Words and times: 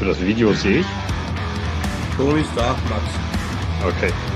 Für 0.00 0.06
das 0.06 0.20
Video 0.22 0.54
sehe 0.54 0.80
ich. 0.80 0.86
Tony 2.16 2.42
Stark, 2.54 2.78
Max. 2.88 3.04
Okay. 3.86 4.29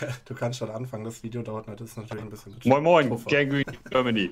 Du 0.24 0.34
kannst 0.34 0.58
schon 0.58 0.70
anfangen, 0.70 1.04
das 1.04 1.22
Video 1.22 1.42
dauert 1.42 1.68
nicht, 1.68 1.80
das 1.80 1.90
ist 1.90 1.96
natürlich 1.96 2.24
ein 2.24 2.30
bisschen. 2.30 2.56
Moin 2.64 2.82
Moin. 2.82 3.08
Gangrene 3.08 3.64
Germany. 3.90 4.30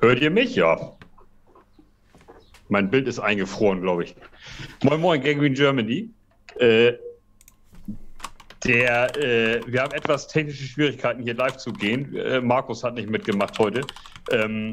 Hört 0.00 0.20
ihr 0.20 0.30
mich? 0.30 0.54
Ja. 0.54 0.92
Mein 2.68 2.90
Bild 2.90 3.06
ist 3.06 3.18
eingefroren, 3.18 3.80
glaube 3.80 4.04
ich. 4.04 4.16
Moin 4.82 5.00
Moin, 5.00 5.22
Gangrene 5.22 5.54
Germany. 5.54 6.10
Äh, 6.58 6.94
der, 8.64 9.16
äh, 9.16 9.60
wir 9.66 9.82
haben 9.82 9.92
etwas 9.92 10.26
technische 10.26 10.64
Schwierigkeiten, 10.64 11.22
hier 11.22 11.34
live 11.34 11.56
zu 11.56 11.72
gehen. 11.72 12.14
Äh, 12.16 12.40
Markus 12.40 12.82
hat 12.82 12.94
nicht 12.94 13.08
mitgemacht 13.08 13.58
heute. 13.58 13.82
Ähm, 14.30 14.72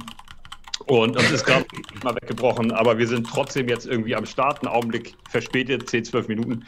und 0.87 1.15
uns 1.15 1.31
ist 1.31 1.45
gerade 1.45 1.65
mal 2.03 2.15
weggebrochen, 2.15 2.71
aber 2.71 2.97
wir 2.97 3.07
sind 3.07 3.27
trotzdem 3.27 3.69
jetzt 3.69 3.85
irgendwie 3.85 4.15
am 4.15 4.25
Start. 4.25 4.59
Einen 4.61 4.73
Augenblick 4.73 5.15
verspätet, 5.29 5.89
10, 5.89 6.05
12 6.05 6.27
Minuten. 6.27 6.65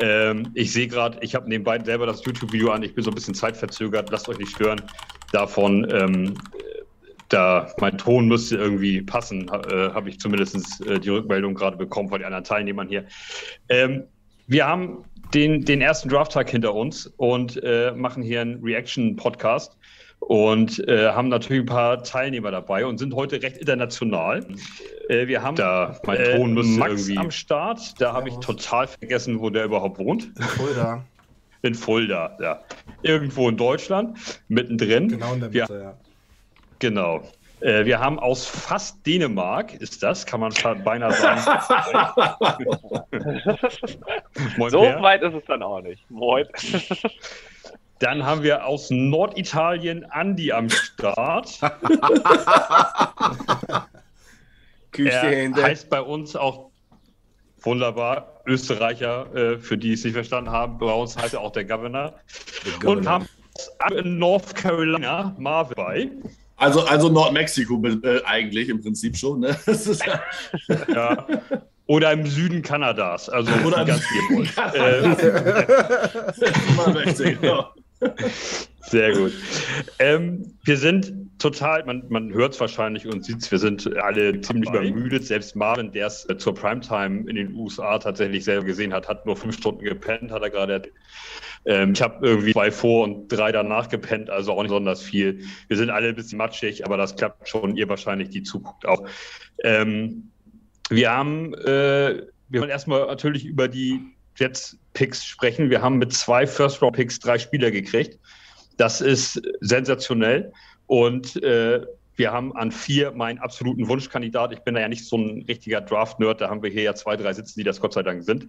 Ähm, 0.00 0.50
ich 0.54 0.72
sehe 0.72 0.88
gerade, 0.88 1.18
ich 1.22 1.34
habe 1.34 1.48
nebenbei 1.48 1.82
selber 1.82 2.06
das 2.06 2.24
YouTube-Video 2.24 2.70
an. 2.70 2.82
Ich 2.82 2.94
bin 2.94 3.04
so 3.04 3.10
ein 3.10 3.14
bisschen 3.14 3.34
zeitverzögert. 3.34 4.10
Lasst 4.10 4.28
euch 4.28 4.38
nicht 4.38 4.52
stören. 4.52 4.80
Davon, 5.32 5.86
ähm, 5.90 6.34
da 7.28 7.72
mein 7.80 7.98
Ton 7.98 8.28
müsste 8.28 8.56
irgendwie 8.56 9.02
passen, 9.02 9.48
äh, 9.48 9.90
habe 9.90 10.08
ich 10.08 10.20
zumindest 10.20 10.86
äh, 10.86 11.00
die 11.00 11.08
Rückmeldung 11.08 11.54
gerade 11.54 11.76
bekommen 11.76 12.08
von 12.08 12.18
den 12.18 12.26
anderen 12.26 12.44
Teilnehmern 12.44 12.88
hier. 12.88 13.04
Ähm, 13.68 14.04
wir 14.46 14.66
haben 14.66 15.04
den, 15.34 15.64
den 15.64 15.80
ersten 15.80 16.08
Drafttag 16.08 16.50
hinter 16.50 16.74
uns 16.74 17.06
und 17.16 17.60
äh, 17.64 17.92
machen 17.92 18.22
hier 18.22 18.42
einen 18.42 18.62
Reaction-Podcast 18.62 19.75
und 20.20 20.86
äh, 20.88 21.08
haben 21.10 21.28
natürlich 21.28 21.62
ein 21.62 21.66
paar 21.66 22.02
Teilnehmer 22.02 22.50
dabei 22.50 22.84
und 22.86 22.98
sind 22.98 23.14
heute 23.14 23.40
recht 23.42 23.58
international. 23.58 24.44
Äh, 25.08 25.26
wir 25.28 25.42
haben 25.42 25.56
da 25.56 25.98
mein 26.04 26.16
äh, 26.18 26.36
Ton 26.36 26.54
müsste 26.54 26.78
Max 26.78 26.92
irgendwie- 27.02 27.18
am 27.18 27.30
Start. 27.30 28.00
Da 28.00 28.12
habe 28.12 28.28
ich 28.28 28.34
total 28.36 28.86
vergessen, 28.88 29.40
wo 29.40 29.50
der 29.50 29.64
überhaupt 29.66 29.98
wohnt. 29.98 30.28
Fulda, 30.56 31.04
In 31.62 31.74
Fulda, 31.74 32.36
ja. 32.40 32.60
Irgendwo 33.02 33.48
in 33.48 33.56
Deutschland, 33.56 34.18
mittendrin. 34.48 35.08
genau 35.08 35.34
in 35.34 35.40
der 35.40 35.52
Wir- 35.52 35.62
Mitte, 35.62 35.80
ja. 35.80 35.94
Genau. 36.80 37.22
Äh, 37.60 37.84
wir 37.86 38.00
haben 38.00 38.18
aus 38.18 38.46
fast 38.46 39.06
Dänemark, 39.06 39.74
ist 39.80 40.02
das, 40.02 40.26
kann 40.26 40.40
man 40.40 40.52
beinahe 40.84 41.12
sagen. 41.12 41.40
Moin, 44.58 44.70
So 44.70 44.80
weit 44.82 45.22
ist 45.22 45.32
es 45.34 45.44
dann 45.46 45.62
auch 45.62 45.80
nicht. 45.80 46.04
Moin. 46.10 46.46
Dann 47.98 48.24
haben 48.24 48.42
wir 48.42 48.66
aus 48.66 48.90
Norditalien 48.90 50.04
Andi 50.10 50.52
am 50.52 50.68
Start. 50.68 51.58
Küss 54.92 55.10
die 55.10 55.10
Er 55.10 55.36
Hände. 55.36 55.62
heißt 55.62 55.88
bei 55.88 56.00
uns 56.00 56.36
auch 56.36 56.70
wunderbar 57.62 58.42
Österreicher, 58.46 59.34
äh, 59.34 59.58
für 59.58 59.78
die 59.78 59.94
es 59.94 60.04
nicht 60.04 60.12
verstanden 60.14 60.50
haben. 60.50 60.78
Bei 60.78 60.92
uns 60.92 61.16
heißt 61.16 61.34
er 61.34 61.40
auch 61.40 61.52
der 61.52 61.64
Governor. 61.64 62.14
Und 62.84 63.08
haben 63.08 63.26
aus 63.78 63.92
North 64.04 64.54
Carolina 64.54 65.34
Marvin 65.38 65.74
bei. 65.76 66.10
Also, 66.58 66.82
also 66.86 67.08
Nordmexiko 67.08 67.82
äh, 67.86 68.22
eigentlich 68.24 68.68
im 68.68 68.82
Prinzip 68.82 69.16
schon. 69.16 69.40
Ne? 69.40 69.56
Ja. 70.88 71.26
Oder 71.86 72.12
im 72.12 72.26
Süden 72.26 72.62
Kanadas. 72.62 73.28
Also 73.28 73.52
Oder 73.64 73.82
im 73.82 73.86
ganz 73.86 74.02
Süden 74.08 74.46
viel. 74.46 74.64
Äh, 74.74 75.02
man 76.76 76.94
möchte, 76.94 77.36
genau. 77.36 77.70
Sehr 78.80 79.12
gut. 79.12 79.32
Ähm, 79.98 80.54
wir 80.64 80.76
sind 80.76 81.12
total, 81.38 81.84
man, 81.84 82.04
man 82.08 82.32
hört 82.32 82.54
es 82.54 82.60
wahrscheinlich 82.60 83.06
und 83.06 83.24
sieht 83.24 83.38
es, 83.38 83.50
wir 83.50 83.58
sind 83.58 83.96
alle 83.96 84.40
ziemlich 84.40 84.70
übermüdet. 84.70 85.26
Selbst 85.26 85.56
Marvin, 85.56 85.92
der 85.92 86.06
es 86.06 86.28
äh, 86.28 86.38
zur 86.38 86.54
Primetime 86.54 87.28
in 87.28 87.36
den 87.36 87.54
USA 87.54 87.98
tatsächlich 87.98 88.44
selber 88.44 88.64
gesehen 88.64 88.92
hat, 88.92 89.08
hat 89.08 89.26
nur 89.26 89.36
fünf 89.36 89.56
Stunden 89.56 89.84
gepennt, 89.84 90.30
hat 90.30 90.42
er 90.42 90.50
gerade. 90.50 90.82
Ähm, 91.64 91.92
ich 91.92 92.02
habe 92.02 92.24
irgendwie 92.24 92.52
zwei 92.52 92.70
vor 92.70 93.04
und 93.04 93.28
drei 93.28 93.50
danach 93.50 93.88
gepennt, 93.88 94.30
also 94.30 94.52
auch 94.52 94.62
nicht 94.62 94.70
besonders 94.70 95.02
viel. 95.02 95.40
Wir 95.68 95.76
sind 95.76 95.90
alle 95.90 96.08
ein 96.08 96.14
bisschen 96.14 96.38
matschig, 96.38 96.84
aber 96.84 96.96
das 96.96 97.16
klappt 97.16 97.48
schon. 97.48 97.76
Ihr 97.76 97.88
wahrscheinlich, 97.88 98.30
die 98.30 98.44
zuguckt 98.44 98.86
auch. 98.86 99.06
Ähm, 99.64 100.30
wir 100.88 101.10
haben, 101.10 101.54
äh, 101.54 102.22
wir 102.48 102.60
wollen 102.60 102.70
erstmal 102.70 103.06
natürlich 103.06 103.44
über 103.44 103.66
die 103.66 104.15
Jets-Picks 104.36 105.24
sprechen. 105.24 105.70
Wir 105.70 105.82
haben 105.82 105.98
mit 105.98 106.12
zwei 106.12 106.46
First-Round-Picks 106.46 107.20
drei 107.20 107.38
Spieler 107.38 107.70
gekriegt. 107.70 108.18
Das 108.76 109.00
ist 109.00 109.40
sensationell. 109.60 110.52
Und 110.86 111.42
äh, 111.42 111.80
wir 112.16 112.32
haben 112.32 112.56
an 112.56 112.72
vier 112.72 113.12
meinen 113.12 113.38
absoluten 113.38 113.88
Wunschkandidat. 113.88 114.52
Ich 114.52 114.60
bin 114.60 114.74
da 114.74 114.80
ja 114.80 114.88
nicht 114.88 115.04
so 115.04 115.16
ein 115.16 115.44
richtiger 115.48 115.80
Draft-Nerd. 115.80 116.40
Da 116.40 116.48
haben 116.48 116.62
wir 116.62 116.70
hier 116.70 116.82
ja 116.82 116.94
zwei, 116.94 117.16
drei 117.16 117.32
sitzen, 117.32 117.58
die 117.58 117.64
das 117.64 117.80
Gott 117.80 117.92
sei 117.92 118.02
Dank 118.02 118.24
sind. 118.24 118.48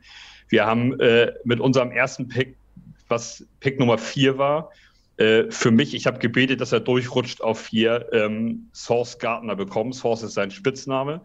Wir 0.50 0.66
haben 0.66 1.00
äh, 1.00 1.34
mit 1.44 1.60
unserem 1.60 1.92
ersten 1.92 2.28
Pick, 2.28 2.56
was 3.07 3.45
Pick 3.60 3.80
Nummer 3.80 3.98
vier 3.98 4.38
war, 4.38 4.69
äh, 5.18 5.50
für 5.50 5.72
mich, 5.72 5.95
ich 5.95 6.06
habe 6.06 6.19
gebetet, 6.19 6.62
dass 6.62 6.72
er 6.72 6.80
durchrutscht 6.80 7.42
auf 7.42 7.60
vier, 7.60 8.07
ähm, 8.13 8.69
Source 8.74 9.18
Gardner 9.18 9.56
bekommen. 9.56 9.92
Source 9.92 10.24
ist 10.24 10.34
sein 10.34 10.51
Spitzname. 10.51 11.22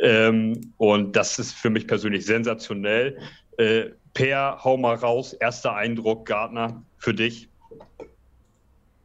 Ähm, 0.00 0.72
und 0.78 1.16
das 1.16 1.38
ist 1.38 1.52
für 1.52 1.68
mich 1.68 1.86
persönlich 1.86 2.24
sensationell. 2.24 3.18
Äh, 3.58 3.90
per, 4.14 4.58
hau 4.64 4.76
mal 4.76 4.94
raus. 4.94 5.32
Erster 5.32 5.74
Eindruck, 5.74 6.26
Gardner, 6.26 6.82
für 6.98 7.14
dich. 7.14 7.48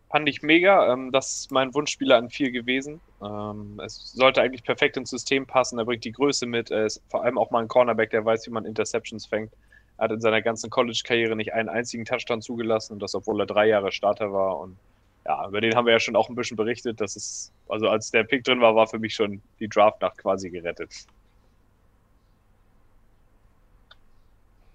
Fand 0.09 0.29
ich 0.29 0.41
mega. 0.41 0.93
Ähm, 0.93 1.11
das 1.11 1.39
ist 1.39 1.51
mein 1.51 1.73
Wunschspieler 1.73 2.17
an 2.17 2.29
vier 2.29 2.51
gewesen. 2.51 3.01
Ähm, 3.21 3.79
es 3.83 4.13
sollte 4.13 4.41
eigentlich 4.41 4.63
perfekt 4.63 4.95
ins 4.95 5.09
System 5.09 5.45
passen. 5.45 5.79
Er 5.79 5.85
bringt 5.85 6.05
die 6.05 6.11
Größe 6.11 6.45
mit. 6.45 6.71
Er 6.71 6.85
ist 6.85 7.01
vor 7.09 7.23
allem 7.23 7.37
auch 7.37 7.51
mal 7.51 7.61
ein 7.61 7.67
Cornerback, 7.67 8.11
der 8.11 8.23
weiß, 8.23 8.47
wie 8.47 8.51
man 8.51 8.65
Interceptions 8.65 9.25
fängt. 9.25 9.51
Er 9.97 10.05
hat 10.05 10.11
in 10.11 10.21
seiner 10.21 10.41
ganzen 10.41 10.69
College-Karriere 10.69 11.35
nicht 11.35 11.53
einen 11.53 11.69
einzigen 11.69 12.05
Touchdown 12.05 12.41
zugelassen 12.41 12.93
und 12.93 12.99
das, 12.99 13.15
obwohl 13.15 13.41
er 13.41 13.47
drei 13.47 13.67
Jahre 13.67 13.91
Starter 13.91 14.31
war. 14.31 14.59
Und 14.59 14.77
ja, 15.25 15.47
über 15.47 15.59
den 15.59 15.75
haben 15.75 15.85
wir 15.85 15.93
ja 15.93 15.99
schon 15.99 16.15
auch 16.15 16.29
ein 16.29 16.35
bisschen 16.35 16.55
berichtet. 16.55 17.01
Das 17.01 17.15
ist, 17.15 17.51
also 17.67 17.89
als 17.89 18.11
der 18.11 18.23
Pick 18.23 18.43
drin 18.43 18.61
war, 18.61 18.75
war 18.75 18.87
für 18.87 18.99
mich 18.99 19.13
schon 19.13 19.41
die 19.59 19.67
Draftnacht 19.67 20.19
quasi 20.19 20.49
gerettet. 20.49 21.05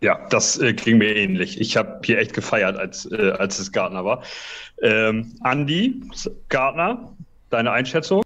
Ja, 0.02 0.26
das 0.30 0.58
äh, 0.58 0.72
ging 0.74 0.98
mir 0.98 1.14
ähnlich. 1.14 1.60
Ich 1.60 1.76
habe 1.76 2.00
hier 2.04 2.18
echt 2.18 2.34
gefeiert, 2.34 2.76
als, 2.76 3.06
äh, 3.06 3.30
als 3.38 3.60
es 3.60 3.70
Gardner 3.70 4.04
war. 4.04 4.24
Ähm, 4.82 5.32
Andi, 5.42 6.02
Gardner, 6.48 7.16
deine 7.50 7.70
Einschätzung? 7.70 8.24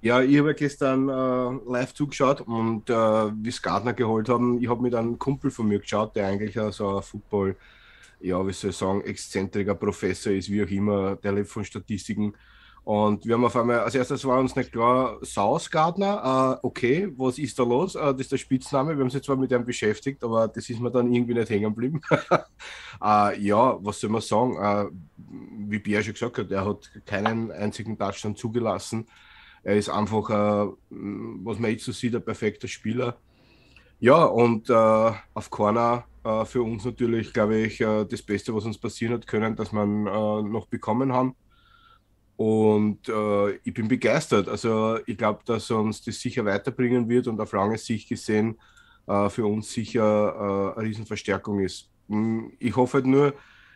Ja, 0.00 0.22
ich 0.22 0.38
habe 0.38 0.54
gestern 0.54 1.08
äh, 1.08 1.58
live 1.68 1.92
zugeschaut 1.92 2.40
und 2.42 2.88
äh, 2.88 2.94
wie 2.94 3.48
es 3.48 3.60
Gardner 3.60 3.94
geholt 3.94 4.28
haben, 4.28 4.62
ich 4.62 4.68
habe 4.68 4.80
mit 4.80 4.94
einem 4.94 5.18
Kumpel 5.18 5.50
von 5.50 5.66
mir 5.66 5.80
geschaut, 5.80 6.14
der 6.14 6.28
eigentlich 6.28 6.56
so 6.70 6.98
ein 6.98 7.02
Football, 7.02 7.56
ja, 8.20 8.46
wie 8.46 8.52
soll 8.52 8.70
ich 8.70 8.76
sagen, 8.76 9.00
exzentriker 9.02 9.74
Professor 9.74 10.32
ist, 10.32 10.48
wie 10.48 10.62
auch 10.62 10.70
immer, 10.70 11.16
der 11.16 11.32
lebt 11.32 11.48
von 11.48 11.64
Statistiken. 11.64 12.32
Und 12.86 13.26
wir 13.26 13.34
haben 13.34 13.44
auf 13.44 13.56
einmal, 13.56 13.80
als 13.80 13.96
erstes 13.96 14.24
war 14.24 14.38
uns 14.38 14.54
nicht 14.54 14.70
klar, 14.70 15.18
Saus 15.22 15.72
Gardner, 15.72 16.60
äh, 16.62 16.64
okay, 16.64 17.12
was 17.16 17.36
ist 17.36 17.58
da 17.58 17.64
los? 17.64 17.96
Äh, 17.96 18.12
das 18.12 18.20
ist 18.20 18.30
der 18.32 18.36
Spitzname, 18.36 18.90
wir 18.90 19.04
haben 19.04 19.10
uns 19.10 19.24
zwar 19.24 19.34
mit 19.34 19.50
ihm 19.50 19.64
beschäftigt, 19.64 20.22
aber 20.22 20.46
das 20.46 20.70
ist 20.70 20.78
mir 20.78 20.92
dann 20.92 21.12
irgendwie 21.12 21.34
nicht 21.34 21.50
hängen 21.50 21.74
geblieben. 21.74 22.00
äh, 23.02 23.40
ja, 23.40 23.76
was 23.84 23.98
soll 23.98 24.10
man 24.10 24.20
sagen? 24.20 24.56
Äh, 24.56 24.86
wie 25.68 25.80
Bia 25.80 26.00
schon 26.00 26.12
gesagt 26.12 26.38
hat, 26.38 26.48
er 26.52 26.64
hat 26.64 26.88
keinen 27.06 27.50
einzigen 27.50 27.98
Touchdown 27.98 28.36
zugelassen. 28.36 29.08
Er 29.64 29.74
ist 29.74 29.88
einfach, 29.88 30.30
äh, 30.30 30.70
was 30.88 31.58
man 31.58 31.72
jetzt 31.72 31.86
so 31.86 31.90
sieht, 31.90 32.14
ein 32.14 32.24
perfekter 32.24 32.68
Spieler. 32.68 33.16
Ja, 33.98 34.26
und 34.26 34.70
äh, 34.70 35.12
auf 35.34 35.50
Corner 35.50 36.04
für 36.44 36.62
uns 36.62 36.84
natürlich, 36.84 37.32
glaube 37.32 37.56
ich, 37.56 37.78
das 37.78 38.20
Beste, 38.22 38.52
was 38.52 38.64
uns 38.64 38.78
passieren 38.78 39.14
hat 39.14 39.28
können, 39.28 39.54
dass 39.54 39.72
wir 39.72 39.86
noch 39.86 40.66
bekommen 40.66 41.12
haben. 41.12 41.36
Und 42.36 43.08
äh, 43.08 43.52
ich 43.64 43.72
bin 43.74 43.88
begeistert. 43.88 44.48
Also 44.48 44.98
ich 45.06 45.16
glaube, 45.16 45.40
dass 45.46 45.70
uns 45.70 46.02
das 46.02 46.20
sicher 46.20 46.44
weiterbringen 46.44 47.08
wird 47.08 47.28
und 47.28 47.40
auf 47.40 47.52
lange 47.52 47.78
Sicht 47.78 48.08
gesehen 48.08 48.60
äh, 49.06 49.28
für 49.30 49.46
uns 49.46 49.72
sicher 49.72 50.72
äh, 50.76 50.78
eine 50.80 50.88
Riesenverstärkung 50.88 51.60
ist. 51.60 51.90
Hm, 52.08 52.52
Ich 52.58 52.76
hoffe 52.76 52.98
halt 52.98 53.06
nur, 53.06 53.34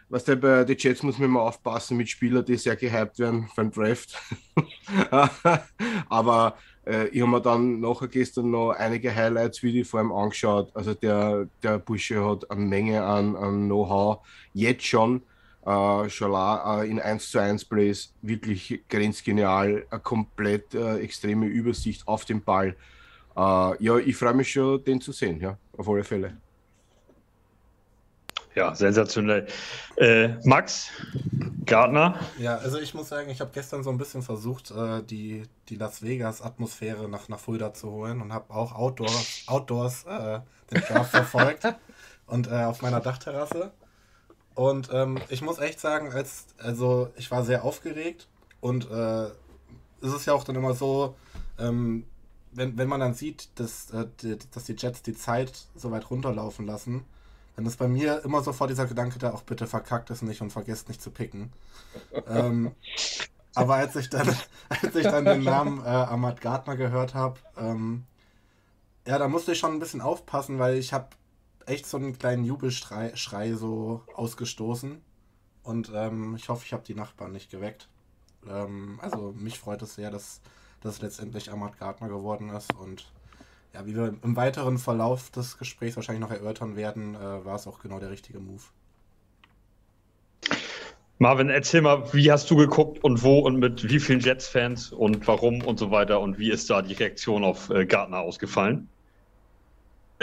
was 0.09 0.25
der 0.25 0.37
bei 0.37 0.65
den 0.65 0.77
Jets 0.79 1.03
muss 1.03 1.19
man 1.19 1.29
immer 1.31 1.43
aufpassen 1.43 1.97
mit 1.97 2.09
Spielern, 2.11 2.45
die 2.45 2.57
sehr 2.57 2.77
gehypt 2.77 3.19
werden 3.19 3.49
den 3.57 3.71
Draft. 3.71 4.19
Aber 6.09 6.57
Äh, 6.87 7.09
ich 7.09 7.21
habe 7.21 7.31
mir 7.31 7.43
dann 7.43 7.81
nachher 7.81 8.09
gestern 8.09 8.51
noch 8.51 8.71
einige 8.73 9.15
Highlights 9.15 9.63
wie 9.63 9.71
die 9.73 9.85
vor 9.85 10.01
ihm 10.01 10.13
angeschaut. 10.13 10.75
Also 10.75 10.95
der, 10.95 11.47
der 11.63 11.79
Bursche 11.79 12.25
hat 12.25 12.51
eine 12.51 12.65
Menge 12.65 13.05
an, 13.05 13.37
an 13.37 13.67
Know-how 13.67 14.27
jetzt 14.55 14.87
schon. 14.87 15.23
Äh, 15.65 16.09
Schala 16.09 16.83
äh, 16.83 16.91
in 16.91 17.01
1 17.01 17.31
zu 17.31 17.39
1 17.39 17.67
Plays 17.67 18.15
wirklich 18.23 18.83
grenzgenial, 18.89 19.87
eine 19.91 20.01
komplett 20.01 20.75
äh, 20.75 20.99
extreme 20.99 21.47
Übersicht 21.47 22.09
auf 22.09 22.25
dem 22.25 22.43
Ball. 22.43 22.77
Äh, 23.37 23.85
ja, 23.85 23.99
ich 23.99 24.17
freue 24.17 24.35
mich 24.35 24.53
schon, 24.53 24.83
den 24.85 25.01
zu 25.01 25.13
sehen, 25.13 25.39
ja, 25.41 25.59
auf 25.77 25.89
alle 25.89 26.05
Fälle. 26.05 26.37
Ja, 28.55 28.75
sensationell. 28.75 29.47
Äh, 29.97 30.31
Max, 30.45 30.91
Gardner. 31.67 32.19
Ja, 32.39 32.57
also 32.57 32.81
ich 32.81 32.95
muss 32.95 33.09
sagen, 33.09 33.31
ich 33.31 33.41
habe 33.41 33.51
gestern 33.55 33.85
so 33.85 33.91
ein 33.91 33.99
bisschen 33.99 34.23
versucht, 34.23 34.73
äh, 34.73 35.03
die, 35.05 35.45
die 35.69 35.77
Las 35.77 36.03
Vegas-Atmosphäre 36.03 37.09
nach, 37.09 37.29
nach 37.29 37.39
Fulda 37.39 37.73
zu 37.73 37.91
holen 37.91 38.21
und 38.21 38.33
habe 38.33 38.53
auch 38.53 38.75
Outdoors, 38.75 39.45
Outdoors 39.47 40.05
äh, 40.05 40.41
den 40.73 40.81
Draft 40.81 41.11
verfolgt 41.11 41.63
und 42.27 42.49
äh, 42.49 42.65
auf 42.65 42.83
meiner 42.83 43.01
Dachterrasse. 43.01 43.71
Und 44.61 44.91
ähm, 44.93 45.19
ich 45.31 45.41
muss 45.41 45.59
echt 45.59 45.81
sagen, 45.81 46.13
als, 46.13 46.45
also 46.59 47.09
ich 47.17 47.31
war 47.31 47.45
sehr 47.45 47.65
aufgeregt 47.65 48.29
und 48.61 48.91
äh, 48.91 49.29
es 50.03 50.13
ist 50.13 50.27
ja 50.27 50.35
auch 50.35 50.45
dann 50.45 50.55
immer 50.55 50.75
so, 50.75 51.15
ähm, 51.59 52.05
wenn, 52.53 52.77
wenn 52.77 52.87
man 52.87 53.01
dann 53.01 53.15
sieht, 53.15 53.49
dass, 53.59 53.91
äh, 53.91 54.05
die, 54.21 54.37
dass 54.53 54.65
die 54.65 54.77
Jets 54.77 55.01
die 55.01 55.15
Zeit 55.15 55.51
so 55.75 55.91
weit 55.93 56.11
runterlaufen 56.11 56.67
lassen, 56.67 57.07
dann 57.57 57.65
ist 57.65 57.79
bei 57.79 57.89
mir 57.89 58.23
immer 58.23 58.43
sofort 58.43 58.69
dieser 58.69 58.85
Gedanke 58.85 59.19
da, 59.19 59.33
auch 59.33 59.45
bitte 59.45 59.67
verkackt 59.67 60.11
es 60.11 60.21
nicht 60.21 60.43
und 60.43 60.51
vergesst 60.51 60.89
nicht 60.89 61.01
zu 61.01 61.11
picken. 61.11 61.51
ähm, 62.29 62.73
aber 63.55 63.77
als 63.77 63.97
ich 63.97 64.11
dann, 64.11 64.29
als 64.69 64.95
ich 64.95 65.05
dann 65.05 65.25
den 65.25 65.43
Namen 65.43 65.83
äh, 65.83 65.89
Ahmad 65.89 66.43
Gardner 66.43 66.77
gehört 66.77 67.15
habe, 67.15 67.41
ähm, 67.57 68.05
ja, 69.07 69.17
da 69.17 69.27
musste 69.27 69.53
ich 69.53 69.59
schon 69.59 69.73
ein 69.73 69.81
bisschen 69.81 70.03
aufpassen, 70.03 70.59
weil 70.59 70.77
ich 70.77 70.93
habe 70.93 71.09
echt 71.71 71.87
so 71.87 71.97
einen 71.97 72.19
kleinen 72.19 72.45
Jubelschrei 72.45 73.13
Schrei 73.15 73.55
so 73.55 74.03
ausgestoßen. 74.15 75.01
Und 75.63 75.93
ähm, 75.95 76.35
ich 76.37 76.49
hoffe, 76.49 76.65
ich 76.67 76.73
habe 76.73 76.83
die 76.85 76.95
Nachbarn 76.95 77.33
nicht 77.33 77.51
geweckt. 77.51 77.89
Ähm, 78.49 78.99
also 79.03 79.33
mich 79.37 79.59
freut 79.59 79.83
es 79.83 79.95
sehr, 79.95 80.11
dass 80.11 80.41
das 80.81 81.01
letztendlich 81.01 81.51
Ahmad 81.51 81.79
Gardner 81.79 82.09
geworden 82.09 82.51
ist. 82.51 82.75
Und 82.75 83.13
ja, 83.73 83.87
wie 83.87 83.95
wir 83.95 84.15
im 84.23 84.37
weiteren 84.37 84.79
Verlauf 84.79 85.31
des 85.31 85.59
Gesprächs 85.59 85.97
wahrscheinlich 85.97 86.23
noch 86.23 86.33
erörtern 86.33 86.77
werden, 86.77 87.15
äh, 87.15 87.45
war 87.45 87.57
es 87.57 87.67
auch 87.67 87.81
genau 87.81 88.01
der 88.01 88.11
richtige 88.11 88.41
Move. 88.41 88.63
Marvin, 91.19 91.51
erzähl 91.51 91.83
mal, 91.83 92.11
wie 92.15 92.33
hast 92.33 92.51
du 92.51 92.57
geguckt 92.57 93.05
und 93.05 93.23
wo 93.23 93.41
und 93.41 93.59
mit 93.59 93.87
wie 93.91 94.01
vielen 94.01 94.21
Jets-Fans 94.21 94.91
und 94.91 95.27
warum 95.29 95.61
und 95.63 95.79
so 95.79 95.91
weiter 95.91 96.19
und 96.19 96.39
wie 96.39 96.51
ist 96.51 96.71
da 96.71 96.81
die 96.81 96.95
Reaktion 96.95 97.45
auf 97.45 97.69
äh, 97.69 97.85
Gardner 97.85 98.21
ausgefallen? 98.21 98.89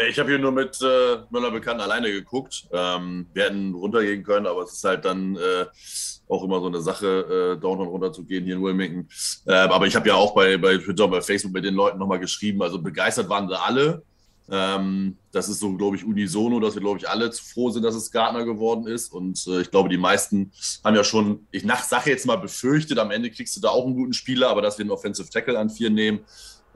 Ich 0.05 0.19
habe 0.19 0.29
hier 0.29 0.37
nur 0.37 0.51
mit 0.51 0.79
äh, 0.79 1.17
Müller 1.31 1.49
bekannt 1.49 1.81
alleine 1.81 2.11
geguckt. 2.11 2.67
Ähm, 2.71 3.25
wir 3.33 3.45
hätten 3.45 3.73
runtergehen 3.73 4.23
können, 4.23 4.45
aber 4.45 4.61
es 4.61 4.73
ist 4.73 4.83
halt 4.83 5.03
dann 5.05 5.35
äh, 5.35 5.65
auch 6.29 6.43
immer 6.43 6.59
so 6.59 6.67
eine 6.67 6.81
Sache, 6.81 7.55
äh, 7.57 7.59
down 7.59 7.79
und 7.79 7.87
runter 7.87 8.13
zu 8.13 8.23
gehen 8.23 8.45
hier 8.45 8.57
in 8.57 8.61
Wilmington. 8.61 9.07
Äh, 9.47 9.53
aber 9.53 9.87
ich 9.87 9.95
habe 9.95 10.07
ja 10.07 10.13
auch 10.13 10.35
bei, 10.35 10.55
bei 10.57 10.77
Twitter, 10.77 11.07
bei 11.07 11.21
Facebook 11.21 11.51
mit 11.51 11.65
den 11.65 11.73
Leuten 11.73 11.97
nochmal 11.97 12.19
geschrieben. 12.19 12.61
Also 12.61 12.79
begeistert 12.79 13.27
waren 13.27 13.47
sie 13.47 13.59
alle. 13.59 14.03
Ähm, 14.51 15.17
das 15.31 15.49
ist 15.49 15.59
so, 15.59 15.73
glaube 15.73 15.95
ich, 15.95 16.05
unisono, 16.05 16.59
dass 16.59 16.75
wir, 16.75 16.81
glaube 16.81 16.99
ich, 16.99 17.09
alle 17.09 17.31
froh 17.31 17.71
sind, 17.71 17.81
dass 17.81 17.95
es 17.95 18.11
Gardner 18.11 18.45
geworden 18.45 18.85
ist. 18.85 19.11
Und 19.11 19.47
äh, 19.47 19.61
ich 19.61 19.71
glaube, 19.71 19.89
die 19.89 19.97
meisten 19.97 20.51
haben 20.83 20.95
ja 20.95 21.03
schon, 21.03 21.47
ich 21.49 21.65
nach 21.65 21.83
Sache 21.83 22.11
jetzt 22.11 22.27
mal 22.27 22.37
befürchtet, 22.37 22.99
am 22.99 23.09
Ende 23.09 23.31
kriegst 23.31 23.57
du 23.57 23.61
da 23.61 23.69
auch 23.69 23.85
einen 23.85 23.95
guten 23.95 24.13
Spieler, 24.13 24.49
aber 24.49 24.61
dass 24.61 24.77
wir 24.77 24.83
einen 24.83 24.91
Offensive 24.91 25.29
Tackle 25.29 25.57
an 25.57 25.71
vier 25.71 25.89
nehmen. 25.89 26.19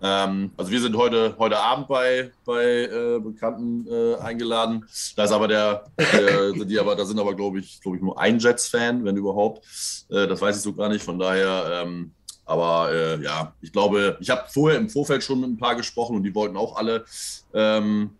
Ähm, 0.03 0.51
also 0.57 0.71
wir 0.71 0.81
sind 0.81 0.95
heute, 0.98 1.36
heute 1.38 1.59
Abend 1.59 1.88
bei, 1.88 2.31
bei 2.44 2.63
äh, 2.86 3.19
Bekannten 3.19 3.85
äh, 3.87 4.16
eingeladen. 4.16 4.85
Da 5.16 5.26
ist 5.26 5.31
aber 5.31 5.47
der, 5.47 5.85
der 5.97 6.54
die 6.54 6.80
aber, 6.80 6.95
da 6.95 7.06
sind 7.06 7.19
aber, 7.19 7.35
glaube 7.35 7.59
ich, 7.59 7.80
glaube 7.81 7.97
ich, 7.97 8.04
nur 8.04 8.19
ein 8.19 8.40
Jets-Fan, 8.40 9.06
wenn 9.06 9.16
überhaupt. 9.16 9.64
Äh, 10.09 10.28
das 10.28 10.42
weiß 10.42 10.57
ich 10.57 10.64
so 10.64 10.73
gar 10.73 10.90
nicht. 10.90 11.04
Von 11.04 11.19
daher, 11.19 11.83
ähm, 11.83 12.11
aber 12.45 12.92
äh, 12.92 13.23
ja, 13.23 13.54
ich 13.61 13.71
glaube, 13.71 14.18
ich 14.19 14.30
habe 14.31 14.45
vorher 14.49 14.80
im 14.80 14.90
Vorfeld 14.90 15.23
schon 15.23 15.42
mit 15.42 15.52
ein 15.52 15.57
paar 15.57 15.76
gesprochen 15.76 16.16
und 16.16 16.23
die 16.23 16.33
wollten 16.33 16.57
auch 16.57 16.78
alle 16.78 17.06
ähm, 17.54 18.11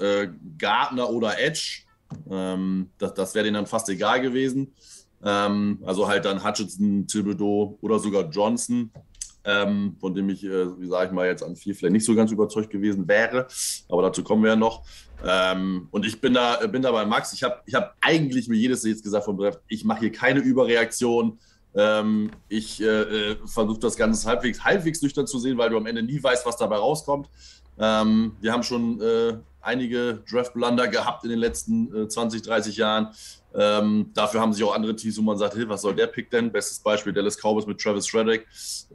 äh, 0.00 0.26
Gardner 0.58 1.08
oder 1.08 1.38
Edge. 1.38 1.82
Ähm, 2.28 2.90
das 2.98 3.14
das 3.14 3.34
wäre 3.34 3.44
denen 3.44 3.54
dann 3.54 3.66
fast 3.66 3.88
egal 3.88 4.20
gewesen. 4.20 4.72
Ähm, 5.24 5.78
also 5.86 6.08
halt 6.08 6.24
dann 6.24 6.44
Hutchinson, 6.44 7.06
Thibodeau 7.06 7.78
oder 7.80 7.98
sogar 8.00 8.28
Johnson 8.28 8.90
ähm, 9.44 9.96
von 10.00 10.14
dem 10.14 10.28
ich, 10.28 10.44
äh, 10.44 10.80
wie 10.80 10.86
sage 10.86 11.06
ich 11.06 11.12
mal, 11.12 11.26
jetzt 11.26 11.42
an 11.42 11.56
vier 11.56 11.74
vielleicht 11.74 11.92
nicht 11.92 12.04
so 12.04 12.14
ganz 12.14 12.30
überzeugt 12.32 12.70
gewesen 12.70 13.06
wäre. 13.08 13.46
Aber 13.88 14.02
dazu 14.02 14.22
kommen 14.22 14.42
wir 14.42 14.50
ja 14.50 14.56
noch. 14.56 14.84
Ähm, 15.26 15.88
und 15.90 16.06
ich 16.06 16.20
bin 16.20 16.34
da, 16.34 16.66
bin 16.66 16.82
da 16.82 16.92
bei 16.92 17.04
Max. 17.04 17.32
Ich 17.32 17.42
habe 17.42 17.60
ich 17.66 17.74
hab 17.74 17.96
eigentlich 18.00 18.48
mir 18.48 18.56
jedes 18.56 18.84
jetzt 18.84 19.02
gesagt 19.02 19.24
von 19.24 19.38
ich 19.68 19.84
mache 19.84 20.00
hier 20.00 20.12
keine 20.12 20.40
Überreaktion. 20.40 21.38
Ähm, 21.74 22.30
ich 22.48 22.80
äh, 22.80 22.86
äh, 23.32 23.36
versuche 23.46 23.80
das 23.80 23.96
Ganze 23.96 24.28
halbwegs, 24.28 24.62
halbwegs 24.64 25.02
nüchtern 25.02 25.26
zu 25.26 25.38
sehen, 25.38 25.58
weil 25.58 25.70
du 25.70 25.76
am 25.76 25.86
Ende 25.86 26.02
nie 26.02 26.22
weißt, 26.22 26.46
was 26.46 26.56
dabei 26.56 26.76
rauskommt. 26.76 27.28
Ähm, 27.78 28.36
wir 28.40 28.52
haben 28.52 28.62
schon 28.62 29.00
äh, 29.00 29.36
einige 29.60 30.22
Draft-Blunder 30.30 30.88
gehabt 30.88 31.24
in 31.24 31.30
den 31.30 31.38
letzten 31.38 32.04
äh, 32.04 32.08
20, 32.08 32.42
30 32.42 32.76
Jahren. 32.76 33.08
Ähm, 33.56 34.10
dafür 34.14 34.40
haben 34.40 34.52
sich 34.52 34.64
auch 34.64 34.74
andere 34.74 34.96
Teams, 34.96 35.16
wo 35.16 35.22
man 35.22 35.38
sagt, 35.38 35.54
hey, 35.54 35.68
was 35.68 35.82
soll 35.82 35.94
der 35.94 36.08
Pick 36.08 36.30
denn? 36.30 36.50
Bestes 36.50 36.80
Beispiel 36.80 37.12
Dallas 37.12 37.36
Cowboys 37.36 37.66
mit 37.66 37.80
Travis 37.80 38.06
Shreddick 38.06 38.46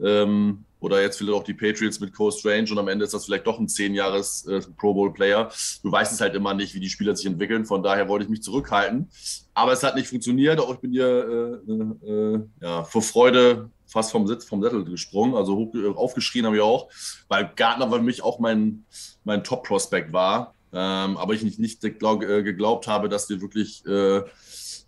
ähm, 0.02 0.64
oder 0.80 1.00
jetzt 1.00 1.16
vielleicht 1.16 1.36
auch 1.36 1.44
die 1.44 1.54
Patriots 1.54 1.98
mit 2.00 2.14
Cole 2.14 2.32
Strange 2.32 2.70
und 2.70 2.78
am 2.78 2.88
Ende 2.88 3.04
ist 3.04 3.14
das 3.14 3.24
vielleicht 3.24 3.46
doch 3.46 3.58
ein 3.58 3.68
10 3.68 3.94
Jahres 3.94 4.46
äh, 4.46 4.60
Pro 4.76 4.92
Bowl 4.92 5.12
Player. 5.12 5.50
Du 5.82 5.90
weißt 5.90 6.12
es 6.12 6.20
halt 6.20 6.34
immer 6.34 6.52
nicht, 6.52 6.74
wie 6.74 6.80
die 6.80 6.90
Spieler 6.90 7.16
sich 7.16 7.26
entwickeln, 7.26 7.64
von 7.64 7.82
daher 7.82 8.08
wollte 8.08 8.24
ich 8.24 8.30
mich 8.30 8.42
zurückhalten. 8.42 9.08
Aber 9.54 9.72
es 9.72 9.82
hat 9.82 9.94
nicht 9.94 10.08
funktioniert, 10.08 10.60
auch 10.60 10.74
ich 10.74 10.80
bin 10.80 10.92
hier 10.92 11.62
äh, 11.66 12.10
äh, 12.10 12.40
ja, 12.60 12.84
vor 12.84 13.02
Freude 13.02 13.70
fast 13.86 14.12
vom 14.12 14.26
Sitz, 14.26 14.44
vom 14.44 14.62
Sättel 14.62 14.84
gesprungen, 14.84 15.34
also 15.34 15.56
hoch, 15.56 15.74
äh, 15.74 15.88
aufgeschrien 15.88 16.46
habe 16.46 16.56
ich 16.56 16.62
auch, 16.62 16.88
weil 17.28 17.50
Gardner 17.56 17.90
für 17.90 18.00
mich 18.00 18.22
auch 18.22 18.38
mein, 18.38 18.84
mein 19.24 19.42
Top-Prospect 19.42 20.12
war. 20.12 20.54
Ähm, 20.72 21.16
aber 21.16 21.34
ich 21.34 21.42
nicht, 21.42 21.58
nicht 21.58 21.80
glaub, 21.98 22.22
äh, 22.22 22.42
geglaubt 22.42 22.86
habe, 22.86 23.08
dass 23.08 23.28
wir 23.28 23.40
wirklich 23.40 23.84
äh, 23.86 24.22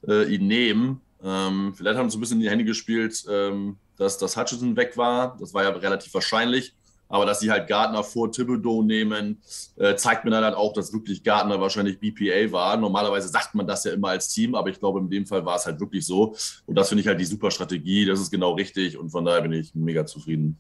äh, 0.07 0.35
ihn 0.35 0.47
nehmen. 0.47 1.01
Ähm, 1.23 1.75
vielleicht 1.77 1.99
haben 1.99 2.11
sie 2.11 2.19
ein 2.19 2.21
bisschen 2.21 2.39
in 2.39 2.43
die 2.43 2.51
Hände 2.51 2.65
gespielt, 2.65 3.25
ähm, 3.31 3.77
dass 3.97 4.19
das 4.19 4.37
Hutchinson 4.37 4.77
weg 4.77 4.97
war. 4.97 5.37
Das 5.39 5.55
war 5.55 5.63
ja 5.63 5.71
relativ 5.71 6.13
wahrscheinlich. 6.15 6.75
Aber 7.09 7.27
dass 7.27 7.41
sie 7.41 7.51
halt 7.51 7.69
Gardner 7.69 8.03
vor 8.03 8.33
Thibodeau 8.33 8.83
nehmen, 8.83 9.43
äh, 9.77 9.95
zeigt 9.97 10.25
mir 10.25 10.31
dann 10.31 10.45
halt 10.45 10.55
auch, 10.55 10.73
dass 10.73 10.95
wirklich 10.95 11.23
Gardner 11.23 11.61
wahrscheinlich 11.61 12.01
BPA 12.01 12.51
war. 12.51 12.79
Normalerweise 12.79 13.29
sagt 13.29 13.55
man 13.55 13.67
das 13.67 13.85
ja 13.85 13.93
immer 13.93 14.09
als 14.09 14.29
Team, 14.29 14.55
aber 14.55 14.71
ich 14.71 14.79
glaube, 14.79 14.99
in 14.99 15.11
dem 15.11 15.27
Fall 15.27 15.45
war 15.45 15.57
es 15.57 15.67
halt 15.67 15.79
wirklich 15.79 16.07
so. 16.07 16.35
Und 16.65 16.75
das 16.75 16.89
finde 16.89 17.03
ich 17.03 17.07
halt 17.07 17.21
die 17.21 17.27
super 17.27 17.51
Strategie. 17.51 18.07
Das 18.07 18.19
ist 18.19 18.31
genau 18.31 18.55
richtig. 18.55 18.97
Und 18.97 19.11
von 19.11 19.27
daher 19.27 19.43
bin 19.43 19.53
ich 19.53 19.75
mega 19.75 20.07
zufrieden. 20.07 20.59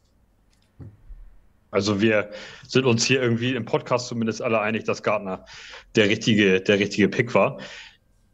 Also 1.72 2.00
wir 2.02 2.30
sind 2.68 2.84
uns 2.84 3.04
hier 3.04 3.20
irgendwie 3.20 3.54
im 3.54 3.64
Podcast 3.64 4.06
zumindest 4.06 4.42
alle 4.42 4.60
einig, 4.60 4.84
dass 4.84 5.02
Gardner 5.02 5.46
der 5.96 6.08
richtige, 6.08 6.60
der 6.60 6.78
richtige 6.78 7.08
Pick 7.08 7.34
war. 7.34 7.58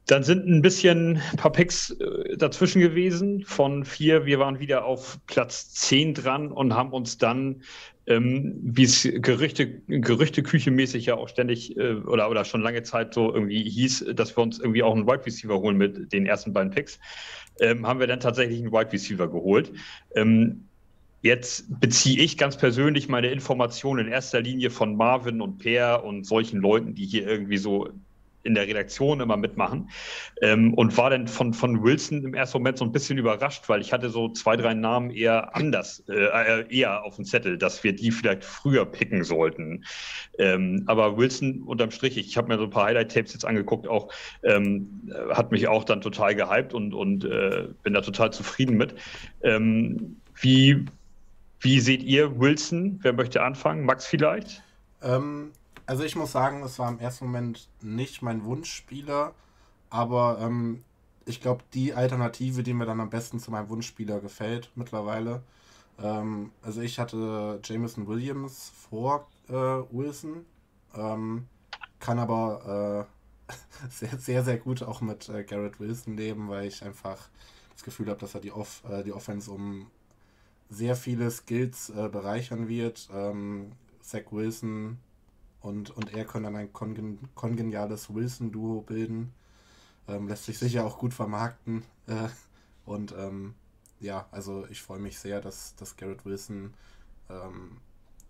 Dann 0.07 0.25
sind 0.25 0.47
ein 0.47 0.61
bisschen 0.61 1.23
ein 1.31 1.37
paar 1.37 1.53
Picks 1.53 1.91
äh, 1.91 2.37
dazwischen 2.37 2.81
gewesen 2.81 3.45
von 3.45 3.85
vier. 3.85 4.27
Wir 4.27 4.41
waren 4.41 4.59
wieder 4.59 4.85
auf 4.85 5.19
Platz 5.27 5.71
zehn 5.71 6.15
dran 6.15 6.51
und 6.51 6.75
haben 6.75 6.93
uns 6.93 7.19
dann, 7.19 7.63
ähm, 8.07 8.59
wie 8.61 8.85
es 8.85 9.03
Gerüchte, 9.03 9.83
Gerüchteküche-mäßig 9.87 11.07
ja 11.07 11.15
auch 11.15 11.29
ständig 11.29 11.77
äh, 11.77 11.93
oder, 11.93 12.31
oder 12.31 12.45
schon 12.45 12.63
lange 12.63 12.83
Zeit 12.83 13.15
so 13.15 13.33
irgendwie 13.33 13.63
hieß, 13.63 14.07
dass 14.15 14.37
wir 14.37 14.43
uns 14.43 14.59
irgendwie 14.59 14.83
auch 14.83 14.97
einen 14.97 15.07
Wide 15.07 15.27
Receiver 15.27 15.61
holen 15.61 15.77
mit 15.77 16.13
den 16.13 16.27
ersten 16.27 16.53
beiden 16.53 16.73
Picks, 16.73 16.99
ähm, 17.61 17.87
haben 17.87 18.01
wir 18.01 18.09
dann 18.09 18.21
tatsächlich 18.21 18.59
einen 18.61 18.73
Wide 18.73 18.91
Receiver 18.91 19.29
geholt. 19.29 19.71
Ähm, 20.17 20.68
Jetzt 21.21 21.81
beziehe 21.81 22.23
ich 22.23 22.39
ganz 22.39 22.57
persönlich 22.57 23.09
meine 23.09 23.29
Informationen 23.29 24.07
in 24.07 24.13
erster 24.13 24.41
Linie 24.41 24.71
von 24.71 24.97
Marvin 24.97 25.41
und 25.41 25.59
Per 25.59 26.05
und 26.05 26.25
solchen 26.25 26.61
Leuten, 26.61 26.95
die 26.95 27.07
hier 27.07 27.27
irgendwie 27.27 27.59
so 27.59 27.89
in 28.45 28.55
der 28.55 28.67
Redaktion 28.67 29.21
immer 29.21 29.37
mitmachen. 29.37 29.91
Ähm, 30.43 30.75
und 30.75 30.97
war 30.97 31.11
dann 31.11 31.29
von, 31.29 31.53
von 31.53 31.83
Wilson 31.83 32.25
im 32.25 32.35
ersten 32.35 32.59
Moment 32.59 32.79
so 32.79 32.85
ein 32.85 32.93
bisschen 32.93 33.19
überrascht, 33.19 33.69
weil 33.69 33.81
ich 33.81 33.93
hatte 33.93 34.11
so 34.11 34.31
zwei, 34.31 34.57
drei 34.57 34.75
Namen 34.75 35.11
eher 35.11 35.55
anders, 35.55 36.05
äh, 36.09 36.15
äh 36.15 36.65
eher 36.71 37.05
auf 37.05 37.17
dem 37.17 37.25
Zettel, 37.25 37.59
dass 37.59 37.83
wir 37.85 37.95
die 37.95 38.11
vielleicht 38.11 38.45
früher 38.45 38.87
picken 38.87 39.25
sollten. 39.25 39.85
Ähm, 40.39 40.85
aber 40.87 41.17
Wilson 41.17 41.63
unterm 41.63 41.91
Strich, 41.91 42.17
ich 42.17 42.37
habe 42.37 42.49
mir 42.49 42.59
so 42.59 42.65
ein 42.65 42.71
paar 42.71 42.87
Highlight-Tapes 42.87 43.33
jetzt 43.33 43.45
angeguckt, 43.45 43.87
auch 43.87 44.13
ähm, 44.43 45.11
hat 45.31 45.51
mich 45.51 45.69
auch 45.69 45.85
dann 45.85 46.01
total 46.01 46.35
gehypt 46.35 46.75
und, 46.75 46.95
und 46.95 47.25
äh, 47.25 47.69
bin 47.83 47.93
da 47.93 48.01
total 48.01 48.33
zufrieden 48.33 48.77
mit. 48.77 48.95
Ähm, 49.43 50.17
wie, 50.41 50.87
wie 51.61 51.81
seht 51.81 52.03
ihr 52.03 52.39
Wilson? 52.39 52.99
Wer 53.03 53.13
möchte 53.13 53.43
anfangen? 53.43 53.85
Max 53.85 54.07
vielleicht? 54.07 54.63
Ähm, 55.03 55.53
also 55.87 56.05
ich 56.05 56.17
muss 56.17 56.33
sagen, 56.33 56.63
es 56.63 56.79
war 56.79 56.89
im 56.89 56.99
ersten 57.01 57.27
Moment 57.27 57.69
nicht 57.83 58.23
mein 58.23 58.45
Wunschspieler, 58.45 59.35
aber 59.91 60.39
ähm, 60.41 60.85
ich 61.25 61.41
glaube, 61.41 61.65
die 61.75 61.95
Alternative, 61.95 62.63
die 62.63 62.75
mir 62.75 62.87
dann 62.87 63.01
am 63.01 63.11
besten 63.11 63.39
zu 63.41 63.51
meinem 63.51 63.69
Wunschspieler 63.71 64.21
gefällt 64.21 64.71
mittlerweile, 64.75 65.43
Ähm, 66.01 66.53
also 66.63 66.81
ich 66.83 66.99
hatte 66.99 67.61
Jameson 67.65 68.07
Williams 68.07 68.73
vor 68.91 69.29
äh, 69.49 69.53
Wilson, 69.53 70.47
ähm, 70.95 71.49
kann 72.01 72.19
aber 72.19 73.09
äh, 73.49 73.53
sehr, 73.91 74.19
sehr, 74.19 74.45
sehr 74.45 74.59
gut 74.59 74.83
auch 74.83 75.01
mit 75.01 75.29
äh, 75.29 75.45
Garrett 75.45 75.81
Wilson 75.81 76.17
leben, 76.17 76.49
weil 76.49 76.67
ich 76.69 76.85
einfach 76.85 77.29
das 77.75 77.83
Gefühl 77.85 78.09
habe, 78.09 78.21
dass 78.21 78.35
er 78.35 78.41
die, 78.41 78.53
Off 78.53 78.83
äh, 78.89 79.03
die 79.05 79.13
Offense 79.13 79.51
um 79.51 79.91
sehr 80.71 80.97
viele 80.97 81.31
Skills 81.31 81.91
äh, 81.91 82.09
bereichern 82.09 82.69
wird. 82.69 83.09
Ähm, 83.13 83.73
Zach 84.01 84.31
Wilson 84.31 84.99
und, 85.61 85.91
und 85.91 86.15
er 86.15 86.25
können 86.25 86.45
dann 86.45 86.57
ein 86.57 86.73
kongen 86.73 87.19
kongeniales 87.35 88.13
Wilson-Duo 88.13 88.83
bilden. 88.83 89.33
Ähm, 90.07 90.29
lässt 90.29 90.45
sich 90.45 90.59
sicher 90.59 90.87
auch 90.87 90.99
gut 90.99 91.13
vermarkten. 91.13 91.83
Äh, 92.07 92.29
und 92.87 93.15
ähm, 93.19 93.55
ja, 94.01 94.27
also 94.31 94.67
ich 94.71 94.81
freue 94.83 95.01
mich 95.01 95.19
sehr, 95.19 95.41
dass, 95.41 95.75
dass 95.77 95.97
Garrett 95.97 96.25
Wilson 96.25 96.73
ähm, 97.29 97.79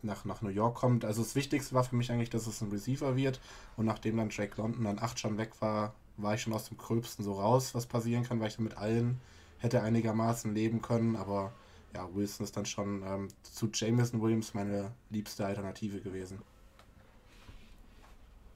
nach, 0.02 0.24
nach 0.24 0.42
New 0.42 0.48
York 0.48 0.76
kommt. 0.76 1.04
Also 1.04 1.22
das 1.22 1.34
Wichtigste 1.34 1.74
war 1.74 1.84
für 1.84 1.96
mich 1.96 2.10
eigentlich, 2.10 2.30
dass 2.30 2.46
es 2.46 2.60
ein 2.60 2.70
Receiver 2.70 3.16
wird. 3.16 3.40
Und 3.76 3.86
nachdem 3.86 4.16
dann 4.16 4.30
Jake 4.30 4.60
London 4.60 4.84
dann 4.84 4.98
acht 4.98 5.18
schon 5.18 5.38
weg 5.38 5.52
war, 5.60 5.94
war 6.16 6.34
ich 6.34 6.42
schon 6.42 6.52
aus 6.52 6.68
dem 6.68 6.78
Gröbsten 6.78 7.24
so 7.24 7.34
raus, 7.34 7.74
was 7.74 7.86
passieren 7.86 8.24
kann, 8.24 8.40
weil 8.40 8.48
ich 8.48 8.56
dann 8.56 8.64
mit 8.64 8.76
allen 8.76 9.20
hätte 9.58 9.82
einigermaßen 9.82 10.54
leben 10.54 10.82
können. 10.82 11.16
Aber 11.16 11.52
ja, 11.94 12.08
Wilson 12.14 12.44
ist 12.44 12.56
dann 12.56 12.66
schon 12.66 13.02
ähm, 13.02 13.28
zu 13.42 13.68
Jameson 13.72 14.20
Williams 14.20 14.54
meine 14.54 14.92
liebste 15.10 15.46
Alternative 15.46 16.00
gewesen. 16.00 16.38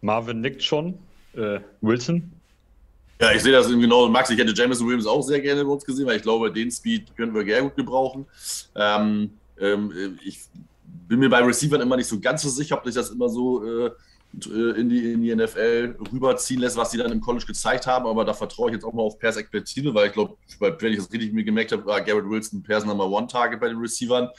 Marvin 0.00 0.40
nickt 0.40 0.62
schon. 0.62 0.98
Äh, 1.34 1.60
Wilson? 1.80 2.32
Ja, 3.20 3.32
ich 3.32 3.42
sehe 3.42 3.52
das 3.52 3.68
genau. 3.68 4.08
Max, 4.08 4.30
ich 4.30 4.38
hätte 4.38 4.52
Jameson 4.52 4.86
Williams 4.86 5.06
auch 5.06 5.22
sehr 5.22 5.40
gerne 5.40 5.64
bei 5.64 5.70
uns 5.70 5.84
gesehen, 5.84 6.06
weil 6.06 6.16
ich 6.16 6.22
glaube, 6.22 6.52
den 6.52 6.70
Speed 6.70 7.16
können 7.16 7.34
wir 7.34 7.44
sehr 7.44 7.62
gut 7.62 7.76
gebrauchen. 7.76 8.26
Ähm, 8.74 9.30
ähm, 9.60 10.18
ich 10.24 10.40
bin 11.08 11.20
mir 11.20 11.30
bei 11.30 11.38
Receivern 11.38 11.80
immer 11.80 11.96
nicht 11.96 12.08
so 12.08 12.18
ganz 12.18 12.42
so 12.42 12.48
sicher, 12.48 12.76
ob 12.76 12.84
sich 12.84 12.94
das 12.94 13.10
immer 13.10 13.28
so 13.28 13.86
äh, 13.86 13.90
in, 14.32 14.88
die, 14.88 15.12
in 15.12 15.22
die 15.22 15.34
NFL 15.34 15.96
rüberziehen 16.12 16.60
lässt, 16.60 16.76
was 16.76 16.90
sie 16.90 16.98
dann 16.98 17.12
im 17.12 17.20
College 17.20 17.44
gezeigt 17.46 17.86
haben. 17.86 18.06
Aber 18.06 18.24
da 18.24 18.32
vertraue 18.32 18.70
ich 18.70 18.74
jetzt 18.74 18.84
auch 18.84 18.92
mal 18.92 19.02
auf 19.02 19.18
Pers 19.18 19.36
Expertise, 19.36 19.94
weil 19.94 20.06
ich 20.06 20.12
glaube, 20.12 20.36
wenn 20.58 20.92
ich 20.92 20.98
das 20.98 21.12
richtig 21.12 21.32
mir 21.32 21.44
gemerkt 21.44 21.72
habe, 21.72 21.84
war 21.84 22.00
Garrett 22.00 22.28
Wilson 22.28 22.62
Pers 22.62 22.84
Number 22.84 23.06
One 23.08 23.26
Target 23.26 23.60
bei 23.60 23.68
den 23.68 23.78
Receivern. 23.78 24.30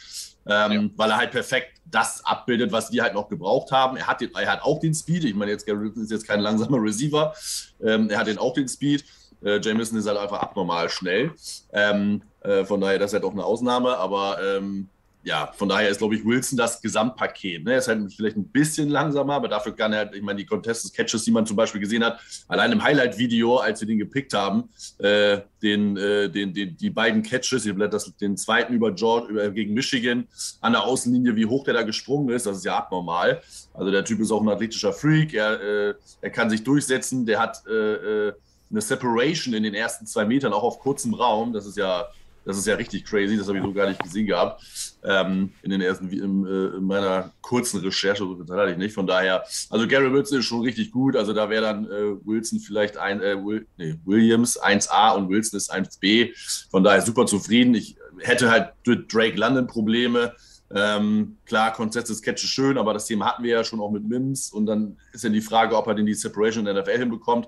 Ähm, 0.45 0.71
ja. 0.71 0.89
Weil 0.95 1.09
er 1.12 1.17
halt 1.17 1.31
perfekt 1.31 1.79
das 1.85 2.25
abbildet, 2.25 2.71
was 2.71 2.89
die 2.89 3.01
halt 3.01 3.13
noch 3.13 3.29
gebraucht 3.29 3.71
haben. 3.71 3.95
Er 3.97 4.07
hat, 4.07 4.19
den, 4.19 4.33
er 4.33 4.51
hat 4.51 4.62
auch 4.63 4.79
den 4.79 4.93
Speed. 4.93 5.23
Ich 5.25 5.35
meine, 5.35 5.51
jetzt 5.51 5.65
Garrett 5.65 5.83
Wilson 5.83 6.03
ist 6.03 6.12
jetzt 6.12 6.27
kein 6.27 6.39
langsamer 6.39 6.81
Receiver. 6.81 7.33
Ähm, 7.81 8.09
er 8.09 8.19
hat 8.19 8.27
den 8.27 8.38
auch 8.38 8.53
den 8.53 8.67
Speed. 8.67 9.05
Äh, 9.43 9.59
Jameson 9.62 9.97
ist 9.97 10.07
halt 10.07 10.17
einfach 10.17 10.41
abnormal 10.41 10.89
schnell. 10.89 11.31
Ähm, 11.71 12.23
äh, 12.41 12.65
von 12.65 12.81
daher, 12.81 13.00
das 13.00 13.12
ist 13.12 13.13
halt 13.13 13.23
auch 13.23 13.31
eine 13.31 13.45
Ausnahme. 13.45 13.97
Aber 13.97 14.38
ähm, 14.43 14.89
ja, 15.24 15.51
von 15.56 15.70
daher 15.70 15.89
ist, 15.89 16.00
glaube 16.00 16.15
ich, 16.15 16.25
Wilson 16.25 16.58
das 16.58 16.82
Gesamtpaket. 16.82 17.63
Ne? 17.63 17.74
Er 17.74 17.77
ist 17.77 17.88
halt 17.88 18.12
vielleicht 18.13 18.36
ein 18.36 18.48
bisschen 18.48 18.89
langsamer, 18.89 19.36
aber 19.36 19.48
dafür 19.48 19.74
kann 19.74 19.94
er, 19.94 20.13
ich 20.13 20.22
meine, 20.22 20.39
die 20.39 20.46
Contested 20.46 20.94
Catches, 20.94 21.24
die 21.24 21.32
man 21.32 21.46
zum 21.46 21.56
Beispiel 21.56 21.80
gesehen 21.80 22.03
hat, 22.03 22.20
allein 22.48 22.74
im 22.74 22.84
Highlight-Video, 22.84 23.58
als 23.58 23.80
wir 23.80 23.88
den 23.88 24.00
gepickt 24.00 24.34
haben, 24.34 24.70
äh, 24.98 25.39
den, 25.62 25.96
äh, 25.96 26.30
den, 26.30 26.53
den, 26.53 26.75
die 26.75 26.89
beiden 26.89 27.24
Catches, 27.24 27.68
das, 27.89 28.15
den 28.18 28.36
zweiten 28.36 28.74
über 28.74 28.92
George 28.92 29.27
über, 29.30 29.50
gegen 29.50 29.74
Michigan 29.74 30.27
an 30.60 30.74
der 30.74 30.84
Außenlinie, 30.84 31.36
wie 31.38 31.46
hoch 31.46 31.63
der 31.63 31.74
da 31.75 31.84
gesprungen 31.84 32.30
ist, 32.30 32.46
das 32.46 32.58
ist 32.58 32.65
ja 32.65 32.77
abnormal. 32.77 33.42
Also 33.74 33.92
der 33.92 34.03
Typ 34.03 34.20
ist 34.20 34.32
auch 34.32 34.42
ein 34.42 34.50
athletischer 34.50 34.92
Freak, 34.92 35.34
er, 35.34 35.62
äh, 35.62 35.94
er 36.20 36.30
kann 36.32 36.50
sich 36.50 36.63
durchsetzen, 36.63 37.25
der 37.25 37.39
hat 37.39 37.63
äh, 37.65 38.27
äh, 38.27 38.34
eine 38.70 38.82
Separation 38.82 39.53
in 39.53 39.63
den 39.63 39.74
ersten 39.74 40.06
zwei 40.06 40.25
Metern, 40.25 40.51
auch 40.51 40.63
auf 40.63 40.80
kurzem 40.80 41.13
Raum, 41.13 41.53
das 41.53 41.65
ist 41.65 41.77
ja 41.77 42.08
das 42.45 42.57
ist 42.57 42.67
ja 42.67 42.75
richtig 42.75 43.05
crazy, 43.05 43.38
das 43.38 43.47
habe 43.47 43.57
ich 43.57 43.63
so 43.63 43.73
gar 43.73 43.88
nicht 43.88 44.01
gesehen 44.01 44.27
gehabt. 44.27 44.62
Ähm, 45.03 45.51
in 45.62 45.71
den 45.71 45.81
ersten, 45.81 46.09
in, 46.09 46.45
äh, 46.45 46.77
in 46.77 46.83
meiner 46.83 47.31
kurzen 47.41 47.79
Recherche, 47.81 48.23
so 48.23 48.38
hatte 48.55 48.71
ich 48.71 48.77
nicht. 48.77 48.93
Von 48.93 49.07
daher, 49.07 49.43
also 49.69 49.88
Gary 49.88 50.12
Wilson 50.12 50.39
ist 50.39 50.45
schon 50.45 50.62
richtig 50.62 50.91
gut. 50.91 51.15
Also 51.15 51.33
da 51.33 51.50
wäre 51.50 51.63
dann 51.63 51.85
äh, 51.85 52.15
Wilson 52.25 52.59
vielleicht 52.59 52.97
ein, 52.97 53.21
äh, 53.21 53.35
Will, 53.43 53.67
nee, 53.77 53.95
Williams 54.05 54.62
1A 54.62 55.15
und 55.15 55.29
Wilson 55.29 55.57
ist 55.57 55.73
1B. 55.73 56.31
Von 56.69 56.83
daher 56.83 57.01
super 57.01 57.25
zufrieden. 57.25 57.75
Ich 57.75 57.97
hätte 58.19 58.50
halt 58.50 58.73
durch 58.83 59.07
Drake 59.07 59.38
London 59.38 59.67
Probleme. 59.67 60.33
Ähm, 60.75 61.38
klar, 61.45 61.71
Konzept 61.73 62.09
des 62.09 62.21
Catch 62.21 62.43
ist 62.43 62.50
schön, 62.50 62.77
aber 62.77 62.93
das 62.93 63.05
Thema 63.05 63.27
hatten 63.27 63.43
wir 63.43 63.51
ja 63.51 63.63
schon 63.63 63.79
auch 63.79 63.91
mit 63.91 64.07
Mims. 64.07 64.51
Und 64.51 64.65
dann 64.65 64.97
ist 65.12 65.23
ja 65.23 65.29
die 65.29 65.41
Frage, 65.41 65.77
ob 65.77 65.88
er 65.88 65.93
denn 65.93 66.05
die 66.05 66.13
Separation 66.13 66.65
in 66.65 66.73
der 66.73 66.83
NFL 66.83 66.97
hinbekommt 66.97 67.47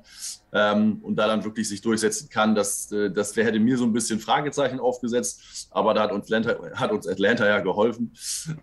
ähm, 0.55 1.00
und 1.01 1.17
da 1.17 1.27
dann 1.27 1.43
wirklich 1.43 1.67
sich 1.67 1.81
durchsetzen 1.81 2.29
kann. 2.29 2.55
Das, 2.55 2.89
äh, 2.91 3.12
das 3.12 3.35
hätte 3.35 3.59
mir 3.59 3.77
so 3.77 3.83
ein 3.83 3.91
bisschen 3.91 4.19
Fragezeichen 4.19 4.79
aufgesetzt, 4.79 5.67
aber 5.69 5.93
da 5.93 6.03
hat 6.03 6.12
uns 6.13 6.31
Atlanta, 6.31 6.55
hat 6.75 6.91
uns 6.91 7.07
Atlanta 7.07 7.45
ja 7.45 7.59
geholfen. 7.59 8.13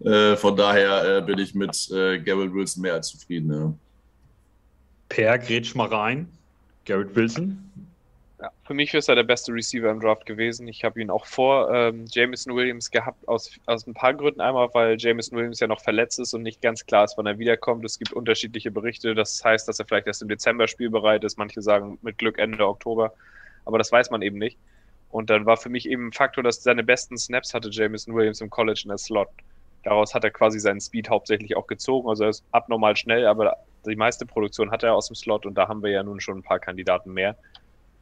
Äh, 0.02 0.36
von 0.36 0.56
daher 0.56 1.18
äh, 1.18 1.22
bin 1.22 1.38
ich 1.38 1.54
mit 1.54 1.90
äh, 1.90 2.18
Garrett 2.18 2.54
Wilson 2.54 2.82
mehr 2.82 2.94
als 2.94 3.08
zufrieden. 3.08 3.52
Ja. 3.52 3.74
Per, 5.10 5.38
grätsch 5.38 5.74
mal 5.74 5.88
rein. 5.88 6.28
Garrett 6.86 7.14
Wilson. 7.14 7.70
Ja, 8.42 8.50
für 8.64 8.74
mich 8.74 8.92
ist 8.92 9.08
er 9.08 9.14
der 9.14 9.22
beste 9.22 9.52
Receiver 9.52 9.88
im 9.88 10.00
Draft 10.00 10.26
gewesen. 10.26 10.66
Ich 10.66 10.82
habe 10.82 11.00
ihn 11.00 11.10
auch 11.10 11.26
vor 11.26 11.72
ähm, 11.72 12.06
Jameson 12.10 12.56
Williams 12.56 12.90
gehabt, 12.90 13.28
aus, 13.28 13.52
aus 13.66 13.86
ein 13.86 13.94
paar 13.94 14.14
Gründen. 14.14 14.40
Einmal, 14.40 14.68
weil 14.74 14.96
Jameson 14.98 15.38
Williams 15.38 15.60
ja 15.60 15.68
noch 15.68 15.80
verletzt 15.80 16.18
ist 16.18 16.34
und 16.34 16.42
nicht 16.42 16.60
ganz 16.60 16.84
klar 16.84 17.04
ist, 17.04 17.16
wann 17.16 17.26
er 17.26 17.38
wiederkommt. 17.38 17.84
Es 17.84 18.00
gibt 18.00 18.12
unterschiedliche 18.12 18.72
Berichte. 18.72 19.14
Das 19.14 19.44
heißt, 19.44 19.68
dass 19.68 19.78
er 19.78 19.84
vielleicht 19.86 20.08
erst 20.08 20.22
im 20.22 20.28
Dezember 20.28 20.66
spielbereit 20.66 21.22
ist. 21.22 21.38
Manche 21.38 21.62
sagen 21.62 22.00
mit 22.02 22.18
Glück 22.18 22.36
Ende 22.36 22.66
Oktober. 22.66 23.12
Aber 23.64 23.78
das 23.78 23.92
weiß 23.92 24.10
man 24.10 24.22
eben 24.22 24.38
nicht. 24.38 24.58
Und 25.10 25.30
dann 25.30 25.46
war 25.46 25.56
für 25.56 25.68
mich 25.68 25.88
eben 25.88 26.08
ein 26.08 26.12
Faktor, 26.12 26.42
dass 26.42 26.64
seine 26.64 26.82
besten 26.82 27.18
Snaps 27.18 27.54
hatte 27.54 27.68
Jameson 27.70 28.12
Williams 28.12 28.40
im 28.40 28.50
College 28.50 28.80
in 28.82 28.88
der 28.88 28.98
Slot. 28.98 29.28
Daraus 29.84 30.14
hat 30.14 30.24
er 30.24 30.32
quasi 30.32 30.58
seinen 30.58 30.80
Speed 30.80 31.08
hauptsächlich 31.10 31.56
auch 31.56 31.68
gezogen. 31.68 32.08
Also 32.08 32.24
er 32.24 32.30
ist 32.30 32.44
abnormal 32.50 32.96
schnell, 32.96 33.24
aber 33.24 33.56
die 33.86 33.94
meiste 33.94 34.26
Produktion 34.26 34.72
hat 34.72 34.82
er 34.82 34.94
aus 34.94 35.06
dem 35.06 35.14
Slot 35.14 35.46
und 35.46 35.54
da 35.54 35.68
haben 35.68 35.84
wir 35.84 35.90
ja 35.90 36.02
nun 36.02 36.18
schon 36.18 36.38
ein 36.38 36.42
paar 36.42 36.58
Kandidaten 36.58 37.12
mehr. 37.12 37.36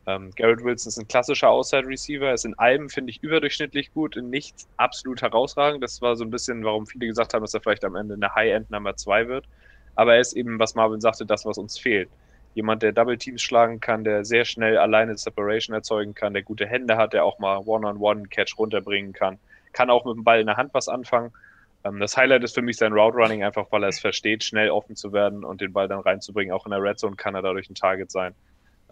Ähm, 0.07 0.30
Garrett 0.35 0.64
Wilson 0.64 0.88
ist 0.88 0.99
ein 0.99 1.09
klassischer 1.09 1.50
Outside 1.50 1.87
Receiver, 1.87 2.33
ist 2.33 2.45
in 2.45 2.59
allem, 2.59 2.88
finde 2.88 3.11
ich, 3.11 3.23
überdurchschnittlich 3.23 3.92
gut, 3.92 4.16
in 4.16 4.30
nichts 4.30 4.69
absolut 4.76 5.23
herausragend. 5.23 5.83
Das 5.83 6.00
war 6.00 6.16
so 6.16 6.25
ein 6.25 6.30
bisschen, 6.30 6.64
warum 6.64 6.87
viele 6.87 7.07
gesagt 7.07 7.35
haben, 7.35 7.42
dass 7.42 7.54
er 7.54 7.61
vielleicht 7.61 7.85
am 7.85 7.97
Ende 7.97 8.14
eine 8.14 8.35
High-End 8.35 8.71
Nummer 8.71 8.97
2 8.97 9.28
wird. 9.28 9.47
Aber 9.95 10.14
er 10.14 10.21
ist 10.21 10.33
eben, 10.33 10.59
was 10.59 10.75
Marvin 10.75 11.00
sagte, 11.00 11.26
das, 11.26 11.45
was 11.45 11.59
uns 11.59 11.78
fehlt. 11.78 12.09
Jemand, 12.54 12.83
der 12.83 12.92
Double 12.92 13.19
Teams 13.19 13.42
schlagen 13.42 13.80
kann, 13.80 14.02
der 14.02 14.25
sehr 14.25 14.45
schnell 14.45 14.78
alleine 14.78 15.16
Separation 15.16 15.75
erzeugen 15.75 16.14
kann, 16.14 16.33
der 16.33 16.42
gute 16.42 16.66
Hände 16.66 16.97
hat, 16.97 17.12
der 17.12 17.25
auch 17.25 17.38
mal 17.38 17.59
One-on-One-Catch 17.59 18.59
runterbringen 18.59 19.12
kann, 19.12 19.38
kann 19.73 19.90
auch 19.90 20.04
mit 20.04 20.16
dem 20.16 20.25
Ball 20.25 20.40
in 20.40 20.47
der 20.47 20.57
Hand 20.57 20.75
was 20.75 20.88
anfangen. 20.88 21.33
Ähm, 21.85 22.00
das 22.00 22.16
Highlight 22.16 22.42
ist 22.42 22.54
für 22.54 22.62
mich 22.62 22.76
sein 22.76 22.92
Route 22.92 23.16
Running, 23.16 23.45
einfach 23.45 23.66
weil 23.71 23.85
er 23.85 23.88
es 23.88 24.00
versteht, 24.00 24.42
schnell 24.42 24.71
offen 24.71 24.97
zu 24.97 25.12
werden 25.12 25.45
und 25.45 25.61
den 25.61 25.73
Ball 25.73 25.87
dann 25.87 26.00
reinzubringen. 26.00 26.52
Auch 26.52 26.66
in 26.66 26.73
der 26.73 26.83
Red 26.83 26.99
Zone 26.99 27.16
kann 27.16 27.35
er 27.35 27.42
dadurch 27.42 27.71
ein 27.71 27.75
Target 27.75 28.11
sein. 28.11 28.35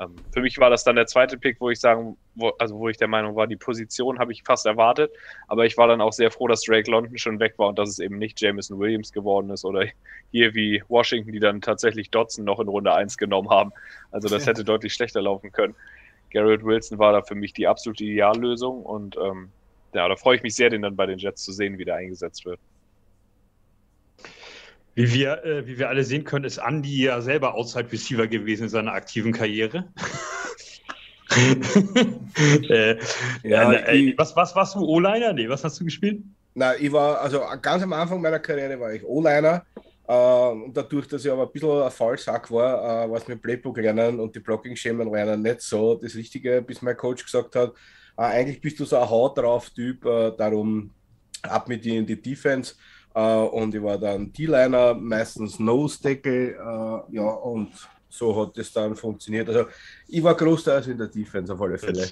Ähm, 0.01 0.15
für 0.33 0.41
mich 0.41 0.59
war 0.59 0.71
das 0.71 0.85
dann 0.85 0.97
der 0.97 1.07
zweite 1.07 1.39
Pick, 1.39 1.61
wo 1.61 1.71
ich 1.71 1.81
sagen, 1.81 2.17
wo, 2.35 2.49
also 2.59 2.79
wo 2.79 2.89
ich 2.89 2.97
der 2.97 3.09
Meinung 3.09 3.37
war, 3.37 3.47
die 3.47 3.57
Position 3.57 4.19
habe 4.19 4.33
ich 4.33 4.43
fast 4.43 4.67
erwartet, 4.67 5.11
aber 5.47 5.67
ich 5.67 5.77
war 5.77 5.89
dann 5.89 6.01
auch 6.01 6.13
sehr 6.13 6.31
froh, 6.31 6.47
dass 6.47 6.63
Drake 6.63 6.91
London 6.91 7.19
schon 7.19 7.41
weg 7.41 7.55
war 7.59 7.69
und 7.69 7.79
dass 7.79 7.89
es 7.89 7.99
eben 7.99 8.19
nicht 8.19 8.41
Jameson 8.41 8.79
Williams 8.79 9.13
geworden 9.13 9.51
ist 9.51 9.65
oder 9.65 9.87
hier 10.31 10.55
wie 10.55 10.83
Washington, 10.89 11.33
die 11.33 11.41
dann 11.41 11.61
tatsächlich 11.61 12.11
Dotson 12.11 12.45
noch 12.45 12.61
in 12.61 12.69
Runde 12.69 12.95
1 12.95 13.19
genommen 13.19 13.51
haben. 13.51 13.73
Also 14.11 14.29
das 14.29 14.47
hätte 14.47 14.65
deutlich 14.65 14.95
schlechter 14.95 15.23
laufen 15.23 15.53
können. 15.53 15.75
Garrett 16.31 16.65
Wilson 16.65 16.99
war 16.99 17.13
da 17.13 17.23
für 17.23 17.35
mich 17.35 17.53
die 17.53 17.67
absolute 17.67 18.05
Ideallösung 18.05 18.83
und 18.83 19.17
ähm, 19.17 19.51
ja, 19.95 20.07
da 20.09 20.17
freue 20.17 20.37
ich 20.37 20.43
mich 20.43 20.55
sehr, 20.55 20.71
den 20.71 20.83
dann 20.83 20.97
bei 20.97 21.07
den 21.07 21.19
Jets 21.19 21.43
zu 21.43 21.53
sehen, 21.53 21.79
wie 21.79 21.85
der 21.85 21.97
eingesetzt 21.97 22.45
wird. 22.45 22.61
Wie 24.99 25.13
wir, 25.13 25.45
äh, 25.45 25.65
wie 25.65 25.79
wir 25.79 25.89
alle 25.89 26.03
sehen 26.03 26.25
können, 26.25 26.45
ist 26.45 26.59
Andy 26.59 27.05
ja 27.05 27.21
selber 27.21 27.55
Outside 27.55 27.93
Receiver 27.93 28.27
gewesen 28.27 28.65
in 28.65 28.69
seiner 28.69 28.95
aktiven 28.95 29.33
Karriere. 29.33 29.85
äh, 32.69 32.97
ja, 33.45 33.73
äh, 33.75 33.97
ich, 33.97 34.19
was, 34.19 34.35
was 34.35 34.57
warst 34.57 34.75
du? 34.75 34.81
O-Liner? 34.81 35.33
Nee, 35.35 35.49
was 35.49 35.63
hast 35.63 35.79
du 35.79 35.85
gespielt? 35.85 36.25
Na, 36.53 36.75
ich 36.75 36.91
war, 36.91 37.21
also 37.21 37.43
ganz 37.63 37.85
am 37.85 37.93
Anfang 37.93 38.21
meiner 38.21 38.41
Karriere 38.41 38.81
war 38.81 38.93
ich 38.93 39.05
O-Liner. 39.05 39.65
Äh, 40.09 40.13
und 40.13 40.77
dadurch, 40.77 41.07
dass 41.07 41.25
ich 41.25 41.31
aber 41.31 41.47
ein 41.47 41.53
bisschen 41.53 41.81
ein 41.81 41.93
Fallsack 41.93 42.51
war, 42.51 43.05
äh, 43.05 43.09
war 43.09 43.19
es 43.19 43.29
mit 43.29 43.41
Playbook 43.41 43.77
lernen 43.77 44.19
und 44.19 44.35
die 44.35 44.41
Blocking-Schemen 44.41 45.13
lernen 45.13 45.43
nicht 45.43 45.61
so 45.61 45.95
das 45.95 46.17
Richtige, 46.17 46.61
bis 46.61 46.83
mein 46.83 46.97
Coach 46.97 47.25
gesagt 47.25 47.55
hat, 47.55 47.73
äh, 48.17 48.23
eigentlich 48.23 48.61
bist 48.61 48.81
du 48.81 48.85
so 48.85 48.97
ein 48.99 49.09
Haut 49.09 49.39
drauf 49.39 49.71
Typ, 49.71 50.05
äh, 50.05 50.33
darum 50.37 50.91
ab 51.43 51.69
mit 51.69 51.85
dir 51.85 52.01
in 52.01 52.07
die 52.07 52.21
Defense. 52.21 52.75
Uh, 53.19 53.47
und 53.47 53.75
ich 53.75 53.83
war 53.83 53.99
dann 53.99 54.33
D-Liner, 54.33 54.95
meistens 54.95 55.59
Nose-Tackle, 55.59 56.55
uh, 56.55 57.13
ja, 57.13 57.25
und 57.25 57.73
so 58.09 58.41
hat 58.41 58.57
es 58.59 58.73
dann 58.73 58.95
funktioniert. 58.95 59.49
Also 59.49 59.67
ich 60.07 60.23
war 60.23 60.37
großteils 60.37 60.87
in 60.87 60.99
der 60.99 61.09
Defense 61.09 61.53
auf 61.53 61.61
alle 61.61 61.79
Fälle. 61.79 62.07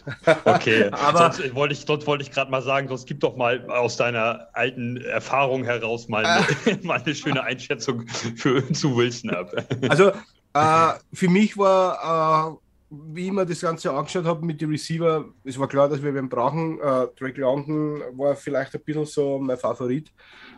Okay, 0.45 0.89
aber 0.91 1.33
sonst 1.33 1.55
wollte 1.55 1.75
ich, 1.75 1.85
dort 1.85 2.05
wollte 2.09 2.25
ich 2.25 2.33
gerade 2.33 2.51
mal 2.51 2.61
sagen, 2.61 2.89
sonst 2.89 3.07
gib 3.07 3.21
doch 3.21 3.37
mal 3.37 3.65
aus 3.71 3.97
deiner 3.97 4.49
alten 4.53 4.97
Erfahrung 4.97 5.63
heraus 5.63 6.09
mal 6.09 6.27
eine, 6.27 6.79
mal 6.83 7.01
eine 7.01 7.15
schöne 7.15 7.41
Einschätzung 7.41 8.09
für, 8.09 8.73
zu 8.73 8.97
Wilson 8.97 9.31
ab. 9.31 9.53
Also 9.89 10.11
äh, 10.55 10.93
für 11.13 11.29
mich 11.29 11.57
war, 11.57 12.59
äh, 12.59 12.66
wie 13.09 13.27
ich 13.27 13.33
mir 13.33 13.47
das 13.47 13.61
Ganze 13.61 13.93
angeschaut 13.93 14.25
habe 14.25 14.45
mit 14.45 14.61
den 14.61 14.71
Receiver, 14.71 15.25
es 15.45 15.59
war 15.59 15.69
klar, 15.69 15.89
dass 15.89 16.03
wir 16.03 16.15
wen 16.15 16.29
brauchen. 16.29 16.79
Äh, 16.81 17.07
Drake 17.19 17.41
London 17.41 18.03
war 18.13 18.37
vielleicht 18.37 18.75
ein 18.75 18.83
bisschen 18.85 19.07
so 19.07 19.39
mein 19.39 19.57
Favorit. 19.57 20.13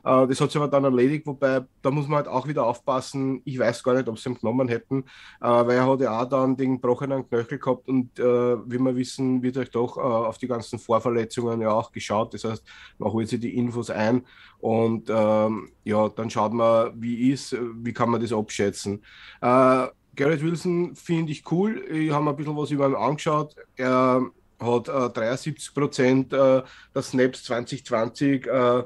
Äh, 0.05 0.27
das 0.27 0.41
hat 0.41 0.51
sich 0.51 0.57
aber 0.57 0.69
dann 0.69 0.85
erledigt, 0.85 1.27
wobei 1.27 1.65
da 1.83 1.91
muss 1.91 2.09
man 2.09 2.19
halt 2.19 2.29
auch 2.29 2.47
wieder 2.47 2.65
aufpassen. 2.65 3.43
Ich 3.45 3.59
weiß 3.59 3.83
gar 3.83 3.95
nicht, 3.95 4.09
ob 4.09 4.19
sie 4.19 4.31
ihn 4.31 4.39
genommen 4.39 4.69
hätten, 4.69 5.05
äh, 5.41 5.49
weil 5.49 5.77
er 5.77 5.87
hat 5.87 6.01
ja 6.01 6.21
auch 6.21 6.29
dann 6.29 6.57
den 6.57 6.75
gebrochenen 6.75 7.29
Knöchel 7.29 7.59
gehabt 7.59 7.89
und 7.89 8.19
äh, 8.19 8.23
wie 8.23 8.79
wir 8.79 8.97
wissen, 8.97 9.43
wird 9.43 9.57
euch 9.57 9.71
doch 9.71 9.97
äh, 9.97 10.01
auf 10.01 10.39
die 10.39 10.49
ganzen 10.49 10.79
Vorverletzungen 10.79 11.61
ja 11.61 11.71
auch 11.71 11.93
geschaut. 11.93 12.35
Das 12.35 12.45
heißt, 12.45 12.65
man 12.99 13.13
holt 13.13 13.29
sich 13.29 13.41
die 13.41 13.57
Infos 13.57 13.91
ein 13.91 14.27
und 14.59 15.09
ähm, 15.09 15.71
ja, 15.85 16.09
dann 16.09 16.31
schaut 16.31 16.53
man, 16.53 16.93
wie 17.01 17.31
ist, 17.31 17.57
wie 17.77 17.93
kann 17.93 18.11
man 18.11 18.21
das 18.21 18.33
abschätzen. 18.33 19.03
Äh, 19.41 19.87
Garrett 20.19 20.43
Wilson 20.43 20.97
finde 20.97 21.31
ich 21.31 21.49
cool. 21.53 21.85
Ich 21.93 22.11
habe 22.11 22.29
ein 22.29 22.37
bisschen 22.37 22.57
was 22.57 22.73
über 22.73 22.89
ihn 22.89 22.97
angeschaut. 22.97 23.55
Er 23.77 24.21
hat 24.59 24.89
äh, 24.89 25.11
73 25.11 25.73
Prozent 25.73 26.33
äh, 26.33 26.63
der 26.93 27.03
Snaps 27.03 27.45
2020 27.45 28.47
äh, 28.49 28.51
äh, 28.51 28.85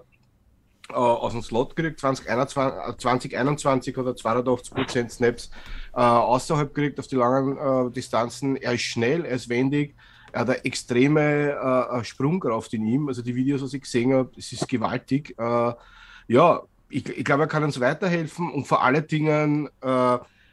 aus 0.90 1.32
dem 1.32 1.42
Slot 1.42 1.74
gekriegt. 1.74 2.00
2021, 2.00 2.98
2021 2.98 3.96
hat 3.96 4.04
er 4.04 4.14
82 4.14 4.74
Prozent 4.74 5.10
Snaps 5.10 5.50
äh, 5.94 6.00
außerhalb 6.00 6.74
gekriegt 6.74 7.00
auf 7.00 7.06
die 7.06 7.16
langen 7.16 7.56
äh, 7.56 7.90
Distanzen. 7.90 8.56
Er 8.56 8.74
ist 8.74 8.82
schnell, 8.82 9.24
er 9.24 9.36
ist 9.36 9.48
wendig. 9.48 9.94
Er 10.32 10.40
hat 10.42 10.50
eine 10.50 10.64
extreme 10.66 12.00
Sprungkraft 12.04 12.72
in 12.72 12.86
ihm. 12.86 13.08
Also 13.08 13.20
die 13.20 13.34
Videos, 13.34 13.62
was 13.62 13.74
ich 13.74 13.82
gesehen 13.82 14.14
habe, 14.14 14.30
es 14.38 14.50
ist 14.50 14.66
gewaltig. 14.66 15.36
ja, 15.38 16.62
ich, 16.88 17.06
ich 17.06 17.24
glaube, 17.24 17.42
er 17.42 17.48
kann 17.48 17.64
uns 17.64 17.78
weiterhelfen 17.80 18.50
und 18.50 18.66
vor 18.66 18.82
allen 18.82 19.06
Dingen 19.06 19.68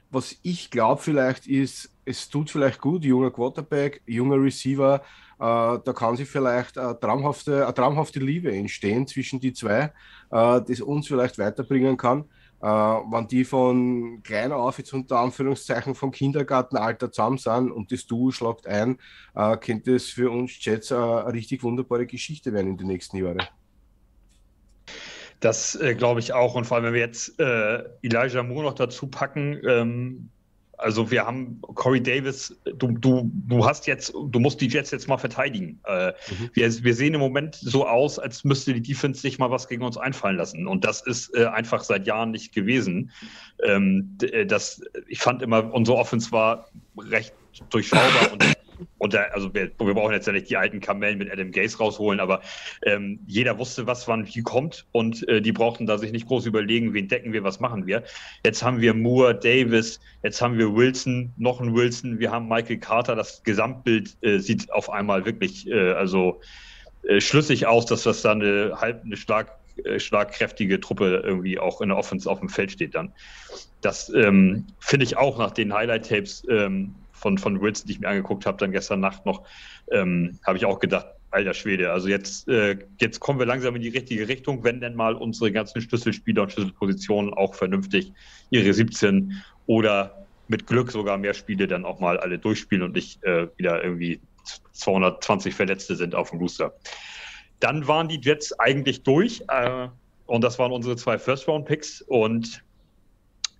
was 0.09 0.37
ich 0.41 0.71
glaube 0.71 1.01
vielleicht 1.01 1.47
ist, 1.47 1.91
es 2.05 2.29
tut 2.29 2.49
vielleicht 2.49 2.81
gut, 2.81 3.03
junger 3.03 3.31
Quarterback, 3.31 4.01
junger 4.05 4.41
Receiver, 4.41 5.01
äh, 5.39 5.79
da 5.83 5.93
kann 5.95 6.17
sich 6.17 6.27
vielleicht 6.27 6.77
eine 6.77 6.99
traumhafte, 6.99 7.63
eine 7.63 7.73
traumhafte 7.73 8.19
Liebe 8.19 8.51
entstehen 8.51 9.07
zwischen 9.07 9.39
die 9.39 9.53
zwei, 9.53 9.93
äh, 10.31 10.61
das 10.61 10.81
uns 10.81 11.07
vielleicht 11.07 11.37
weiterbringen 11.37 11.95
kann. 11.95 12.25
Äh, 12.61 12.65
wenn 12.65 13.27
die 13.27 13.45
von 13.45 14.21
klein 14.21 14.51
auf, 14.51 14.79
jetzt 14.79 14.93
unter 14.93 15.19
Anführungszeichen 15.19 15.95
vom 15.95 16.11
Kindergartenalter 16.11 17.09
zusammen 17.09 17.37
sind 17.37 17.71
und 17.71 17.91
das 17.91 18.05
Duo 18.05 18.31
schlagt 18.31 18.67
ein, 18.67 18.97
äh, 19.33 19.55
könnte 19.57 19.95
es 19.95 20.09
für 20.09 20.29
uns 20.29 20.53
Jets 20.59 20.91
eine 20.91 21.31
richtig 21.31 21.63
wunderbare 21.63 22.05
Geschichte 22.05 22.51
werden 22.51 22.71
in 22.71 22.77
den 22.77 22.87
nächsten 22.87 23.17
Jahren. 23.17 23.41
Das 25.39 25.75
äh, 25.75 25.95
glaube 25.95 26.19
ich 26.19 26.33
auch. 26.33 26.55
Und 26.55 26.65
vor 26.65 26.77
allem, 26.77 26.87
wenn 26.87 26.93
wir 26.93 27.01
jetzt 27.01 27.39
äh, 27.39 27.83
Elijah 28.01 28.43
Moore 28.43 28.63
noch 28.63 28.73
dazu 28.73 29.07
packen, 29.07 29.59
ähm, 29.65 30.29
also 30.79 31.11
wir 31.11 31.25
haben 31.25 31.59
Corey 31.61 32.01
Davis, 32.01 32.57
du, 32.63 32.87
du, 32.93 33.29
du 33.33 33.65
hast 33.65 33.85
jetzt, 33.85 34.13
du 34.13 34.39
musst 34.39 34.61
die 34.61 34.67
Jets 34.67 34.91
jetzt 34.91 35.09
mal 35.09 35.17
verteidigen. 35.17 35.79
Äh, 35.85 36.07
mhm. 36.07 36.49
wir, 36.53 36.83
wir 36.83 36.95
sehen 36.95 37.13
im 37.13 37.19
Moment 37.19 37.55
so 37.55 37.85
aus, 37.85 38.17
als 38.17 38.45
müsste 38.45 38.73
die 38.73 38.81
Defense 38.81 39.19
sich 39.19 39.39
mal 39.39 39.51
was 39.51 39.67
gegen 39.67 39.83
uns 39.83 39.97
einfallen 39.97 40.37
lassen. 40.37 40.67
Und 40.67 40.85
das 40.85 41.01
ist 41.01 41.35
äh, 41.35 41.45
einfach 41.45 41.83
seit 41.83 42.07
Jahren 42.07 42.31
nicht 42.31 42.53
gewesen. 42.53 43.11
Ähm, 43.61 44.17
äh, 44.21 44.45
das, 44.45 44.81
ich 45.07 45.19
fand 45.19 45.41
immer, 45.41 45.73
unsere 45.73 45.97
Offense 45.97 46.31
war 46.31 46.69
recht 46.97 47.33
durchschaubar 47.69 48.31
und 48.31 48.43
und 48.97 49.13
da, 49.13 49.23
also 49.33 49.53
wir, 49.53 49.71
wir, 49.79 49.93
brauchen 49.93 50.13
jetzt 50.13 50.27
ja 50.27 50.33
nicht 50.33 50.49
die 50.49 50.57
alten 50.57 50.79
Kamellen 50.79 51.17
mit 51.17 51.31
Adam 51.31 51.51
Gaze 51.51 51.77
rausholen, 51.77 52.19
aber 52.19 52.41
ähm, 52.85 53.19
jeder 53.27 53.57
wusste, 53.57 53.87
was 53.87 54.07
wann 54.07 54.27
wie 54.27 54.41
kommt 54.41 54.85
und 54.91 55.27
äh, 55.27 55.41
die 55.41 55.51
brauchten 55.51 55.85
da 55.85 55.97
sich 55.97 56.11
nicht 56.11 56.27
groß 56.27 56.45
überlegen, 56.45 56.93
wen 56.93 57.07
decken 57.07 57.33
wir, 57.33 57.43
was 57.43 57.59
machen 57.59 57.85
wir. 57.87 58.03
Jetzt 58.45 58.63
haben 58.63 58.81
wir 58.81 58.93
Moore, 58.93 59.35
Davis, 59.35 59.99
jetzt 60.23 60.41
haben 60.41 60.57
wir 60.57 60.75
Wilson, 60.75 61.33
noch 61.37 61.61
ein 61.61 61.75
Wilson, 61.75 62.19
wir 62.19 62.31
haben 62.31 62.47
Michael 62.47 62.77
Carter. 62.77 63.15
Das 63.15 63.43
Gesamtbild 63.43 64.17
äh, 64.21 64.39
sieht 64.39 64.71
auf 64.71 64.89
einmal 64.89 65.25
wirklich 65.25 65.67
äh, 65.67 65.91
also 65.91 66.41
äh, 67.03 67.21
schlüssig 67.21 67.67
aus, 67.67 67.85
dass 67.85 68.03
das 68.03 68.21
dann 68.21 68.41
eine 68.41 68.79
halb 68.79 69.03
eine 69.03 69.17
stark 69.17 69.59
äh, 69.85 69.99
schlagkräftige 69.99 70.79
Truppe 70.79 71.21
irgendwie 71.23 71.59
auch 71.59 71.81
in 71.81 71.89
der 71.89 71.97
Offense 71.97 72.29
auf 72.29 72.39
dem 72.39 72.49
Feld 72.49 72.71
steht 72.71 72.95
dann. 72.95 73.13
Das 73.81 74.09
ähm, 74.09 74.67
finde 74.79 75.05
ich 75.05 75.17
auch 75.17 75.37
nach 75.37 75.51
den 75.51 75.73
Highlight-Tapes 75.73 76.45
ähm, 76.49 76.95
von, 77.19 77.37
von 77.37 77.61
Wilson, 77.61 77.87
die 77.87 77.93
ich 77.93 77.99
mir 77.99 78.09
angeguckt 78.09 78.45
habe, 78.45 78.57
dann 78.57 78.71
gestern 78.71 78.99
Nacht 78.99 79.25
noch, 79.25 79.43
ähm, 79.91 80.39
habe 80.45 80.57
ich 80.57 80.65
auch 80.65 80.79
gedacht, 80.79 81.07
alter 81.31 81.53
Schwede, 81.53 81.91
also 81.91 82.07
jetzt, 82.07 82.47
äh, 82.47 82.77
jetzt 82.99 83.19
kommen 83.19 83.39
wir 83.39 83.45
langsam 83.45 83.75
in 83.75 83.81
die 83.81 83.89
richtige 83.89 84.27
Richtung, 84.27 84.63
wenn 84.63 84.81
denn 84.81 84.95
mal 84.95 85.13
unsere 85.13 85.51
ganzen 85.51 85.81
Schlüsselspieler 85.81 86.43
und 86.43 86.51
Schlüsselpositionen 86.51 87.33
auch 87.33 87.53
vernünftig 87.53 88.11
ihre 88.49 88.73
17 88.73 89.43
oder 89.67 90.25
mit 90.47 90.65
Glück 90.65 90.91
sogar 90.91 91.17
mehr 91.17 91.35
Spiele 91.35 91.67
dann 91.67 91.85
auch 91.85 91.99
mal 91.99 92.19
alle 92.19 92.39
durchspielen 92.39 92.83
und 92.83 92.95
nicht 92.95 93.23
äh, 93.23 93.47
wieder 93.57 93.83
irgendwie 93.83 94.19
220 94.71 95.53
Verletzte 95.53 95.95
sind 95.95 96.15
auf 96.15 96.31
dem 96.31 96.39
Booster. 96.39 96.73
Dann 97.59 97.87
waren 97.87 98.07
die 98.07 98.19
Jets 98.19 98.57
eigentlich 98.59 99.03
durch 99.03 99.43
äh, 99.49 99.89
und 100.25 100.43
das 100.43 100.57
waren 100.57 100.71
unsere 100.71 100.95
zwei 100.95 101.19
First-Round-Picks 101.19 102.01
und 102.01 102.63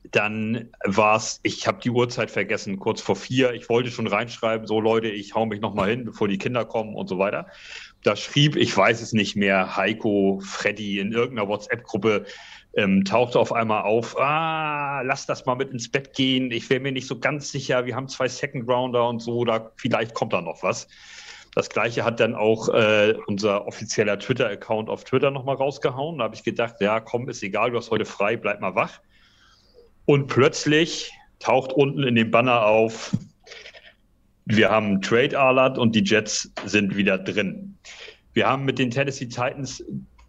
dann 0.03 0.69
war 0.85 1.17
es, 1.17 1.39
ich 1.43 1.67
habe 1.67 1.79
die 1.81 1.89
Uhrzeit 1.89 2.31
vergessen, 2.31 2.79
kurz 2.79 3.01
vor 3.01 3.15
vier. 3.15 3.53
Ich 3.53 3.69
wollte 3.69 3.91
schon 3.91 4.07
reinschreiben, 4.07 4.65
so 4.65 4.79
Leute, 4.79 5.09
ich 5.09 5.35
hau 5.35 5.45
mich 5.45 5.61
nochmal 5.61 5.89
hin, 5.89 6.05
bevor 6.05 6.27
die 6.27 6.37
Kinder 6.37 6.65
kommen 6.65 6.95
und 6.95 7.07
so 7.07 7.19
weiter. 7.19 7.47
Da 8.03 8.15
schrieb, 8.15 8.55
ich 8.55 8.75
weiß 8.75 9.01
es 9.01 9.13
nicht 9.13 9.35
mehr, 9.35 9.75
Heiko, 9.75 10.39
Freddy 10.43 10.99
in 10.99 11.11
irgendeiner 11.11 11.49
WhatsApp-Gruppe, 11.49 12.25
ähm, 12.75 13.03
tauchte 13.03 13.39
auf 13.39 13.51
einmal 13.51 13.83
auf, 13.83 14.17
ah, 14.19 15.01
lass 15.01 15.25
das 15.25 15.45
mal 15.45 15.55
mit 15.55 15.71
ins 15.71 15.91
Bett 15.91 16.13
gehen. 16.13 16.51
Ich 16.51 16.69
wäre 16.69 16.79
mir 16.79 16.91
nicht 16.91 17.07
so 17.07 17.19
ganz 17.19 17.51
sicher, 17.51 17.85
wir 17.85 17.95
haben 17.95 18.07
zwei 18.07 18.27
Second 18.27 18.69
Rounder 18.69 19.07
und 19.09 19.21
so, 19.21 19.43
da 19.43 19.71
vielleicht 19.75 20.13
kommt 20.13 20.33
da 20.33 20.41
noch 20.41 20.63
was. 20.63 20.87
Das 21.55 21.69
gleiche 21.69 22.05
hat 22.05 22.19
dann 22.19 22.35
auch 22.35 22.69
äh, 22.69 23.15
unser 23.27 23.67
offizieller 23.67 24.19
Twitter-Account 24.19 24.89
auf 24.89 25.03
Twitter 25.03 25.31
nochmal 25.31 25.55
rausgehauen. 25.55 26.19
Da 26.19 26.25
habe 26.25 26.35
ich 26.35 26.43
gedacht, 26.43 26.75
ja, 26.79 26.99
komm, 26.99 27.27
ist 27.27 27.43
egal, 27.43 27.71
du 27.71 27.77
hast 27.77 27.89
heute 27.91 28.05
frei, 28.05 28.37
bleib 28.37 28.61
mal 28.61 28.75
wach. 28.75 29.01
Und 30.09 30.25
plötzlich 30.25 31.11
taucht 31.37 31.71
unten 31.71 32.01
in 32.01 32.15
dem 32.15 32.31
Banner 32.31 32.65
auf, 32.65 33.15
wir 34.45 34.71
haben 34.71 35.03
Trade 35.03 35.39
Alert 35.39 35.77
und 35.77 35.93
die 35.93 36.03
Jets 36.03 36.51
sind 36.65 36.97
wieder 36.97 37.19
drin. 37.19 37.77
Wir 38.33 38.47
haben 38.47 38.65
mit 38.65 38.79
den 38.79 38.89
Tennessee 38.89 39.27
Titans 39.27 39.83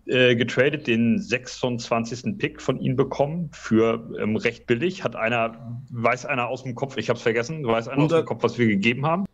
äh, 0.04 0.36
getradet, 0.36 0.86
den 0.86 1.18
26. 1.18 2.36
Pick 2.36 2.60
von 2.60 2.78
ihnen 2.78 2.94
bekommen 2.94 3.48
für 3.54 4.06
ähm, 4.20 4.36
recht 4.36 4.66
billig. 4.66 5.02
Hat 5.02 5.16
einer, 5.16 5.56
weiß 5.88 6.26
einer 6.26 6.48
aus 6.48 6.62
dem 6.62 6.74
Kopf, 6.74 6.98
ich 6.98 7.08
habe 7.08 7.16
es 7.16 7.22
vergessen, 7.22 7.66
weiß 7.66 7.88
einer 7.88 7.96
100, 7.96 8.18
aus 8.18 8.24
dem 8.24 8.26
Kopf, 8.26 8.42
was 8.42 8.58
wir 8.58 8.66
gegeben 8.66 9.06
haben? 9.06 9.24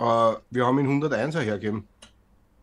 Uh, 0.00 0.34
wir 0.50 0.66
haben 0.66 0.80
ihn 0.80 1.00
101er 1.00 1.42
hergegeben, 1.42 1.84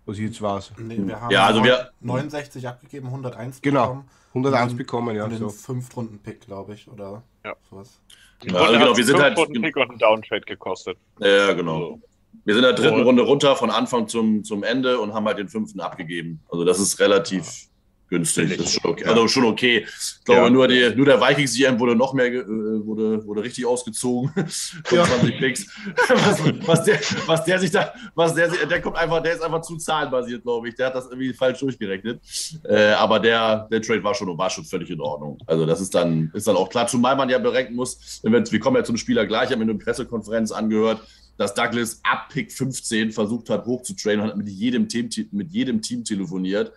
was 0.05 0.17
ich 0.17 0.25
jetzt 0.25 0.41
weiß. 0.41 0.73
Nee, 0.77 0.99
wir 0.99 1.19
haben 1.19 1.31
ja, 1.31 1.45
also 1.45 1.63
wir 1.63 1.91
69 2.01 2.67
abgegeben, 2.67 3.07
101 3.07 3.61
genau. 3.61 3.81
bekommen. 3.81 4.09
101 4.29 4.77
bekommen, 4.77 5.15
ja. 5.15 5.25
Und 5.25 5.37
so. 5.37 5.49
Fünf-Runden-Pick, 5.49 6.41
glaube 6.41 6.73
ich, 6.73 6.87
oder 6.87 7.23
ja. 7.45 7.55
sowas. 7.69 7.99
Ja, 8.43 8.55
also 8.55 8.73
genau, 8.73 8.97
wir 8.97 9.05
sind 9.05 9.19
halt. 9.19 9.35
Pick 9.35 9.75
und 9.77 9.89
einen 9.89 9.99
Downtrade 9.99 10.41
gekostet. 10.41 10.97
Ja, 11.19 11.53
genau. 11.53 11.75
Also. 11.75 12.01
Wir 12.45 12.55
sind 12.55 12.63
in 12.63 12.69
der 12.69 12.73
dritten 12.73 12.99
und 12.99 13.05
Runde 13.05 13.23
runter 13.23 13.55
von 13.55 13.69
Anfang 13.69 14.07
zum, 14.07 14.43
zum 14.43 14.63
Ende 14.63 14.99
und 14.99 15.13
haben 15.13 15.25
halt 15.25 15.37
den 15.37 15.47
fünften 15.47 15.79
abgegeben. 15.79 16.41
Also 16.49 16.65
das 16.65 16.79
ist 16.79 16.99
relativ 16.99 17.69
günstig. 18.13 18.58
Das 18.58 18.67
ist 18.67 18.82
schon 18.82 18.91
okay. 18.91 19.06
Also 19.06 19.28
schon 19.28 19.45
okay. 19.45 19.86
Ich 19.88 20.23
glaube, 20.23 20.41
ja. 20.41 20.49
nur, 20.49 20.67
die, 20.67 20.93
nur 20.95 21.06
der 21.06 21.19
Vikings-GM 21.19 21.80
wurde 21.80 21.95
noch 21.95 22.13
mehr, 22.13 22.28
äh, 22.28 22.45
wurde, 22.45 23.26
wurde 23.26 23.43
richtig 23.43 23.65
ausgezogen. 23.65 24.32
25 24.86 25.38
Picks. 25.39 25.67
Was, 26.10 26.39
was, 26.67 26.84
der, 26.84 26.99
was 27.26 27.43
der 27.45 27.60
sich 27.60 27.71
da, 27.71 27.93
was 28.15 28.36
der, 28.36 28.49
der 28.49 28.82
kommt 28.82 28.97
einfach, 28.97 29.21
der 29.21 29.34
ist 29.34 29.41
einfach 29.41 29.62
zu 29.62 29.78
zahlenbasiert, 29.78 30.43
glaube 30.43 30.69
ich. 30.69 30.76
Der 30.76 30.88
hat 30.88 30.95
das 30.95 31.06
irgendwie 31.06 31.34
falsch 31.34 31.60
durchgerechnet. 31.60 32.21
Äh, 32.63 32.91
aber 32.91 33.19
der, 33.19 33.67
der 33.71 33.82
Trade 33.82 34.04
war 34.04 34.13
schon, 34.13 34.38
war 34.38 34.49
schon 34.49 34.63
völlig 34.63 34.89
in 34.89 35.02
Ordnung. 35.02 35.38
Also 35.47 35.65
das 35.65 35.82
ist 35.82 35.93
dann, 35.95 36.32
ist 36.34 36.47
dann 36.47 36.56
auch 36.56 36.69
klar, 36.69 36.88
zumal 36.88 37.15
man 37.15 37.30
ja 37.30 37.39
berechnen 37.39 37.76
muss, 37.76 38.19
wenn 38.23 38.34
wir, 38.34 38.52
wir 38.52 38.60
kommen 38.60 38.78
ja 38.78 38.84
zum 38.84 38.97
Spieler 38.97 39.26
gleich, 39.26 39.52
haben 39.52 39.60
wir 39.60 39.69
eine 39.69 39.76
Pressekonferenz 39.76 40.52
angehört, 40.52 41.02
dass 41.38 41.54
Douglas 41.54 41.99
ab 42.04 42.30
Pick 42.30 42.52
15 42.52 43.12
versucht 43.12 43.49
hat, 43.49 43.65
hochzutrainen 43.65 44.21
und 44.21 44.30
hat 44.30 44.38
mit 44.38 44.49
jedem 44.49 44.88
Team, 44.88 45.10
mit 45.32 45.52
jedem 45.52 45.82
Team 45.82 46.04
telefoniert 46.04 46.71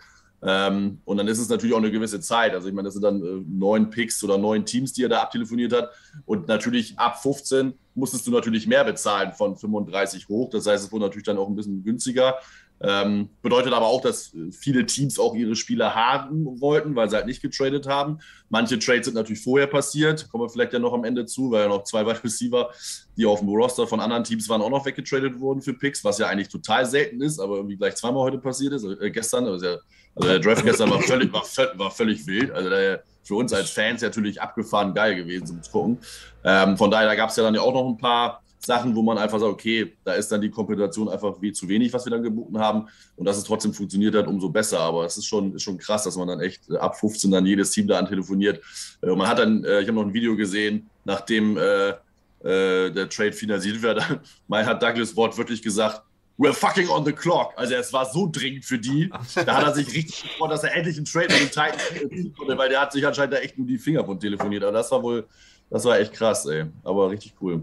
ähm, 0.48 1.00
und 1.04 1.16
dann 1.16 1.26
ist 1.26 1.40
es 1.40 1.48
natürlich 1.48 1.74
auch 1.74 1.80
eine 1.80 1.90
gewisse 1.90 2.20
Zeit. 2.20 2.54
Also 2.54 2.68
ich 2.68 2.74
meine, 2.74 2.86
das 2.86 2.94
sind 2.94 3.02
dann 3.02 3.20
äh, 3.20 3.42
neun 3.48 3.90
Picks 3.90 4.22
oder 4.22 4.38
neun 4.38 4.64
Teams, 4.64 4.92
die 4.92 5.02
er 5.02 5.08
da 5.08 5.20
abtelefoniert 5.20 5.72
hat. 5.72 5.90
Und 6.24 6.46
natürlich 6.46 6.96
ab 6.96 7.20
15 7.20 7.74
musstest 7.96 8.28
du 8.28 8.30
natürlich 8.30 8.68
mehr 8.68 8.84
bezahlen 8.84 9.32
von 9.32 9.56
35 9.56 10.28
hoch. 10.28 10.48
Das 10.50 10.66
heißt, 10.66 10.84
es 10.84 10.92
wurde 10.92 11.06
natürlich 11.06 11.24
dann 11.24 11.38
auch 11.38 11.48
ein 11.48 11.56
bisschen 11.56 11.82
günstiger. 11.82 12.36
Ähm, 12.80 13.30
bedeutet 13.40 13.72
aber 13.72 13.86
auch, 13.86 14.02
dass 14.02 14.32
viele 14.50 14.84
Teams 14.84 15.18
auch 15.18 15.34
ihre 15.34 15.56
Spieler 15.56 15.94
haben 15.94 16.60
wollten, 16.60 16.94
weil 16.94 17.08
sie 17.08 17.16
halt 17.16 17.26
nicht 17.26 17.40
getradet 17.40 17.86
haben. 17.86 18.18
Manche 18.50 18.78
Trades 18.78 19.06
sind 19.06 19.14
natürlich 19.14 19.42
vorher 19.42 19.66
passiert, 19.66 20.28
kommen 20.30 20.44
wir 20.44 20.50
vielleicht 20.50 20.74
ja 20.74 20.78
noch 20.78 20.92
am 20.92 21.04
Ende 21.04 21.24
zu, 21.24 21.50
weil 21.50 21.62
ja 21.62 21.68
noch 21.68 21.84
zwei 21.84 22.04
weitere 22.06 22.24
Receiver, 22.24 22.70
die 23.16 23.24
auf 23.24 23.40
dem 23.40 23.48
Roster 23.48 23.86
von 23.86 24.00
anderen 24.00 24.24
Teams 24.24 24.48
waren, 24.48 24.60
auch 24.60 24.70
noch 24.70 24.84
weggetradet 24.84 25.40
wurden 25.40 25.62
für 25.62 25.72
Picks, 25.72 26.04
was 26.04 26.18
ja 26.18 26.26
eigentlich 26.26 26.48
total 26.48 26.84
selten 26.84 27.22
ist, 27.22 27.38
aber 27.38 27.56
irgendwie 27.56 27.76
gleich 27.76 27.96
zweimal 27.96 28.22
heute 28.24 28.38
passiert 28.38 28.74
ist, 28.74 28.84
äh, 28.84 29.10
gestern. 29.10 29.46
Also, 29.46 29.64
ja, 29.64 29.76
also, 30.14 30.28
der 30.28 30.38
Draft 30.40 30.64
gestern 30.64 30.90
war 30.90 31.00
völlig, 31.00 31.32
war, 31.32 31.44
war 31.78 31.90
völlig 31.90 32.26
wild. 32.26 32.50
Also 32.50 32.68
der, 32.68 33.02
für 33.22 33.34
uns 33.34 33.52
als 33.52 33.70
Fans 33.70 34.02
natürlich 34.02 34.40
abgefahren 34.40 34.94
geil 34.94 35.16
gewesen 35.16 35.62
zum 35.62 35.72
Gucken. 35.72 35.98
Ähm, 36.44 36.76
von 36.76 36.90
daher, 36.90 37.08
da 37.08 37.14
gab 37.14 37.30
es 37.30 37.36
ja 37.36 37.42
dann 37.42 37.54
ja 37.54 37.60
auch 37.60 37.74
noch 37.74 37.88
ein 37.88 37.98
paar 37.98 38.42
Sachen, 38.58 38.94
wo 38.94 39.02
man 39.02 39.18
einfach 39.18 39.38
sagt, 39.38 39.52
okay, 39.52 39.96
da 40.04 40.14
ist 40.14 40.30
dann 40.32 40.40
die 40.40 40.50
Kompensation 40.50 41.08
einfach 41.08 41.40
wie 41.40 41.52
zu 41.52 41.68
wenig, 41.68 41.92
was 41.92 42.04
wir 42.04 42.10
dann 42.10 42.22
geboten 42.22 42.58
haben. 42.58 42.88
Und 43.16 43.26
dass 43.26 43.36
es 43.36 43.44
trotzdem 43.44 43.72
funktioniert 43.72 44.14
hat, 44.14 44.26
umso 44.26 44.48
besser. 44.48 44.80
Aber 44.80 45.04
es 45.04 45.16
ist 45.16 45.26
schon, 45.26 45.54
ist 45.54 45.62
schon 45.62 45.78
krass, 45.78 46.04
dass 46.04 46.16
man 46.16 46.28
dann 46.28 46.40
echt 46.40 46.68
äh, 46.70 46.76
ab 46.76 46.98
15 46.98 47.30
dann 47.30 47.46
jedes 47.46 47.70
Team 47.70 47.86
da 47.86 47.98
antelefoniert. 47.98 48.62
Äh, 49.02 49.14
man 49.14 49.28
hat 49.28 49.38
dann, 49.38 49.64
äh, 49.64 49.80
ich 49.80 49.88
habe 49.88 49.98
noch 49.98 50.06
ein 50.06 50.14
Video 50.14 50.36
gesehen, 50.36 50.88
nachdem 51.04 51.56
äh, 51.56 51.90
äh, 51.90 52.90
der 52.90 53.08
Trade 53.08 53.32
finalisiert 53.32 53.82
wird, 53.82 54.02
mal 54.48 54.64
hat 54.64 54.82
Douglas 54.82 55.16
Ward 55.16 55.36
wirklich 55.36 55.62
gesagt, 55.62 56.02
we're 56.38 56.52
fucking 56.52 56.88
on 56.88 57.04
the 57.04 57.12
clock. 57.12 57.52
Also 57.56 57.74
es 57.74 57.92
war 57.92 58.06
so 58.06 58.28
dringend 58.30 58.64
für 58.64 58.78
die. 58.78 59.10
Da 59.34 59.56
hat 59.56 59.66
er 59.66 59.74
sich 59.74 59.86
richtig 59.86 60.22
gefreut, 60.22 60.50
dass 60.50 60.64
er 60.64 60.74
endlich 60.74 60.96
einen 60.96 61.06
Trade 61.06 61.28
mit 61.28 61.40
den 61.40 61.50
Titans 61.50 61.88
ziehen 61.88 62.34
konnte, 62.36 62.58
weil 62.58 62.68
der 62.68 62.80
hat 62.80 62.92
sich 62.92 63.06
anscheinend 63.06 63.34
da 63.34 63.38
echt 63.38 63.56
nur 63.56 63.66
die 63.66 63.78
Finger 63.78 64.04
von 64.04 64.18
telefoniert. 64.20 64.62
Aber 64.62 64.72
das 64.72 64.90
war 64.90 65.02
wohl, 65.02 65.26
das 65.70 65.84
war 65.84 65.98
echt 65.98 66.12
krass, 66.12 66.46
ey. 66.46 66.66
Aber 66.84 67.10
richtig 67.10 67.34
cool. 67.40 67.62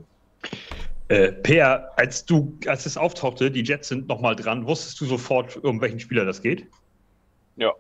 Äh, 1.10 1.32
per, 1.32 1.92
als 1.98 2.26
du, 2.26 2.58
als 2.66 2.86
es 2.86 2.98
auftauchte, 2.98 3.52
die 3.52 3.64
Jets 3.64 3.90
sind 3.90 4.08
nochmal 4.08 4.36
dran, 4.36 4.66
wusstest 4.66 5.00
du 5.02 5.06
sofort, 5.06 5.58
um 5.58 5.82
welchen 5.82 6.00
Spieler 6.00 6.26
das 6.26 6.42
geht? 6.42 6.68
Ja, 7.56 7.74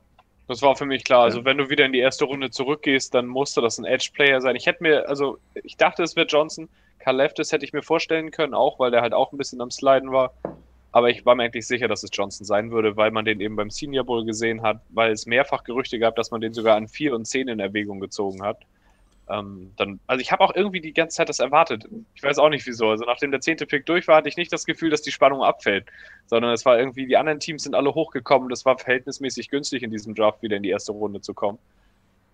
das 0.47 0.61
war 0.61 0.75
für 0.75 0.85
mich 0.85 1.03
klar. 1.03 1.23
Also 1.23 1.45
wenn 1.45 1.57
du 1.57 1.69
wieder 1.69 1.85
in 1.85 1.93
die 1.93 1.99
erste 1.99 2.25
Runde 2.25 2.51
zurückgehst, 2.51 3.13
dann 3.13 3.27
musste 3.27 3.61
das 3.61 3.77
ein 3.77 3.85
Edge-Player 3.85 4.41
sein. 4.41 4.55
Ich 4.55 4.65
hätte 4.65 4.83
mir, 4.83 5.07
also 5.07 5.39
ich 5.63 5.77
dachte, 5.77 6.03
es 6.03 6.15
wird 6.15 6.31
Johnson. 6.31 6.69
Karl 6.99 7.17
Leftis 7.17 7.51
hätte 7.51 7.65
ich 7.65 7.73
mir 7.73 7.81
vorstellen 7.81 8.31
können, 8.31 8.53
auch 8.53 8.79
weil 8.79 8.91
der 8.91 9.01
halt 9.01 9.13
auch 9.13 9.31
ein 9.31 9.37
bisschen 9.37 9.61
am 9.61 9.71
Sliden 9.71 10.11
war. 10.11 10.33
Aber 10.91 11.09
ich 11.09 11.25
war 11.25 11.33
mir 11.35 11.43
eigentlich 11.43 11.65
sicher, 11.65 11.87
dass 11.87 12.03
es 12.03 12.11
Johnson 12.13 12.45
sein 12.45 12.71
würde, 12.71 12.95
weil 12.95 13.09
man 13.11 13.25
den 13.25 13.41
eben 13.41 13.55
beim 13.55 13.71
Senior 13.71 14.05
Bowl 14.05 14.25
gesehen 14.25 14.61
hat, 14.61 14.81
weil 14.89 15.11
es 15.11 15.25
mehrfach 15.25 15.63
Gerüchte 15.63 15.97
gab, 15.97 16.15
dass 16.15 16.29
man 16.29 16.39
den 16.39 16.53
sogar 16.53 16.75
an 16.75 16.87
4 16.87 17.15
und 17.15 17.25
10 17.25 17.47
in 17.47 17.59
Erwägung 17.59 17.99
gezogen 17.99 18.43
hat. 18.43 18.63
Ähm, 19.29 19.71
dann, 19.77 19.99
also 20.05 20.21
ich 20.21 20.31
habe 20.31 20.43
auch 20.43 20.53
irgendwie 20.53 20.81
die 20.81 20.93
ganze 20.93 21.17
Zeit 21.17 21.29
das 21.29 21.39
erwartet. 21.39 21.87
Ich 22.13 22.23
weiß 22.23 22.37
auch 22.39 22.49
nicht 22.49 22.65
wieso. 22.65 22.89
Also 22.89 23.05
nachdem 23.05 23.31
der 23.31 23.39
zehnte 23.39 23.65
Pick 23.65 23.85
durch 23.85 24.07
war, 24.07 24.17
hatte 24.17 24.29
ich 24.29 24.37
nicht 24.37 24.51
das 24.51 24.65
Gefühl, 24.65 24.89
dass 24.89 25.01
die 25.01 25.11
Spannung 25.11 25.43
abfällt, 25.43 25.85
sondern 26.25 26.51
es 26.51 26.65
war 26.65 26.77
irgendwie, 26.77 27.05
die 27.05 27.15
anderen 27.15 27.39
Teams 27.39 27.63
sind 27.63 27.75
alle 27.75 27.93
hochgekommen. 27.93 28.49
Das 28.49 28.65
war 28.65 28.77
verhältnismäßig 28.77 29.49
günstig 29.49 29.83
in 29.83 29.91
diesem 29.91 30.13
Draft 30.13 30.41
wieder 30.41 30.57
in 30.57 30.63
die 30.63 30.69
erste 30.69 30.91
Runde 30.91 31.21
zu 31.21 31.33
kommen. 31.33 31.57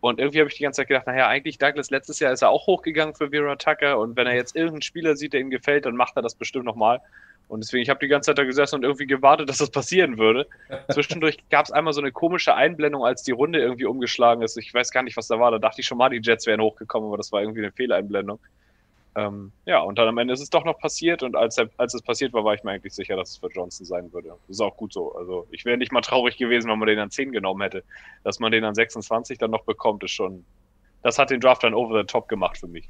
Und 0.01 0.19
irgendwie 0.19 0.39
habe 0.39 0.49
ich 0.49 0.55
die 0.55 0.63
ganze 0.63 0.81
Zeit 0.81 0.87
gedacht, 0.87 1.07
naja, 1.07 1.27
eigentlich 1.27 1.57
Douglas 1.57 1.89
letztes 1.89 2.19
Jahr 2.19 2.31
ist 2.31 2.41
er 2.41 2.49
auch 2.49 2.67
hochgegangen 2.67 3.15
für 3.15 3.29
Vera 3.29 3.55
Tucker 3.57 3.99
und 3.99 4.15
wenn 4.15 4.27
er 4.27 4.35
jetzt 4.35 4.55
irgendeinen 4.55 4.81
Spieler 4.81 5.15
sieht, 5.15 5.33
der 5.33 5.41
ihm 5.41 5.49
gefällt, 5.49 5.85
dann 5.85 5.95
macht 5.95 6.15
er 6.15 6.21
das 6.21 6.35
bestimmt 6.35 6.65
nochmal. 6.65 7.01
Und 7.49 7.61
deswegen, 7.63 7.81
ich 7.81 7.89
habe 7.89 7.99
die 7.99 8.07
ganze 8.07 8.27
Zeit 8.27 8.37
da 8.37 8.43
gesessen 8.43 8.75
und 8.75 8.83
irgendwie 8.83 9.07
gewartet, 9.07 9.49
dass 9.49 9.57
das 9.57 9.71
passieren 9.71 10.19
würde. 10.19 10.47
Zwischendurch 10.91 11.37
gab 11.49 11.65
es 11.65 11.71
einmal 11.71 11.93
so 11.93 11.99
eine 11.99 12.11
komische 12.11 12.53
Einblendung, 12.53 13.03
als 13.03 13.23
die 13.23 13.31
Runde 13.31 13.59
irgendwie 13.59 13.85
umgeschlagen 13.85 14.43
ist. 14.43 14.55
Ich 14.55 14.71
weiß 14.71 14.91
gar 14.91 15.01
nicht, 15.01 15.17
was 15.17 15.27
da 15.27 15.39
war. 15.39 15.49
Da 15.49 15.57
dachte 15.57 15.81
ich 15.81 15.87
schon 15.87 15.97
mal, 15.97 16.09
die 16.09 16.21
Jets 16.21 16.45
wären 16.45 16.61
hochgekommen, 16.61 17.07
aber 17.09 17.17
das 17.17 17.31
war 17.31 17.41
irgendwie 17.41 17.61
eine 17.61 17.71
Fehleinblendung. 17.71 18.39
Ähm, 19.15 19.51
ja, 19.65 19.79
und 19.79 19.97
dann 19.97 20.07
am 20.07 20.17
Ende 20.19 20.33
ist 20.33 20.41
es 20.41 20.51
doch 20.51 20.63
noch 20.63 20.77
passiert 20.77 21.23
und 21.23 21.35
als, 21.35 21.57
er, 21.57 21.69
als 21.77 21.95
es 21.95 22.03
passiert 22.03 22.31
war, 22.33 22.45
war 22.45 22.53
ich 22.53 22.63
mir 22.63 22.71
eigentlich 22.71 22.93
sicher, 22.93 23.15
dass 23.15 23.31
es 23.31 23.37
für 23.37 23.49
Johnson 23.49 23.85
sein 23.85 24.13
würde. 24.13 24.29
Das 24.29 24.57
ist 24.57 24.61
auch 24.61 24.77
gut 24.77 24.93
so. 24.93 25.15
Also 25.15 25.47
ich 25.49 25.65
wäre 25.65 25.77
nicht 25.77 25.91
mal 25.91 26.01
traurig 26.01 26.37
gewesen, 26.37 26.69
wenn 26.69 26.77
man 26.77 26.87
den 26.87 26.99
an 26.99 27.09
10 27.09 27.31
genommen 27.31 27.61
hätte. 27.63 27.83
Dass 28.23 28.39
man 28.39 28.51
den 28.51 28.63
an 28.63 28.75
26 28.75 29.39
dann 29.39 29.49
noch 29.49 29.63
bekommt, 29.63 30.03
ist 30.03 30.11
schon. 30.11 30.45
Das 31.01 31.17
hat 31.17 31.31
den 31.31 31.39
Draft 31.39 31.63
dann 31.63 31.73
over 31.73 31.99
the 31.99 32.05
top 32.05 32.27
gemacht 32.27 32.59
für 32.59 32.67
mich. 32.67 32.87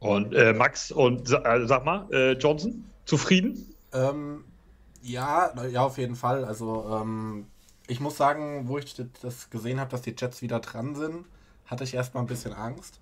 Und 0.00 0.34
äh, 0.34 0.52
Max 0.54 0.90
und 0.90 1.30
äh, 1.30 1.66
sag 1.66 1.84
mal, 1.84 2.06
äh, 2.10 2.32
Johnson, 2.32 2.84
zufrieden? 3.04 3.74
Ähm, 3.92 4.44
ja, 5.02 5.52
ja, 5.66 5.82
auf 5.82 5.98
jeden 5.98 6.16
Fall. 6.16 6.44
Also 6.44 6.86
ähm, 7.00 7.46
ich 7.86 8.00
muss 8.00 8.16
sagen, 8.16 8.68
wo 8.68 8.78
ich 8.78 8.94
das 9.20 9.50
gesehen 9.50 9.78
habe, 9.78 9.90
dass 9.90 10.02
die 10.02 10.14
Jets 10.16 10.42
wieder 10.42 10.60
dran 10.60 10.94
sind, 10.94 11.26
hatte 11.66 11.84
ich 11.84 11.94
erstmal 11.94 12.22
ein 12.22 12.28
bisschen 12.28 12.52
Angst. 12.52 13.00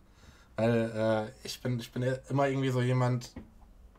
Weil 0.56 1.30
äh, 1.44 1.46
ich, 1.46 1.60
bin, 1.60 1.78
ich 1.78 1.92
bin 1.92 2.02
immer 2.28 2.48
irgendwie 2.48 2.70
so 2.70 2.80
jemand, 2.80 3.30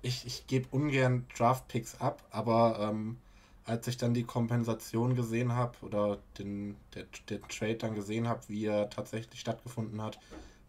ich, 0.02 0.26
ich 0.26 0.46
gebe 0.48 0.68
ungern 0.72 1.26
Draft-Picks 1.38 2.02
ab, 2.02 2.22
aber 2.32 2.80
ähm, 2.82 3.18
als 3.66 3.88
ich 3.88 3.98
dann 3.98 4.14
die 4.14 4.24
Kompensation 4.24 5.16
gesehen 5.16 5.54
habe 5.54 5.74
oder 5.82 6.18
den, 6.38 6.76
der, 6.96 7.06
den 7.30 7.42
Trade 7.48 7.76
dann 7.76 7.96
gesehen 7.96 8.28
habe, 8.28 8.42
wie 8.48 8.66
er 8.66 8.90
tatsächlich 8.90 9.40
stattgefunden 9.40 10.02
hat, 10.02 10.20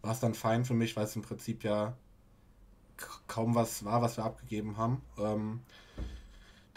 war 0.01 0.13
es 0.13 0.19
dann 0.19 0.33
fein 0.33 0.63
für 0.63 0.73
mich, 0.73 0.95
weil 0.95 1.05
es 1.05 1.15
im 1.15 1.23
Prinzip 1.23 1.63
ja 1.63 1.93
kaum 3.27 3.55
was 3.55 3.85
war, 3.85 4.01
was 4.01 4.17
wir 4.17 4.25
abgegeben 4.25 4.77
haben. 4.77 5.01
Ähm, 5.17 5.61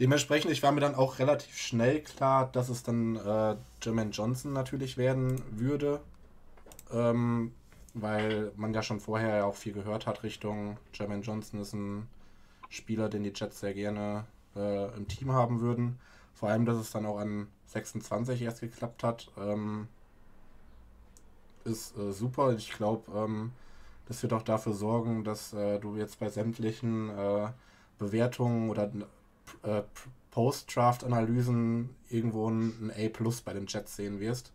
dementsprechend, 0.01 0.51
ich 0.51 0.63
war 0.63 0.73
mir 0.73 0.81
dann 0.81 0.95
auch 0.95 1.19
relativ 1.19 1.57
schnell 1.57 2.01
klar, 2.01 2.51
dass 2.53 2.69
es 2.69 2.83
dann 2.83 3.17
äh, 3.17 3.57
Jermaine 3.83 4.11
Johnson 4.11 4.53
natürlich 4.53 4.97
werden 4.97 5.43
würde. 5.51 6.01
Ähm, 6.93 7.53
weil 7.95 8.53
man 8.57 8.75
ja 8.75 8.83
schon 8.83 9.01
vorher 9.01 9.37
ja 9.37 9.45
auch 9.45 9.55
viel 9.55 9.73
gehört 9.73 10.07
hat 10.07 10.25
Richtung 10.25 10.77
Jermaine 10.93 11.23
Johnson 11.23 11.61
ist 11.61 11.73
ein 11.73 12.09
Spieler, 12.69 13.09
den 13.09 13.23
die 13.23 13.33
Jets 13.35 13.61
sehr 13.61 13.73
gerne 13.73 14.25
äh, 14.57 14.95
im 14.97 15.07
Team 15.07 15.33
haben 15.33 15.61
würden. 15.61 16.01
Vor 16.35 16.49
allem, 16.49 16.67
dass 16.67 16.77
es 16.77 16.91
dann 16.91 17.07
auch 17.07 17.19
an 17.19 17.47
26 17.67 18.43
erst 18.43 18.61
geklappt 18.61 19.05
hat, 19.05 19.31
ähm, 19.39 19.87
ist 21.65 21.97
äh, 21.97 22.13
super. 22.13 22.53
Ich 22.55 22.73
glaube, 22.73 23.11
ähm, 23.17 23.53
das 24.07 24.23
wird 24.23 24.33
auch 24.33 24.43
dafür 24.43 24.73
sorgen, 24.73 25.25
dass 25.25 25.53
äh, 25.53 25.79
du 25.79 25.97
jetzt 25.97 26.19
bei 26.19 26.29
sämtlichen 26.29 27.11
äh, 27.11 27.49
Bewertungen 27.99 28.71
oder 28.71 28.91
äh, 29.63 29.83
Post-Draft-Analysen 30.31 31.95
irgendwo 32.09 32.51
ein, 32.51 32.93
A 32.97 33.09
Plus 33.09 33.41
bei 33.41 33.53
den 33.53 33.67
Jets 33.67 33.97
sehen 33.97 34.21
wirst. 34.21 34.53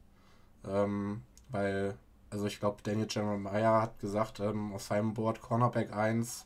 Ähm, 0.67 1.21
weil, 1.49 1.95
also 2.29 2.45
ich 2.47 2.59
glaube, 2.59 2.81
Daniel 2.83 3.07
Jeremiah 3.09 3.81
hat 3.81 3.99
gesagt, 3.99 4.39
ähm, 4.39 4.73
auf 4.73 4.83
seinem 4.83 5.13
Board 5.13 5.41
Cornerback 5.41 5.93
1, 5.93 6.45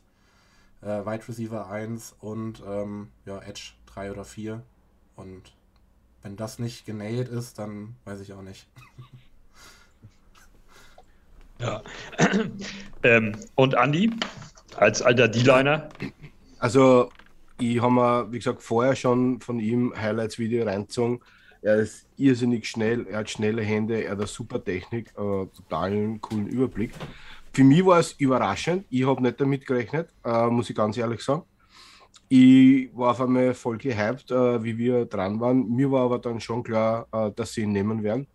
äh, 0.82 1.04
Wide 1.04 1.28
Receiver 1.28 1.68
1 1.68 2.16
und 2.20 2.62
ähm, 2.66 3.10
ja, 3.26 3.40
Edge 3.40 3.72
3 3.86 4.12
oder 4.12 4.24
4. 4.24 4.62
Und 5.16 5.52
wenn 6.22 6.36
das 6.36 6.58
nicht 6.58 6.86
genäht 6.86 7.28
ist, 7.28 7.58
dann 7.58 7.96
weiß 8.04 8.20
ich 8.20 8.32
auch 8.32 8.42
nicht. 8.42 8.68
Ja. 11.60 11.82
ähm, 13.02 13.36
und 13.54 13.74
Andy, 13.74 14.10
als 14.76 15.02
alter 15.02 15.28
D-Liner? 15.28 15.88
Also, 16.58 17.10
ich 17.58 17.80
habe 17.80 17.92
mir, 17.92 18.32
wie 18.32 18.38
gesagt, 18.38 18.62
vorher 18.62 18.96
schon 18.96 19.40
von 19.40 19.60
ihm 19.60 19.92
Highlights-Video 19.96 20.64
reingezogen. 20.64 21.20
Er 21.62 21.76
ist 21.76 22.06
irrsinnig 22.16 22.68
schnell, 22.68 23.06
er 23.06 23.20
hat 23.20 23.30
schnelle 23.30 23.62
Hände, 23.62 24.02
er 24.02 24.12
hat 24.12 24.18
eine 24.18 24.26
super 24.26 24.62
Technik, 24.62 25.10
äh, 25.10 25.46
totalen 25.46 26.20
coolen 26.20 26.46
Überblick. 26.46 26.90
Für 27.54 27.64
mich 27.64 27.86
war 27.86 28.00
es 28.00 28.12
überraschend, 28.12 28.84
ich 28.90 29.06
habe 29.06 29.22
nicht 29.22 29.40
damit 29.40 29.64
gerechnet, 29.64 30.10
äh, 30.24 30.46
muss 30.48 30.68
ich 30.68 30.76
ganz 30.76 30.96
ehrlich 30.98 31.22
sagen. 31.22 31.42
Ich 32.28 32.90
war 32.94 33.12
auf 33.12 33.20
einmal 33.20 33.54
voll 33.54 33.78
gehypt, 33.78 34.30
äh, 34.30 34.62
wie 34.62 34.76
wir 34.76 35.04
dran 35.06 35.40
waren. 35.40 35.70
Mir 35.70 35.90
war 35.90 36.04
aber 36.04 36.18
dann 36.18 36.40
schon 36.40 36.62
klar, 36.62 37.06
äh, 37.12 37.30
dass 37.34 37.52
sie 37.52 37.62
ihn 37.62 37.72
nehmen 37.72 38.02
werden. 38.02 38.26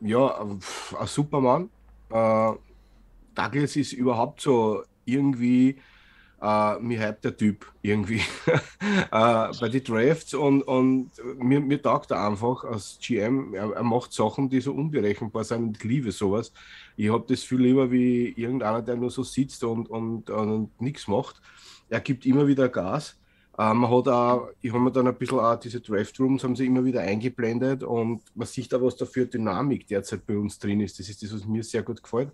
Ja, 0.00 0.40
ein 0.40 0.60
Supermann. 1.06 1.70
Äh, 2.10 2.52
Douglas 3.34 3.76
ist 3.76 3.92
überhaupt 3.92 4.40
so 4.40 4.82
irgendwie, 5.04 5.76
äh, 6.40 6.78
mir 6.78 7.00
hype 7.00 7.20
der 7.22 7.36
Typ 7.36 7.66
irgendwie 7.82 8.20
äh, 8.46 9.48
bei 9.60 9.68
den 9.68 9.82
Drafts 9.84 10.34
und, 10.34 10.62
und 10.62 11.10
mir, 11.38 11.60
mir 11.60 11.82
taugt 11.82 12.10
er 12.10 12.26
einfach 12.26 12.64
als 12.64 12.98
GM. 13.00 13.54
Er, 13.54 13.72
er, 13.72 13.82
macht 13.82 14.12
Sachen, 14.12 14.48
die 14.48 14.60
so 14.60 14.72
unberechenbar 14.72 15.44
sind 15.44 15.62
und 15.62 15.76
ich 15.76 15.84
liebe 15.84 16.12
sowas. 16.12 16.52
Ich 16.96 17.10
habe 17.10 17.24
das 17.28 17.42
viel 17.42 17.60
lieber 17.60 17.90
wie 17.90 18.28
irgendeiner, 18.36 18.82
der 18.82 18.96
nur 18.96 19.10
so 19.10 19.22
sitzt 19.22 19.64
und, 19.64 19.88
und, 19.90 20.30
und 20.30 20.80
nichts 20.80 21.08
macht. 21.08 21.40
Er 21.88 22.00
gibt 22.00 22.26
immer 22.26 22.46
wieder 22.46 22.68
Gas. 22.68 23.18
Ähm, 23.58 23.78
man 23.78 23.90
hat 23.90 24.08
auch, 24.08 24.50
ich 24.60 24.72
habe 24.72 24.82
mir 24.82 24.92
dann 24.92 25.08
ein 25.08 25.16
bisschen 25.16 25.40
auch 25.40 25.58
diese 25.58 25.80
Draft 25.80 26.18
Rooms 26.20 26.44
haben 26.44 26.54
sie 26.54 26.66
immer 26.66 26.84
wieder 26.84 27.00
eingeblendet 27.00 27.82
und 27.82 28.22
man 28.36 28.46
sieht 28.46 28.72
da, 28.72 28.80
was 28.80 28.96
da 28.96 29.04
für 29.04 29.26
Dynamik 29.26 29.88
derzeit 29.88 30.24
bei 30.26 30.36
uns 30.36 30.58
drin 30.60 30.80
ist. 30.80 30.98
Das 30.98 31.08
ist 31.08 31.22
das, 31.22 31.34
was 31.34 31.44
mir 31.44 31.64
sehr 31.64 31.82
gut 31.82 32.02
gefällt. 32.02 32.30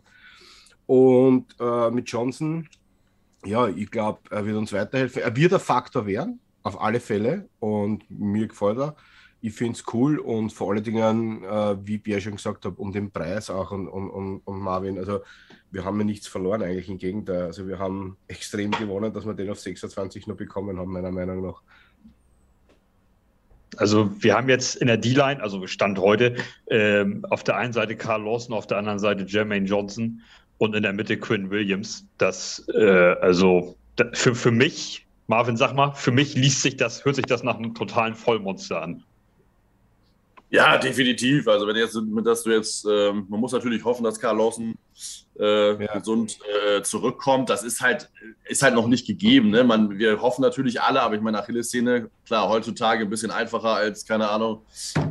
Und 0.86 1.46
äh, 1.58 1.90
mit 1.90 2.10
Johnson, 2.10 2.68
ja, 3.44 3.68
ich 3.68 3.90
glaube, 3.90 4.20
er 4.30 4.44
wird 4.44 4.56
uns 4.56 4.72
weiterhelfen. 4.72 5.22
Er 5.22 5.34
wird 5.34 5.54
ein 5.54 5.60
Faktor 5.60 6.06
werden, 6.06 6.40
auf 6.62 6.78
alle 6.80 7.00
Fälle. 7.00 7.48
Und 7.58 8.04
mir 8.10 8.46
gefällt 8.46 8.78
er 8.78 8.96
ich 9.44 9.52
finde 9.52 9.74
es 9.74 9.84
cool 9.92 10.18
und 10.18 10.54
vor 10.54 10.70
allen 10.70 10.82
Dingen, 10.82 11.44
äh, 11.44 11.76
wie 11.86 11.98
Pierre 11.98 12.22
schon 12.22 12.36
gesagt 12.36 12.64
hat, 12.64 12.78
um 12.78 12.92
den 12.92 13.10
Preis 13.10 13.50
auch 13.50 13.72
und, 13.72 13.88
und, 13.88 14.08
und, 14.08 14.38
und, 14.38 14.58
Marvin. 14.58 14.96
Also 14.96 15.20
wir 15.70 15.84
haben 15.84 15.98
ja 15.98 16.04
nichts 16.06 16.26
verloren 16.26 16.62
eigentlich, 16.62 16.88
im 16.88 16.96
Gegenteil. 16.96 17.42
Also 17.42 17.68
wir 17.68 17.78
haben 17.78 18.16
extrem 18.26 18.70
gewonnen, 18.70 19.12
dass 19.12 19.26
wir 19.26 19.34
den 19.34 19.50
auf 19.50 19.60
26 19.60 20.28
nur 20.28 20.38
bekommen 20.38 20.78
haben, 20.78 20.90
meiner 20.90 21.10
Meinung 21.10 21.44
nach. 21.44 21.60
Also 23.76 24.10
wir 24.18 24.34
haben 24.34 24.48
jetzt 24.48 24.76
in 24.76 24.86
der 24.86 24.96
D-Line, 24.96 25.42
also 25.42 25.66
Stand 25.66 25.98
heute, 25.98 26.36
ähm, 26.70 27.26
auf 27.28 27.44
der 27.44 27.58
einen 27.58 27.74
Seite 27.74 27.96
Carl 27.96 28.22
Lawson, 28.22 28.54
auf 28.54 28.66
der 28.66 28.78
anderen 28.78 28.98
Seite 28.98 29.24
Jermaine 29.24 29.66
Johnson 29.66 30.22
und 30.56 30.74
in 30.74 30.84
der 30.84 30.94
Mitte 30.94 31.18
Quinn 31.18 31.50
Williams. 31.50 32.06
Das, 32.16 32.64
äh, 32.72 33.14
also 33.20 33.76
für, 34.14 34.34
für 34.34 34.50
mich, 34.50 35.06
Marvin, 35.26 35.58
sag 35.58 35.74
mal, 35.74 35.92
für 35.92 36.12
mich 36.12 36.34
liest 36.34 36.62
sich 36.62 36.78
das, 36.78 37.04
hört 37.04 37.16
sich 37.16 37.26
das 37.26 37.42
nach 37.42 37.58
einem 37.58 37.74
totalen 37.74 38.14
Vollmonster 38.14 38.80
an. 38.80 39.04
Ja, 40.54 40.78
definitiv. 40.78 41.48
Also 41.48 41.66
wenn 41.66 41.74
jetzt, 41.74 41.98
dass 42.24 42.44
du 42.44 42.50
jetzt, 42.52 42.84
ähm, 42.88 43.26
man 43.28 43.40
muss 43.40 43.50
natürlich 43.50 43.84
hoffen, 43.84 44.04
dass 44.04 44.20
Karl 44.20 44.36
Lawson 44.36 44.76
äh, 45.38 45.82
ja. 45.82 45.98
gesund 45.98 46.38
äh, 46.66 46.82
zurückkommt. 46.82 47.50
Das 47.50 47.62
ist 47.62 47.80
halt, 47.80 48.10
ist 48.44 48.62
halt 48.62 48.74
noch 48.74 48.86
nicht 48.86 49.06
gegeben. 49.06 49.50
Ne? 49.50 49.64
Man, 49.64 49.98
wir 49.98 50.20
hoffen 50.20 50.42
natürlich 50.42 50.80
alle, 50.80 51.02
aber 51.02 51.14
ich 51.14 51.20
meine, 51.20 51.38
Achillessehne, 51.38 52.10
klar, 52.26 52.48
heutzutage 52.48 53.04
ein 53.04 53.10
bisschen 53.10 53.30
einfacher 53.30 53.74
als, 53.74 54.06
keine 54.06 54.28
Ahnung, 54.28 54.62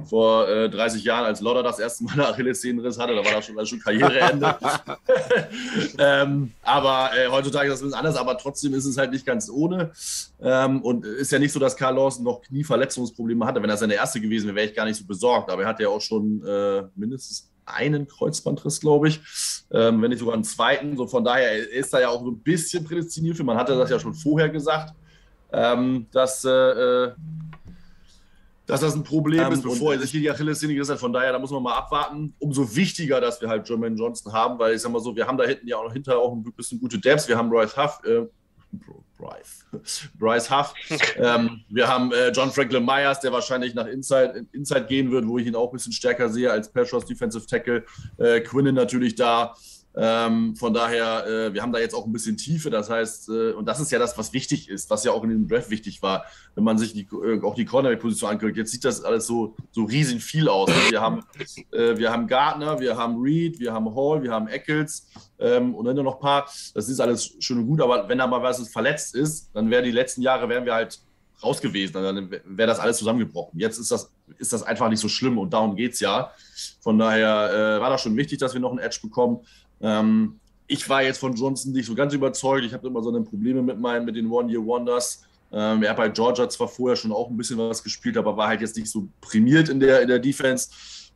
vor 0.05 0.47
äh, 0.47 0.69
30 0.69 1.03
Jahren, 1.03 1.25
als 1.25 1.41
Lodder 1.41 1.63
das 1.63 1.79
erste 1.79 2.03
Mal 2.03 2.13
eine 2.13 2.27
Achillessehnenriss 2.29 2.97
hatte, 2.97 3.15
da 3.15 3.23
war 3.23 3.31
das 3.33 3.45
schon, 3.45 3.65
schon 3.65 3.79
Karriereende. 3.79 4.55
ähm, 5.97 6.51
aber 6.61 7.11
äh, 7.17 7.27
heutzutage 7.29 7.67
ist 7.67 7.73
das 7.73 7.81
ein 7.81 7.85
bisschen 7.87 7.99
anders, 7.99 8.15
aber 8.15 8.37
trotzdem 8.37 8.73
ist 8.73 8.85
es 8.85 8.97
halt 8.97 9.11
nicht 9.11 9.25
ganz 9.25 9.49
ohne. 9.49 9.91
Ähm, 10.41 10.81
und 10.81 11.05
ist 11.05 11.31
ja 11.31 11.39
nicht 11.39 11.51
so, 11.51 11.59
dass 11.59 11.75
Karl 11.75 11.95
Lawson 11.95 12.23
noch 12.23 12.41
Knieverletzungsprobleme 12.41 13.45
hatte. 13.45 13.61
Wenn 13.61 13.69
das 13.69 13.79
seine 13.79 13.95
erste 13.95 14.19
gewesen 14.19 14.47
wäre, 14.47 14.55
wäre 14.55 14.67
ich 14.67 14.75
gar 14.75 14.85
nicht 14.85 14.97
so 14.97 15.05
besorgt. 15.05 15.49
Aber 15.49 15.63
er 15.63 15.67
hat 15.67 15.79
ja 15.79 15.89
auch 15.89 16.01
schon 16.01 16.45
äh, 16.45 16.83
mindestens 16.95 17.52
einen 17.65 18.07
Kreuzbandriss, 18.07 18.79
glaube 18.79 19.07
ich, 19.07 19.21
ähm, 19.71 20.01
wenn 20.01 20.09
nicht 20.09 20.19
sogar 20.19 20.35
einen 20.35 20.43
zweiten. 20.43 20.97
So 20.97 21.07
von 21.07 21.23
daher 21.23 21.69
ist 21.69 21.93
er 21.93 22.01
ja 22.01 22.09
auch 22.09 22.21
so 22.21 22.31
ein 22.31 22.39
bisschen 22.39 22.83
prädestiniert 22.83 23.37
für. 23.37 23.43
Man 23.43 23.57
hatte 23.57 23.75
das 23.75 23.89
ja 23.89 23.99
schon 23.99 24.13
vorher 24.13 24.49
gesagt, 24.49 24.93
ähm, 25.51 26.07
dass, 26.11 26.43
äh, 26.45 26.49
äh 26.49 27.11
dass 28.65 28.79
das 28.79 28.95
ein 28.95 29.03
Problem 29.03 29.45
ähm, 29.45 29.53
ist, 29.53 29.63
bevor 29.63 29.93
er 29.93 29.99
sich 29.99 30.11
hier 30.11 30.21
die 30.21 30.31
Achillessehne 30.31 30.73
gerissen 30.73 30.93
hat. 30.93 30.99
Von 30.99 31.11
daher, 31.11 31.33
da 31.33 31.39
muss 31.39 31.51
man 31.51 31.61
mal 31.61 31.75
abwarten. 31.75 32.33
Umso 32.39 32.73
wichtiger, 32.75 33.19
dass 33.19 33.41
wir 33.41 33.49
halt 33.49 33.67
Jermaine 33.67 33.95
Johnson 33.95 34.31
haben, 34.31 34.57
weil 34.57 34.75
ich 34.75 34.81
sag 34.81 34.91
mal 34.91 35.01
so, 35.01 35.13
wir 35.15 35.27
haben 35.27 35.37
da 35.37 35.43
hinten 35.43 35.67
ja 35.67 35.77
auch 35.77 35.83
noch 35.83 35.93
hinterher 35.93 36.19
auch 36.19 36.31
ein 36.33 36.43
bisschen 36.43 36.79
gute 36.79 36.97
Depths. 36.97 37.27
Wir 37.27 37.37
haben 37.37 37.49
Royce 37.49 37.75
Huff, 37.75 37.99
äh, 38.05 38.25
Bryce. 39.17 39.65
Bryce 40.19 40.49
Huff. 40.49 40.73
ähm, 41.17 41.63
wir 41.69 41.87
haben 41.87 42.11
äh, 42.11 42.29
John 42.29 42.51
Franklin 42.51 42.85
Myers, 42.85 43.19
der 43.19 43.31
wahrscheinlich 43.31 43.73
nach 43.73 43.87
Inside, 43.87 44.45
Inside 44.51 44.85
gehen 44.85 45.11
wird, 45.11 45.27
wo 45.27 45.37
ich 45.37 45.47
ihn 45.47 45.55
auch 45.55 45.69
ein 45.69 45.73
bisschen 45.73 45.93
stärker 45.93 46.29
sehe 46.29 46.51
als 46.51 46.69
Pass 46.69 46.89
Defensive 47.05 47.45
Tackle. 47.45 47.85
Äh, 48.17 48.41
Quinnen 48.41 48.75
natürlich 48.75 49.15
da. 49.15 49.55
Ähm, 49.95 50.55
von 50.55 50.73
daher, 50.73 51.27
äh, 51.27 51.53
wir 51.53 51.61
haben 51.61 51.71
da 51.71 51.79
jetzt 51.79 51.93
auch 51.93 52.05
ein 52.05 52.11
bisschen 52.11 52.35
Tiefe. 52.35 52.69
Das 52.69 52.89
heißt, 52.89 53.29
äh, 53.29 53.51
und 53.51 53.65
das 53.65 53.79
ist 53.79 53.91
ja 53.91 53.99
das, 53.99 54.17
was 54.17 54.33
wichtig 54.33 54.69
ist, 54.69 54.89
was 54.89 55.03
ja 55.03 55.11
auch 55.11 55.23
in 55.23 55.29
dem 55.29 55.47
Draft 55.47 55.69
wichtig 55.69 56.01
war, 56.01 56.25
wenn 56.55 56.63
man 56.63 56.77
sich 56.77 56.93
die, 56.93 57.07
äh, 57.23 57.41
auch 57.43 57.53
die 57.53 57.65
Cornerback-Position 57.65 58.31
anguckt. 58.31 58.57
Jetzt 58.57 58.71
sieht 58.71 58.85
das 58.85 59.03
alles 59.03 59.27
so, 59.27 59.55
so 59.71 59.83
riesig 59.83 60.23
viel 60.23 60.49
aus. 60.49 60.69
Wir 60.89 61.01
haben, 61.01 61.23
äh, 61.71 61.95
wir 61.97 62.11
haben 62.11 62.27
Gardner, 62.27 62.79
wir 62.79 62.97
haben 62.97 63.21
Reed, 63.21 63.59
wir 63.59 63.71
haben 63.71 63.93
Hall, 63.95 64.23
wir 64.23 64.31
haben 64.31 64.47
Eccles 64.47 65.07
ähm, 65.39 65.75
und 65.75 65.85
dann 65.85 65.95
noch 65.95 66.15
ein 66.15 66.21
paar. 66.21 66.49
Das 66.73 66.89
ist 66.89 66.99
alles 66.99 67.35
schön 67.39 67.59
und 67.59 67.67
gut, 67.67 67.81
aber 67.81 68.09
wenn 68.09 68.17
da 68.17 68.25
mal 68.25 68.41
was 68.41 68.67
verletzt 68.69 69.13
ist, 69.15 69.51
dann 69.53 69.69
wäre 69.69 69.83
die 69.83 69.91
letzten 69.91 70.21
Jahre, 70.21 70.49
wären 70.49 70.65
wir 70.65 70.73
halt 70.73 70.99
raus 71.43 71.61
gewesen. 71.61 71.93
Dann 71.93 72.31
wäre 72.31 72.67
das 72.67 72.79
alles 72.79 72.97
zusammengebrochen. 72.97 73.59
Jetzt 73.59 73.77
ist 73.77 73.91
das, 73.91 74.11
ist 74.37 74.53
das 74.53 74.63
einfach 74.63 74.89
nicht 74.89 74.99
so 74.99 75.09
schlimm 75.09 75.37
und 75.37 75.53
darum 75.53 75.75
geht 75.75 75.93
es 75.93 75.99
ja. 75.99 76.31
Von 76.79 76.97
daher 76.97 77.77
äh, 77.77 77.81
war 77.81 77.89
das 77.89 78.01
schon 78.01 78.15
wichtig, 78.15 78.39
dass 78.39 78.53
wir 78.53 78.61
noch 78.61 78.71
einen 78.71 78.79
Edge 78.79 78.99
bekommen. 79.01 79.41
Ähm, 79.83 80.39
ich 80.65 80.89
war 80.89 81.03
jetzt 81.03 81.19
von 81.19 81.35
Johnson 81.35 81.73
nicht 81.73 81.85
so 81.85 81.93
ganz 81.93 82.13
überzeugt. 82.13 82.65
Ich 82.65 82.73
habe 82.73 82.87
immer 82.87 83.03
so 83.03 83.09
eine 83.09 83.21
Probleme 83.21 83.61
mit 83.61 83.79
meinen, 83.79 84.05
mit 84.05 84.15
den 84.15 84.31
One-Year-Wonders. 84.31 85.23
Ähm, 85.51 85.83
er 85.83 85.91
hat 85.91 85.97
bei 85.97 86.09
Georgia 86.09 86.49
zwar 86.49 86.67
vorher 86.67 86.95
schon 86.95 87.11
auch 87.11 87.29
ein 87.29 87.37
bisschen 87.37 87.59
was 87.59 87.83
gespielt, 87.83 88.17
aber 88.17 88.35
war 88.35 88.47
halt 88.47 88.61
jetzt 88.61 88.75
nicht 88.75 88.89
so 88.89 89.07
prämiert 89.21 89.69
in 89.69 89.79
der, 89.79 90.01
in 90.01 90.07
der 90.07 90.17
Defense. 90.17 90.69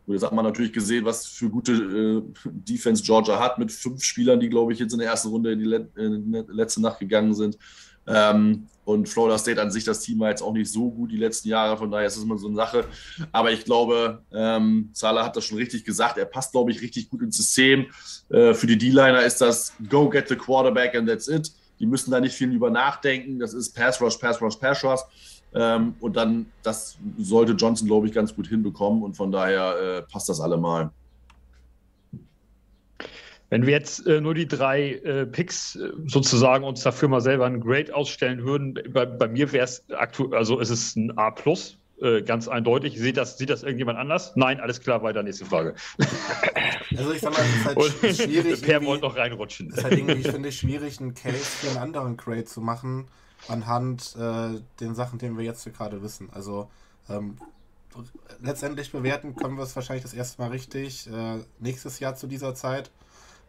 Und 0.05 0.13
jetzt 0.13 0.23
hat 0.23 0.31
man 0.31 0.45
natürlich 0.45 0.71
gesehen, 0.71 1.05
was 1.05 1.25
für 1.25 1.49
gute 1.49 1.73
äh, 1.73 2.21
Defense 2.45 3.03
Georgia 3.03 3.39
hat 3.39 3.57
mit 3.57 3.71
fünf 3.71 4.03
Spielern, 4.03 4.39
die, 4.39 4.49
glaube 4.49 4.73
ich, 4.73 4.79
jetzt 4.79 4.93
in 4.93 4.99
der 4.99 5.09
ersten 5.09 5.29
Runde 5.29 5.53
in 5.53 5.59
die, 5.59 5.65
Let 5.65 5.89
die 5.97 6.43
letzte 6.49 6.81
Nacht 6.81 6.99
gegangen 6.99 7.33
sind. 7.33 7.57
Ähm, 8.07 8.67
und 8.87 9.09
Florida 9.09 9.37
State 9.37 9.61
an 9.61 9.69
sich, 9.69 9.83
das 9.83 9.99
Team 9.99 10.19
war 10.19 10.29
jetzt 10.29 10.41
auch 10.41 10.53
nicht 10.53 10.71
so 10.71 10.89
gut 10.89 11.11
die 11.11 11.17
letzten 11.17 11.49
Jahre, 11.49 11.75
von 11.75 11.91
daher 11.91 12.07
ist 12.07 12.15
es 12.15 12.23
immer 12.23 12.37
so 12.37 12.47
eine 12.47 12.55
Sache. 12.55 12.85
Aber 13.33 13.51
ich 13.51 13.65
glaube, 13.65 14.23
ähm, 14.31 14.89
Salah 14.93 15.25
hat 15.25 15.35
das 15.35 15.43
schon 15.43 15.57
richtig 15.57 15.83
gesagt. 15.83 16.17
Er 16.17 16.25
passt, 16.25 16.53
glaube 16.53 16.71
ich, 16.71 16.81
richtig 16.81 17.09
gut 17.09 17.21
ins 17.21 17.35
System. 17.35 17.87
Äh, 18.29 18.53
für 18.53 18.65
die 18.65 18.77
D-Liner 18.77 19.23
ist 19.23 19.41
das 19.41 19.73
Go 19.89 20.09
get 20.09 20.29
the 20.29 20.37
quarterback 20.37 20.95
and 20.95 21.09
that's 21.09 21.27
it. 21.27 21.51
Die 21.81 21.85
müssen 21.85 22.11
da 22.11 22.21
nicht 22.21 22.33
viel 22.33 22.49
über 22.53 22.69
nachdenken. 22.69 23.39
Das 23.39 23.53
ist 23.53 23.75
Pass 23.75 24.01
Rush, 24.01 24.17
Pass 24.17 24.41
Rush, 24.41 24.55
Pass 24.55 24.81
Rush. 24.85 25.01
Ähm, 25.53 25.95
und 25.99 26.15
dann, 26.15 26.45
das 26.63 26.97
sollte 27.17 27.51
Johnson, 27.53 27.87
glaube 27.87 28.07
ich, 28.07 28.13
ganz 28.13 28.33
gut 28.33 28.47
hinbekommen. 28.47 29.03
Und 29.03 29.15
von 29.15 29.33
daher 29.33 29.75
äh, 29.79 30.01
passt 30.03 30.29
das 30.29 30.39
allemal. 30.39 30.91
Wenn 33.49 33.65
wir 33.65 33.73
jetzt 33.73 34.05
äh, 34.05 34.19
nur 34.19 34.33
die 34.33 34.47
drei 34.47 34.93
äh, 34.93 35.25
Picks 35.25 35.75
äh, 35.75 35.91
sozusagen 36.05 36.65
uns 36.65 36.81
dafür 36.83 37.07
mal 37.07 37.21
selber 37.21 37.45
ein 37.45 37.61
Grade 37.61 37.95
ausstellen 37.95 38.43
würden, 38.43 38.77
bei, 38.89 39.05
bei 39.05 39.27
mir 39.27 39.51
wäre 39.53 39.63
es 39.63 39.83
aktuell, 39.89 40.35
also 40.35 40.59
ist 40.59 40.69
es 40.69 40.95
ein 40.97 41.17
A 41.17 41.31
plus, 41.31 41.77
äh, 42.01 42.21
ganz 42.21 42.47
eindeutig. 42.49 42.99
Sieht 42.99 43.15
das, 43.15 43.37
sieht 43.37 43.49
das 43.49 43.63
irgendjemand 43.63 43.97
anders? 43.97 44.33
Nein, 44.35 44.59
alles 44.59 44.81
klar, 44.81 45.01
weiter, 45.01 45.23
nächste 45.23 45.45
Frage. 45.45 45.75
Also 46.95 47.11
ich 47.11 47.21
sag 47.21 47.33
mal, 47.33 47.41
es 47.41 47.55
ist 47.55 47.65
halt 47.65 47.77
Und 47.77 48.15
schwierig. 48.15 48.61
Per 48.63 48.83
wollte 48.83 49.03
noch 49.03 49.15
reinrutschen. 49.17 49.69
Es 49.69 49.77
ist 49.77 49.83
halt 49.83 49.93
irgendwie, 49.93 50.21
ich 50.21 50.27
finde, 50.27 50.51
schwierig, 50.51 50.99
einen 50.99 51.13
Case 51.13 51.37
für 51.37 51.67
einen 51.67 51.77
anderen 51.77 52.17
Grade 52.17 52.45
zu 52.45 52.59
machen, 52.59 53.07
anhand 53.47 54.15
äh, 54.19 54.59
den 54.79 54.95
Sachen, 54.95 55.19
die 55.19 55.37
wir 55.37 55.43
jetzt 55.43 55.71
gerade 55.75 56.01
wissen. 56.01 56.29
Also 56.33 56.69
ähm, 57.07 57.37
letztendlich 58.41 58.91
bewerten 58.91 59.35
können 59.35 59.57
wir 59.57 59.63
es 59.63 59.75
wahrscheinlich 59.75 60.01
das 60.03 60.13
erste 60.13 60.41
Mal 60.41 60.49
richtig 60.49 61.07
nächstes 61.59 61.99
Jahr 61.99 62.15
zu 62.15 62.25
dieser 62.25 62.55
Zeit. 62.55 62.89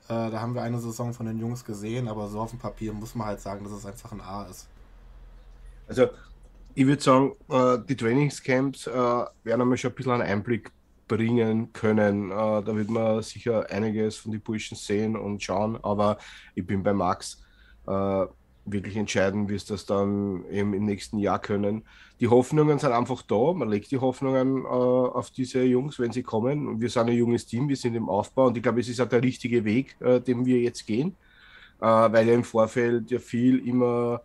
Äh, 0.08 0.30
da 0.30 0.40
haben 0.40 0.54
wir 0.54 0.62
eine 0.62 0.78
Saison 0.78 1.12
von 1.12 1.26
den 1.26 1.38
Jungs 1.38 1.64
gesehen, 1.64 2.08
aber 2.08 2.28
so 2.28 2.40
auf 2.40 2.50
dem 2.50 2.58
Papier 2.58 2.92
muss 2.92 3.14
man 3.14 3.26
halt 3.26 3.40
sagen, 3.40 3.64
dass 3.64 3.72
es 3.72 3.84
einfach 3.84 4.12
ein 4.12 4.20
A 4.20 4.44
ist. 4.44 4.66
Also, 5.86 6.08
ich 6.74 6.86
würde 6.86 7.02
sagen, 7.02 7.32
äh, 7.50 7.78
die 7.86 7.96
Trainingscamps 7.96 8.86
äh, 8.86 8.92
werden 8.92 9.60
einmal 9.60 9.76
schon 9.76 9.90
ein 9.90 9.94
bisschen 9.94 10.12
einen 10.12 10.22
Einblick 10.22 10.70
bringen 11.08 11.72
können. 11.72 12.30
Äh, 12.30 12.34
da 12.34 12.74
wird 12.74 12.88
man 12.88 13.22
sicher 13.22 13.68
einiges 13.70 14.16
von 14.16 14.32
den 14.32 14.40
Burschen 14.40 14.76
sehen 14.76 15.16
und 15.16 15.42
schauen, 15.42 15.78
aber 15.82 16.18
ich 16.54 16.66
bin 16.66 16.82
bei 16.82 16.92
Max. 16.92 17.42
Äh, 17.86 18.26
wirklich 18.72 18.96
entscheiden, 18.96 19.48
wie 19.48 19.54
es 19.54 19.64
das 19.64 19.86
dann 19.86 20.44
eben 20.50 20.74
im 20.74 20.84
nächsten 20.84 21.18
Jahr 21.18 21.38
können. 21.38 21.84
Die 22.20 22.28
Hoffnungen 22.28 22.78
sind 22.78 22.92
einfach 22.92 23.22
da. 23.22 23.52
Man 23.52 23.68
legt 23.68 23.90
die 23.90 23.98
Hoffnungen 23.98 24.64
äh, 24.64 24.68
auf 24.68 25.30
diese 25.30 25.62
Jungs, 25.62 25.98
wenn 25.98 26.12
sie 26.12 26.22
kommen. 26.22 26.80
wir 26.80 26.90
sind 26.90 27.08
ein 27.08 27.16
junges 27.16 27.46
Team, 27.46 27.68
wir 27.68 27.76
sind 27.76 27.94
im 27.94 28.08
Aufbau 28.08 28.46
und 28.46 28.56
ich 28.56 28.62
glaube, 28.62 28.80
es 28.80 28.88
ist 28.88 29.00
auch 29.00 29.08
der 29.08 29.22
richtige 29.22 29.64
Weg, 29.64 29.96
äh, 30.00 30.20
den 30.20 30.44
wir 30.46 30.60
jetzt 30.60 30.86
gehen, 30.86 31.16
äh, 31.80 31.86
weil 31.86 32.28
ja 32.28 32.34
im 32.34 32.44
Vorfeld 32.44 33.10
ja 33.10 33.18
viel 33.18 33.66
immer 33.66 34.22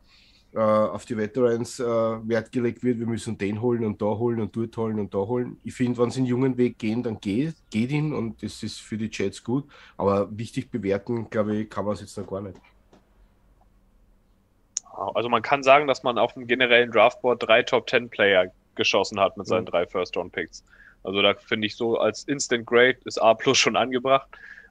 äh, 0.54 0.60
auf 0.60 1.06
die 1.06 1.18
Veterans 1.18 1.80
äh, 1.80 1.84
Wert 1.84 2.52
gelegt 2.52 2.84
wird. 2.84 3.00
Wir 3.00 3.08
müssen 3.08 3.38
den 3.38 3.62
holen 3.62 3.86
und 3.86 4.02
da 4.02 4.06
holen 4.06 4.40
und 4.40 4.56
dort 4.56 4.78
holen 4.78 5.00
und 5.00 5.14
da 5.14 5.20
holen. 5.20 5.58
Ich 5.64 5.74
finde, 5.74 5.98
wenn 5.98 6.12
sie 6.12 6.20
einen 6.20 6.28
jungen 6.28 6.58
Weg 6.58 6.78
gehen, 6.78 7.02
dann 7.02 7.20
geht, 7.20 7.56
geht 7.72 7.92
ihn 7.92 8.14
und 8.14 8.44
das 8.44 8.62
ist 8.64 8.80
für 8.80 8.98
die 8.98 9.10
Jets 9.12 9.44
gut. 9.44 9.66
Aber 9.98 10.30
wichtig 10.38 10.70
bewerten, 10.70 11.30
glaube 11.30 11.56
ich, 11.58 11.70
kann 11.70 11.86
man 11.86 11.96
es 11.96 12.02
jetzt 12.02 12.18
noch 12.18 12.28
gar 12.28 12.42
nicht. 12.42 12.58
Also 14.94 15.30
man 15.30 15.42
kann 15.42 15.64
sagen, 15.64 15.88
dass 15.88 16.04
man 16.04 16.18
auf 16.18 16.34
dem 16.34 16.48
generellen 16.48 16.92
Draftboard 16.92 17.48
drei 17.48 17.64
Top 17.64 17.88
Ten 17.88 18.10
Player 18.10 18.52
geschossen 18.76 19.20
hat 19.20 19.38
mit 19.38 19.48
seinen 19.48 19.62
mhm. 19.62 19.68
drei 19.68 19.86
First-Round-Picks. 19.86 20.64
Also 21.04 21.22
da 21.22 21.34
finde 21.34 21.68
ich 21.68 21.76
so 21.76 21.98
als 21.98 22.24
Instant 22.24 22.66
Grade 22.66 22.98
ist 23.06 23.22
A 23.22 23.34
plus 23.34 23.58
schon 23.58 23.76
angebracht. 23.76 24.28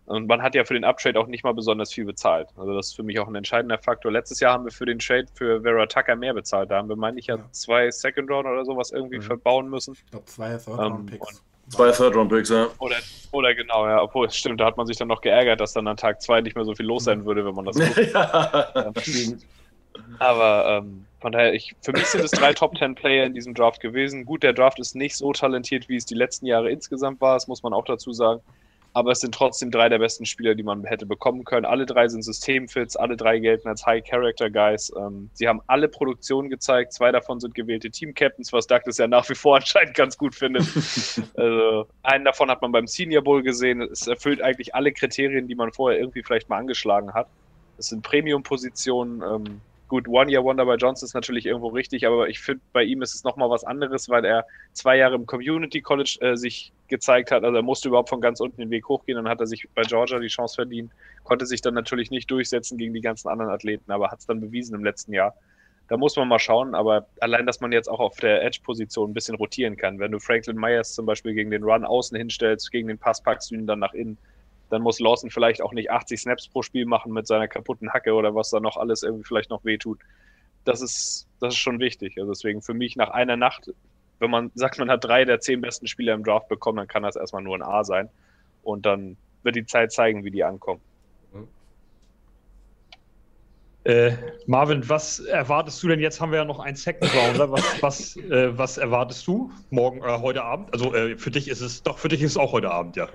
Und 0.06 0.26
man 0.26 0.42
hat 0.42 0.54
ja 0.54 0.64
für 0.64 0.74
den 0.74 0.84
Uptrade 0.84 1.18
auch 1.18 1.28
nicht 1.28 1.44
mal 1.44 1.54
besonders 1.54 1.92
viel 1.92 2.04
bezahlt. 2.04 2.48
Also 2.56 2.74
das 2.74 2.88
ist 2.88 2.96
für 2.96 3.04
mich 3.04 3.20
auch 3.20 3.28
ein 3.28 3.34
entscheidender 3.36 3.78
Faktor. 3.78 4.10
Letztes 4.10 4.40
Jahr 4.40 4.54
haben 4.54 4.64
wir 4.64 4.72
für 4.72 4.84
den 4.84 4.98
Trade 4.98 5.26
für 5.34 5.62
Vera 5.62 5.86
Tucker 5.86 6.16
mehr 6.16 6.34
bezahlt. 6.34 6.70
Da 6.70 6.78
haben 6.78 6.88
wir, 6.88 6.96
meine 6.96 7.18
ich, 7.20 7.28
ja, 7.28 7.38
zwei 7.52 7.90
Second 7.90 8.28
Round 8.28 8.46
oder 8.46 8.64
sowas 8.64 8.90
irgendwie 8.90 9.18
mhm. 9.18 9.22
verbauen 9.22 9.70
müssen. 9.70 9.94
Ich 9.94 10.10
glaube, 10.10 10.26
zwei 10.26 10.56
Third 10.56 10.78
Round 10.78 11.00
ähm, 11.00 11.06
Picks. 11.06 11.30
Ähm, 11.30 11.70
zwei 11.70 11.92
Third 11.92 12.16
Round 12.16 12.32
Picks, 12.32 12.48
ja. 12.48 12.68
Oder, 12.78 12.96
oder 13.30 13.54
genau, 13.54 13.86
ja. 13.86 14.02
Obwohl, 14.02 14.26
es 14.26 14.36
stimmt, 14.36 14.60
da 14.60 14.66
hat 14.66 14.76
man 14.76 14.86
sich 14.86 14.96
dann 14.96 15.08
noch 15.08 15.20
geärgert, 15.20 15.60
dass 15.60 15.72
dann 15.72 15.86
an 15.86 15.96
Tag 15.96 16.20
zwei 16.20 16.40
nicht 16.40 16.56
mehr 16.56 16.64
so 16.64 16.74
viel 16.74 16.86
los 16.86 17.04
sein 17.04 17.20
mhm. 17.20 17.24
würde, 17.26 17.46
wenn 17.46 17.54
man 17.54 17.66
das 17.66 17.78
ja. 18.12 18.92
Aber 20.18 20.78
ähm, 20.78 21.06
von 21.20 21.32
daher, 21.32 21.54
ich, 21.54 21.74
für 21.82 21.92
mich 21.92 22.06
sind 22.06 22.24
es 22.24 22.32
drei 22.32 22.52
Top 22.54 22.74
Ten 22.74 22.94
Player 22.94 23.24
in 23.24 23.34
diesem 23.34 23.54
Draft 23.54 23.80
gewesen. 23.80 24.24
Gut, 24.24 24.42
der 24.42 24.52
Draft 24.52 24.78
ist 24.78 24.94
nicht 24.94 25.16
so 25.16 25.32
talentiert, 25.32 25.88
wie 25.88 25.96
es 25.96 26.04
die 26.04 26.14
letzten 26.14 26.46
Jahre 26.46 26.70
insgesamt 26.70 27.20
war, 27.20 27.34
das 27.34 27.48
muss 27.48 27.62
man 27.62 27.72
auch 27.72 27.84
dazu 27.84 28.12
sagen. 28.12 28.40
Aber 28.94 29.12
es 29.12 29.20
sind 29.20 29.34
trotzdem 29.34 29.70
drei 29.70 29.88
der 29.88 29.98
besten 29.98 30.26
Spieler, 30.26 30.54
die 30.54 30.62
man 30.62 30.84
hätte 30.84 31.06
bekommen 31.06 31.44
können. 31.44 31.64
Alle 31.64 31.86
drei 31.86 32.08
sind 32.08 32.22
Systemfits, 32.22 32.94
alle 32.94 33.16
drei 33.16 33.38
gelten 33.38 33.68
als 33.68 33.86
High 33.86 34.04
Character 34.04 34.50
Guys. 34.50 34.92
Ähm, 34.94 35.30
sie 35.32 35.48
haben 35.48 35.62
alle 35.66 35.88
Produktionen 35.88 36.50
gezeigt. 36.50 36.92
Zwei 36.92 37.10
davon 37.10 37.40
sind 37.40 37.54
gewählte 37.54 37.90
Team 37.90 38.12
Captains, 38.12 38.52
was 38.52 38.66
Douglas 38.66 38.98
ja 38.98 39.06
nach 39.06 39.26
wie 39.30 39.34
vor 39.34 39.56
anscheinend 39.60 39.94
ganz 39.94 40.18
gut 40.18 40.34
findet. 40.34 40.64
also, 41.36 41.86
einen 42.02 42.26
davon 42.26 42.50
hat 42.50 42.60
man 42.60 42.70
beim 42.72 42.86
Senior 42.86 43.22
Bowl 43.22 43.42
gesehen. 43.42 43.80
Es 43.80 44.06
erfüllt 44.06 44.42
eigentlich 44.42 44.74
alle 44.74 44.92
Kriterien, 44.92 45.48
die 45.48 45.54
man 45.54 45.72
vorher 45.72 45.98
irgendwie 45.98 46.22
vielleicht 46.22 46.50
mal 46.50 46.58
angeschlagen 46.58 47.14
hat. 47.14 47.28
Es 47.78 47.86
sind 47.86 48.02
Premium-Positionen. 48.02 49.22
Ähm, 49.22 49.60
Gut, 49.92 50.08
One 50.08 50.30
Year 50.30 50.42
Wonder 50.42 50.64
bei 50.64 50.76
Johnson 50.76 51.04
ist 51.04 51.12
natürlich 51.12 51.44
irgendwo 51.44 51.68
richtig, 51.68 52.06
aber 52.06 52.26
ich 52.26 52.40
finde, 52.40 52.62
bei 52.72 52.82
ihm 52.82 53.02
ist 53.02 53.14
es 53.14 53.24
nochmal 53.24 53.50
was 53.50 53.62
anderes, 53.62 54.08
weil 54.08 54.24
er 54.24 54.46
zwei 54.72 54.96
Jahre 54.96 55.16
im 55.16 55.26
Community 55.26 55.82
College 55.82 56.16
äh, 56.22 56.34
sich 56.34 56.72
gezeigt 56.88 57.30
hat. 57.30 57.44
Also 57.44 57.56
er 57.56 57.62
musste 57.62 57.88
überhaupt 57.88 58.08
von 58.08 58.22
ganz 58.22 58.40
unten 58.40 58.62
den 58.62 58.70
Weg 58.70 58.88
hochgehen. 58.88 59.16
Dann 59.16 59.28
hat 59.28 59.40
er 59.40 59.46
sich 59.46 59.68
bei 59.74 59.82
Georgia 59.82 60.18
die 60.18 60.28
Chance 60.28 60.54
verdient, 60.54 60.92
konnte 61.24 61.44
sich 61.44 61.60
dann 61.60 61.74
natürlich 61.74 62.10
nicht 62.10 62.30
durchsetzen 62.30 62.78
gegen 62.78 62.94
die 62.94 63.02
ganzen 63.02 63.28
anderen 63.28 63.52
Athleten, 63.52 63.92
aber 63.92 64.10
hat 64.10 64.20
es 64.20 64.24
dann 64.24 64.40
bewiesen 64.40 64.74
im 64.74 64.82
letzten 64.82 65.12
Jahr. 65.12 65.34
Da 65.88 65.98
muss 65.98 66.16
man 66.16 66.26
mal 66.26 66.38
schauen, 66.38 66.74
aber 66.74 67.06
allein, 67.20 67.44
dass 67.44 67.60
man 67.60 67.70
jetzt 67.70 67.88
auch 67.88 68.00
auf 68.00 68.16
der 68.16 68.42
Edge-Position 68.42 69.10
ein 69.10 69.14
bisschen 69.14 69.34
rotieren 69.34 69.76
kann. 69.76 69.98
Wenn 69.98 70.12
du 70.12 70.20
Franklin 70.20 70.56
Myers 70.56 70.94
zum 70.94 71.04
Beispiel 71.04 71.34
gegen 71.34 71.50
den 71.50 71.64
Run 71.64 71.84
außen 71.84 72.16
hinstellst, 72.16 72.72
gegen 72.72 72.88
den 72.88 72.96
Pass 72.96 73.22
packst 73.22 73.50
du 73.50 73.56
ihn 73.56 73.66
dann 73.66 73.80
nach 73.80 73.92
innen 73.92 74.16
Dann 74.72 74.80
muss 74.80 75.00
Lawson 75.00 75.28
vielleicht 75.28 75.60
auch 75.60 75.74
nicht 75.74 75.90
80 75.90 76.18
Snaps 76.18 76.48
pro 76.48 76.62
Spiel 76.62 76.86
machen 76.86 77.12
mit 77.12 77.26
seiner 77.26 77.46
kaputten 77.46 77.92
Hacke 77.92 78.14
oder 78.14 78.34
was 78.34 78.48
da 78.48 78.58
noch 78.58 78.78
alles 78.78 79.02
irgendwie 79.02 79.24
vielleicht 79.24 79.50
noch 79.50 79.66
wehtut. 79.66 79.98
Das 80.64 80.80
ist, 80.80 81.28
das 81.40 81.52
ist 81.52 81.60
schon 81.60 81.78
wichtig. 81.78 82.16
Also 82.16 82.32
deswegen 82.32 82.62
für 82.62 82.72
mich 82.72 82.96
nach 82.96 83.10
einer 83.10 83.36
Nacht, 83.36 83.70
wenn 84.18 84.30
man 84.30 84.50
sagt, 84.54 84.78
man 84.78 84.90
hat 84.90 85.04
drei 85.04 85.26
der 85.26 85.40
zehn 85.40 85.60
besten 85.60 85.88
Spieler 85.88 86.14
im 86.14 86.24
Draft 86.24 86.48
bekommen, 86.48 86.78
dann 86.78 86.88
kann 86.88 87.02
das 87.02 87.16
erstmal 87.16 87.42
nur 87.42 87.54
ein 87.54 87.62
A 87.62 87.84
sein. 87.84 88.08
Und 88.62 88.86
dann 88.86 89.18
wird 89.42 89.56
die 89.56 89.66
Zeit 89.66 89.92
zeigen, 89.92 90.24
wie 90.24 90.30
die 90.30 90.42
ankommen. 90.42 90.80
Äh, 93.84 94.12
Marvin, 94.46 94.88
was 94.88 95.18
erwartest 95.18 95.82
du 95.82 95.88
denn? 95.88 95.98
Jetzt 95.98 96.20
haben 96.20 96.30
wir 96.30 96.38
ja 96.38 96.44
noch 96.44 96.60
einen 96.60 96.76
Second 96.76 97.12
Rounder. 97.14 97.50
Was, 97.50 97.64
was, 97.80 98.16
äh, 98.16 98.56
was 98.56 98.78
erwartest 98.78 99.26
du 99.26 99.50
morgen, 99.70 99.98
äh, 99.98 100.18
heute 100.20 100.44
Abend? 100.44 100.72
Also 100.72 100.94
äh, 100.94 101.18
für 101.18 101.32
dich 101.32 101.48
ist 101.48 101.60
es, 101.60 101.82
doch, 101.82 101.98
für 101.98 102.08
dich 102.08 102.22
ist 102.22 102.32
es 102.32 102.36
auch 102.36 102.52
heute 102.52 102.70
Abend, 102.70 102.94
ja. 102.94 103.08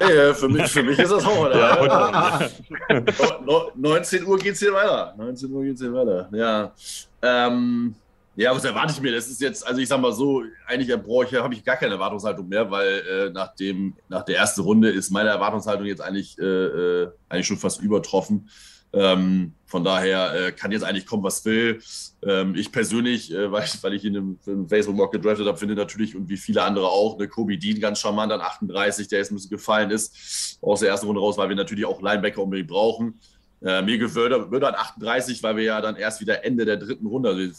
Ja, 0.00 0.32
für, 0.32 0.48
mich, 0.48 0.70
für 0.70 0.82
mich 0.82 0.98
ist 0.98 1.12
das 1.12 1.24
auch 1.24 1.38
heute 1.38 1.58
ja, 1.58 1.78
Abend. 1.78 2.52
Ja. 2.88 3.40
No, 3.44 3.70
19 3.74 4.26
Uhr 4.26 4.38
geht 4.38 4.54
es 4.54 4.60
hier 4.60 4.72
weiter. 4.72 5.14
19 5.18 5.52
Uhr 5.52 5.64
geht 5.64 5.74
es 5.74 5.80
hier 5.82 5.92
weiter. 5.92 6.28
Ja. 6.32 6.72
Ähm, 7.20 7.94
ja, 8.36 8.54
was 8.54 8.64
erwarte 8.64 8.92
ich 8.92 9.00
mir? 9.00 9.12
Das 9.12 9.28
ist 9.28 9.40
jetzt, 9.40 9.66
also 9.66 9.80
ich 9.80 9.88
sag 9.88 10.00
mal 10.00 10.12
so, 10.12 10.42
eigentlich 10.66 10.90
habe 10.92 11.54
ich 11.54 11.64
gar 11.64 11.76
keine 11.76 11.94
Erwartungshaltung 11.94 12.48
mehr, 12.48 12.70
weil 12.70 13.02
äh, 13.10 13.30
nach, 13.30 13.54
dem, 13.54 13.94
nach 14.08 14.24
der 14.24 14.36
ersten 14.36 14.62
Runde 14.62 14.90
ist 14.90 15.10
meine 15.10 15.28
Erwartungshaltung 15.28 15.86
jetzt 15.86 16.00
eigentlich, 16.00 16.38
äh, 16.38 17.06
eigentlich 17.28 17.46
schon 17.46 17.58
fast 17.58 17.80
übertroffen. 17.80 18.48
Ähm, 18.92 19.52
von 19.66 19.82
daher 19.82 20.32
äh, 20.34 20.52
kann 20.52 20.70
jetzt 20.70 20.84
eigentlich 20.84 21.06
kommen, 21.06 21.24
was 21.24 21.44
will. 21.44 21.80
Ähm, 22.22 22.54
ich 22.54 22.70
persönlich, 22.70 23.32
äh, 23.32 23.50
weil, 23.52 23.64
weil 23.82 23.94
ich 23.94 24.04
ihn 24.04 24.14
im, 24.14 24.38
im 24.46 24.68
Facebook-Mock 24.68 25.12
gedraftet 25.12 25.46
habe, 25.46 25.58
finde 25.58 25.74
natürlich 25.74 26.14
und 26.16 26.28
wie 26.28 26.36
viele 26.36 26.62
andere 26.62 26.88
auch, 26.88 27.18
eine 27.18 27.28
Kobe 27.28 27.58
Dean 27.58 27.80
ganz 27.80 28.00
charmant 28.00 28.32
an 28.32 28.40
38, 28.40 29.08
der 29.08 29.18
jetzt 29.18 29.32
ein 29.32 29.34
bisschen 29.34 29.50
gefallen 29.50 29.90
ist, 29.90 30.58
aus 30.62 30.80
der 30.80 30.90
ersten 30.90 31.06
Runde 31.06 31.20
raus, 31.20 31.36
weil 31.36 31.48
wir 31.48 31.56
natürlich 31.56 31.84
auch 31.84 32.00
Linebacker 32.00 32.42
unbedingt 32.42 32.68
brauchen. 32.68 33.18
Äh, 33.62 33.82
mir 33.82 34.14
würde, 34.14 34.50
würde 34.50 34.68
an 34.68 34.74
38, 34.74 35.42
weil 35.42 35.56
wir 35.56 35.64
ja 35.64 35.80
dann 35.80 35.96
erst 35.96 36.20
wieder 36.20 36.44
Ende 36.44 36.64
der 36.64 36.76
dritten 36.76 37.06
Runde, 37.06 37.30
also 37.30 37.52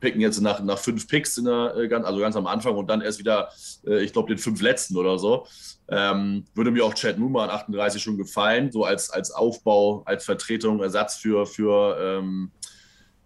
picken 0.00 0.20
jetzt 0.20 0.40
nach, 0.40 0.62
nach 0.62 0.78
fünf 0.78 1.06
Picks, 1.06 1.36
in 1.38 1.44
der, 1.44 1.74
äh, 1.76 1.94
also 1.94 2.20
ganz 2.20 2.36
am 2.36 2.46
Anfang 2.46 2.76
und 2.76 2.88
dann 2.88 3.00
erst 3.00 3.18
wieder, 3.18 3.50
äh, 3.86 4.02
ich 4.02 4.12
glaube, 4.12 4.28
den 4.28 4.38
fünf 4.38 4.60
letzten 4.60 4.96
oder 4.96 5.18
so. 5.18 5.46
Ähm, 5.88 6.44
würde 6.54 6.70
mir 6.70 6.84
auch 6.84 6.94
Chad 6.94 7.18
Numa 7.18 7.44
an 7.44 7.50
38 7.50 8.02
schon 8.02 8.16
gefallen, 8.16 8.70
so 8.72 8.84
als, 8.84 9.10
als 9.10 9.30
Aufbau, 9.30 10.02
als 10.06 10.24
Vertretung, 10.24 10.80
Ersatz 10.82 11.16
für, 11.16 11.46
für, 11.46 11.98
ähm, 12.00 12.50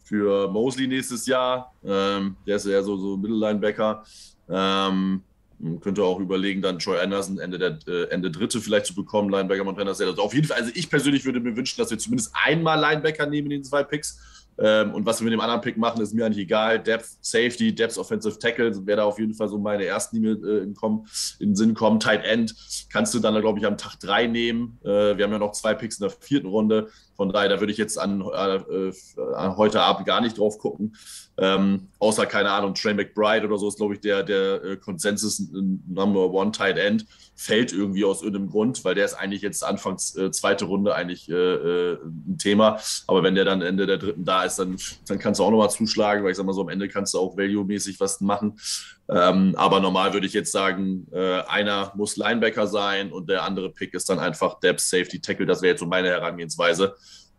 für 0.03 0.49
Mosley 0.49 0.87
nächstes 0.87 1.27
Jahr. 1.27 1.73
Ähm, 1.85 2.37
der 2.47 2.57
ist 2.57 2.67
ja 2.67 2.83
so, 2.83 2.97
so 2.97 3.17
Mittellinebacker. 3.17 4.05
Ähm, 4.49 5.23
man 5.59 5.81
könnte 5.81 6.03
auch 6.03 6.19
überlegen, 6.21 6.63
dann 6.63 6.79
Troy 6.79 6.99
Anderson 6.99 7.39
Ende, 7.39 7.59
der, 7.59 7.79
äh, 7.87 8.11
Ende 8.11 8.31
Dritte 8.31 8.61
vielleicht 8.61 8.87
zu 8.87 8.95
bekommen, 8.95 9.31
Linebacker 9.31 9.65
Montana 9.65 9.95
State. 9.95 10.11
Also 10.11 10.23
auf 10.23 10.35
jeden 10.35 10.47
Fall, 10.47 10.59
also 10.59 10.73
ich 10.75 10.91
persönlich 10.91 11.25
würde 11.25 11.41
mir 11.41 11.57
wünschen, 11.57 11.79
dass 11.79 11.91
wir 11.91 11.99
zumindest 11.99 12.33
einmal 12.45 12.79
Linebacker 12.81 13.27
nehmen 13.27 13.51
in 13.51 13.59
den 13.59 13.65
zwei 13.65 13.83
Picks 13.83 14.43
ähm, 14.59 14.95
und 14.95 15.05
was 15.05 15.21
wir 15.21 15.25
mit 15.25 15.33
dem 15.33 15.40
anderen 15.40 15.61
Pick 15.61 15.77
machen, 15.77 16.01
ist 16.01 16.14
mir 16.14 16.27
eigentlich 16.27 16.45
egal. 16.45 16.79
Depth 16.79 17.09
Safety, 17.21 17.75
Depth 17.75 17.99
Offensive 17.99 18.38
Tackle 18.38 18.87
wäre 18.87 18.99
da 18.99 19.05
auf 19.05 19.19
jeden 19.19 19.35
Fall 19.35 19.49
so 19.49 19.59
meine 19.59 19.85
ersten, 19.85 20.17
die 20.17 20.21
mir 20.21 20.33
äh, 20.33 20.62
in, 20.62 20.75
in, 20.75 21.49
den 21.51 21.57
Sinn 21.57 21.75
kommen. 21.75 21.99
Tight 21.99 22.25
End 22.25 22.55
kannst 22.93 23.12
du 23.14 23.19
dann, 23.19 23.40
glaube 23.40 23.59
ich, 23.59 23.67
am 23.67 23.77
Tag 23.77 23.99
drei 23.99 24.27
nehmen. 24.27 24.79
Äh, 24.85 25.17
wir 25.17 25.25
haben 25.25 25.33
ja 25.33 25.38
noch 25.38 25.53
zwei 25.53 25.75
Picks 25.75 25.99
in 25.99 26.09
der 26.09 26.11
vierten 26.11 26.47
Runde. 26.47 26.88
Von 27.16 27.33
daher, 27.33 27.48
da 27.48 27.61
würde 27.61 27.72
ich 27.72 27.79
jetzt 27.79 27.98
an, 27.98 28.20
äh, 28.20 28.57
äh 28.57 28.92
heute 29.57 29.81
Abend 29.81 30.07
gar 30.07 30.20
nicht 30.20 30.38
drauf 30.38 30.59
gucken. 30.59 30.96
Ähm, 31.37 31.88
außer, 31.98 32.27
keine 32.27 32.50
Ahnung, 32.50 32.74
Trey 32.74 32.94
McBride 32.94 33.46
oder 33.46 33.59
so 33.59 33.66
ist, 33.66 33.79
glaube 33.79 33.94
ich, 33.94 34.00
der, 34.00 34.22
der 34.22 34.62
äh, 34.62 34.77
Consensus 34.77 35.42
Number 35.50 36.31
One 36.31 36.53
Tight 36.53 36.79
End. 36.79 37.07
Fällt 37.35 37.72
irgendwie 37.72 38.05
aus 38.05 38.22
irgendeinem 38.22 38.50
Grund, 38.50 38.85
weil 38.85 38.94
der 38.94 39.05
ist 39.05 39.14
eigentlich 39.14 39.42
jetzt 39.42 39.64
Anfangs 39.64 40.14
äh, 40.16 40.31
zweite 40.31 40.66
Runde 40.66 40.94
eigentlich 40.94 41.29
äh, 41.29 41.35
äh, 41.35 41.98
ein 42.05 42.38
Thema. 42.38 42.79
Aber 43.09 43.24
wenn 43.24 43.35
der 43.35 43.44
dann 43.44 43.62
Ende 43.62 43.87
der 43.87 43.98
dritten 43.98 44.24
da 44.24 44.44
ist, 44.44 44.61
dann, 44.61 44.77
dann 45.09 45.18
kannst 45.18 45.40
du 45.40 45.44
auch 45.44 45.50
nochmal 45.50 45.70
zuschlagen, 45.70 46.22
weil 46.22 46.31
ich 46.31 46.37
sag 46.37 46.46
mal 46.46 46.53
so, 46.53 46.61
am 46.61 46.68
Ende 46.68 46.88
kannst 46.88 47.14
du 47.14 47.18
auch 47.18 47.37
value-mäßig 47.37 47.98
was 47.98 48.20
machen. 48.20 48.57
Ähm, 49.09 49.55
aber 49.57 49.81
normal 49.81 50.12
würde 50.12 50.27
ich 50.27 50.33
jetzt 50.33 50.53
sagen, 50.53 51.07
äh, 51.12 51.40
einer 51.43 51.93
muss 51.95 52.17
Linebacker 52.17 52.67
sein 52.67 53.12
und 53.12 53.29
der 53.29 53.43
andere 53.43 53.71
Pick 53.71 53.93
ist 53.93 54.09
dann 54.09 54.19
einfach 54.19 54.61
Depth 54.61 54.81
Safety 54.81 55.21
Tackle. 55.21 55.47
Das 55.47 55.61
wäre 55.61 55.73
jetzt 55.73 55.81
so 55.81 55.87
meine 55.87 56.09
Herangehensweise. 56.09 56.95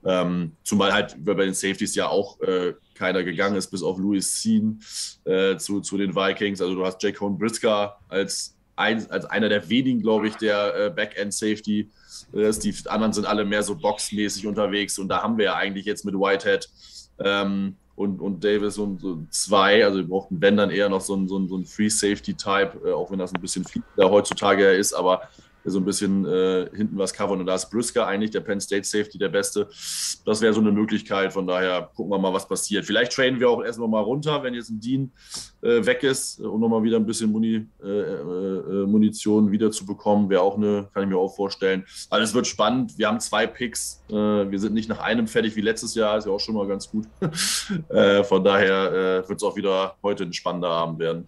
Ähm, 0.06 0.52
zumal 0.64 0.94
halt 0.94 1.16
bei 1.26 1.34
den 1.34 1.56
Safeties 1.56 1.96
ja 1.96 2.08
auch 2.08 2.40
äh, 2.42 2.76
keiner 2.94 3.24
gegangen 3.24 3.56
ist, 3.56 3.72
bis 3.72 3.82
auf 3.82 3.98
Louis 3.98 4.42
Sean 4.42 4.80
äh, 5.26 5.58
zu, 5.58 5.82
zu 5.82 5.98
den 5.98 6.16
Vikings. 6.16 6.62
Also 6.62 6.76
du 6.76 6.86
hast 6.86 7.02
Jake 7.02 7.18
Cohn 7.18 7.40
Brisker 7.40 7.98
als, 8.08 8.56
ein, 8.76 9.10
als 9.10 9.26
einer 9.26 9.50
der 9.50 9.68
wenigen, 9.68 10.04
glaube 10.04 10.28
ich, 10.28 10.36
der 10.36 10.76
äh, 10.76 10.90
Backend-Safety. 10.92 11.90
Äh, 12.34 12.52
die 12.52 12.76
anderen 12.86 13.14
sind 13.14 13.26
alle 13.26 13.46
mehr 13.46 13.64
so 13.64 13.76
boxmäßig 13.76 14.46
unterwegs 14.46 15.00
und 15.00 15.08
da 15.08 15.24
haben 15.24 15.40
wir 15.40 15.46
ja 15.46 15.56
eigentlich 15.56 15.86
jetzt 15.86 16.06
mit 16.06 16.14
Whitehead 16.14 16.70
ähm, 17.18 17.76
und, 17.96 18.20
und 18.20 18.44
Davis 18.44 18.78
und 18.78 19.00
so 19.02 19.26
zwei. 19.30 19.86
Also 19.86 20.00
wir 20.00 20.08
brauchten, 20.08 20.42
wenn 20.42 20.58
dann 20.58 20.70
eher 20.70 20.90
noch 20.90 21.02
so 21.02 21.16
ein, 21.16 21.28
so 21.28 21.38
ein, 21.38 21.48
so 21.48 21.58
ein 21.58 21.66
Free-Safety-Type, 21.66 22.82
äh, 22.86 22.92
auch 22.92 23.12
wenn 23.12 23.20
das 23.20 23.34
ein 23.34 23.42
bisschen 23.42 23.64
viel 23.64 23.84
heutzutage 23.98 24.72
ist, 24.72 24.94
aber 24.94 25.22
so 25.66 25.80
ein 25.80 25.86
bisschen 25.86 26.26
äh, 26.26 26.70
hinten 26.74 26.98
was 26.98 27.14
covern. 27.14 27.40
Und 27.40 27.48
da 27.48 27.56
ist 27.56 27.70
Brisker 27.70 28.08
eigentlich 28.08 28.32
der 28.32 28.42
Penn 28.42 28.62
State 28.62 28.86
Safety 28.86 29.18
der 29.18 29.30
Beste. 29.30 29.68
Das 30.26 30.42
wäre 30.42 30.54
so 30.54 30.62
eine 30.62 30.72
Möglichkeit. 30.72 31.34
Von 31.34 31.48
daher 31.48 31.90
gucken 31.96 32.12
wir 32.12 32.20
mal, 32.20 32.34
was 32.34 32.48
passiert. 32.48 32.86
Vielleicht 32.86 33.12
trainen 33.12 33.40
wir 33.40 33.50
auch 33.50 33.64
erst 33.64 33.80
noch 33.80 33.88
mal 33.88 34.02
runter, 34.02 34.44
wenn 34.44 34.54
jetzt 34.54 34.70
ein 34.70 34.80
Dean 34.80 35.12
äh, 35.62 35.86
weg 35.86 36.04
ist, 36.04 36.40
um 36.40 36.60
noch 36.62 36.70
mal 36.70 36.84
wieder 36.84 36.98
ein 36.98 37.06
bisschen 37.06 37.32
Muni, 37.32 37.68
äh, 37.84 37.88
äh 37.88 38.86
Munition 38.86 39.52
wieder 39.52 39.72
zu 39.72 39.86
bekommen. 39.86 40.30
Wäre 40.30 40.42
auch 40.42 40.58
eine, 40.58 40.88
kann 40.94 41.04
ich 41.04 41.10
mir 41.10 41.18
auch 41.18 41.36
vorstellen. 41.36 41.86
Alles 42.10 42.34
wird 42.34 42.48
spannend. 42.48 42.98
Wir 42.98 43.08
haben 43.08 43.20
zwei 43.20 43.48
Picks. 43.48 44.04
Äh, 44.10 44.14
wir 44.14 44.60
sind 44.60 44.74
nicht 44.74 44.90
nach 44.90 45.00
einem 45.00 45.28
fertig 45.28 45.56
wie 45.56 45.62
letztes 45.62 45.96
Jahr. 45.96 46.18
Ist 46.18 46.26
ja 46.26 46.32
auch 46.32 46.40
schon 46.40 46.56
mal 46.56 46.68
ganz 46.68 46.90
gut. 46.90 47.06
Äh, 47.90 48.24
von 48.24 48.44
daher 48.44 49.24
wird 49.28 49.38
es 49.38 49.44
auch 49.44 49.56
wieder 49.56 49.96
heute 50.02 50.24
ein 50.24 50.34
spannender 50.34 50.70
Abend 50.70 51.00
werden. 51.00 51.28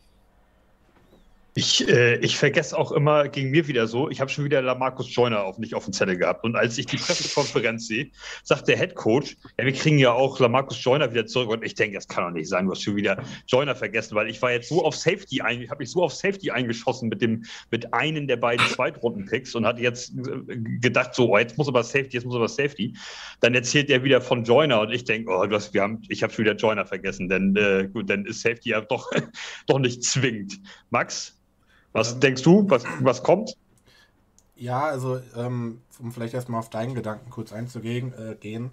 Ich, 1.58 1.90
äh, 1.90 2.18
ich 2.18 2.38
vergesse 2.38 2.78
auch 2.78 2.92
immer 2.92 3.30
gegen 3.30 3.50
mir 3.50 3.68
wieder 3.68 3.88
so, 3.88 4.12
ich 4.12 4.22
habe 4.22 4.30
schon 4.30 4.46
wieder 4.46 4.62
Lamarcus 4.62 5.16
Joyner 5.16 5.44
auf, 5.44 5.58
nicht 5.58 5.74
auf 5.74 5.86
dem 5.86 5.92
Zettel 5.92 6.16
gehabt. 6.16 6.44
Und 6.44 6.56
als 6.56 6.78
ich 6.78 6.86
die 6.86 6.98
Pressekonferenz 6.98 7.88
sehe, 7.88 8.12
sagt 8.44 8.68
der 8.68 8.78
Head 8.78 8.94
Coach, 8.94 9.38
ja, 9.58 9.66
wir 9.66 9.74
kriegen 9.74 9.98
ja 9.98 10.12
auch 10.12 10.40
Lamarcus 10.40 10.84
Joyner 10.84 11.12
wieder 11.12 11.26
zurück. 11.26 11.50
Und 11.50 11.66
ich 11.66 11.74
denke, 11.74 11.96
das 11.96 12.08
kann 12.08 12.26
doch 12.26 12.30
nicht 12.30 12.48
sein, 12.48 12.66
du 12.66 12.74
hast 12.74 12.84
schon 12.84 12.96
wieder 12.96 13.24
Joyner 13.48 13.74
vergessen, 13.74 14.14
weil 14.14 14.30
ich 14.30 14.40
war 14.40 14.52
jetzt 14.52 14.70
so 14.70 14.86
auf 14.86 14.96
Safety 14.96 15.42
ein, 15.42 15.68
habe 15.72 15.82
ich 15.82 15.90
so 15.90 16.04
auf 16.04 16.14
Safety 16.14 16.52
eingeschossen 16.52 17.10
mit 17.10 17.24
dem, 17.24 17.44
mit 17.72 17.92
einem 17.92 18.28
der 18.28 18.38
beiden 18.38 18.64
Zweitrunden-Picks 18.68 19.56
und 19.56 19.66
hatte 19.66 19.82
jetzt 19.82 20.12
äh, 20.12 20.58
gedacht, 20.80 21.16
so, 21.16 21.34
oh, 21.34 21.40
jetzt 21.40 21.58
muss 21.58 21.68
aber 21.68 21.82
Safety, 21.82 22.18
jetzt 22.18 22.26
muss 22.26 22.36
aber 22.36 22.50
Safety. 22.50 22.96
Dann 23.40 23.56
erzählt 23.56 23.90
er 23.90 24.04
wieder 24.04 24.22
von 24.22 24.44
Joyner 24.44 24.82
und 24.82 24.92
ich 24.92 25.06
denke, 25.06 25.32
oh, 25.32 25.44
du 25.48 25.58
wir 25.74 25.82
haben, 25.82 26.04
ich 26.08 26.22
habe 26.22 26.32
schon 26.32 26.46
wieder 26.46 26.56
Joyner 26.56 26.86
vergessen, 26.86 27.30
denn 27.30 27.56
äh, 27.56 27.90
gut, 27.92 28.12
dann 28.12 28.28
ist 28.28 28.42
Safety 28.42 28.70
ja 28.70 28.82
doch, 28.82 29.10
doch 29.66 29.80
nicht 29.80 30.04
zwingend. 30.04 30.60
Max, 30.92 31.34
was 31.98 32.20
denkst 32.20 32.44
du? 32.44 32.70
Was, 32.70 32.84
was 33.00 33.24
kommt? 33.24 33.58
Ja, 34.56 34.86
also, 34.86 35.20
ähm, 35.36 35.82
um 36.00 36.12
vielleicht 36.12 36.34
erstmal 36.34 36.60
auf 36.60 36.70
deinen 36.70 36.96
Gedanken 36.96 37.30
kurz 37.30 37.52
einzugehen, 37.52 38.14
äh, 38.14 38.36
gehen. 38.36 38.72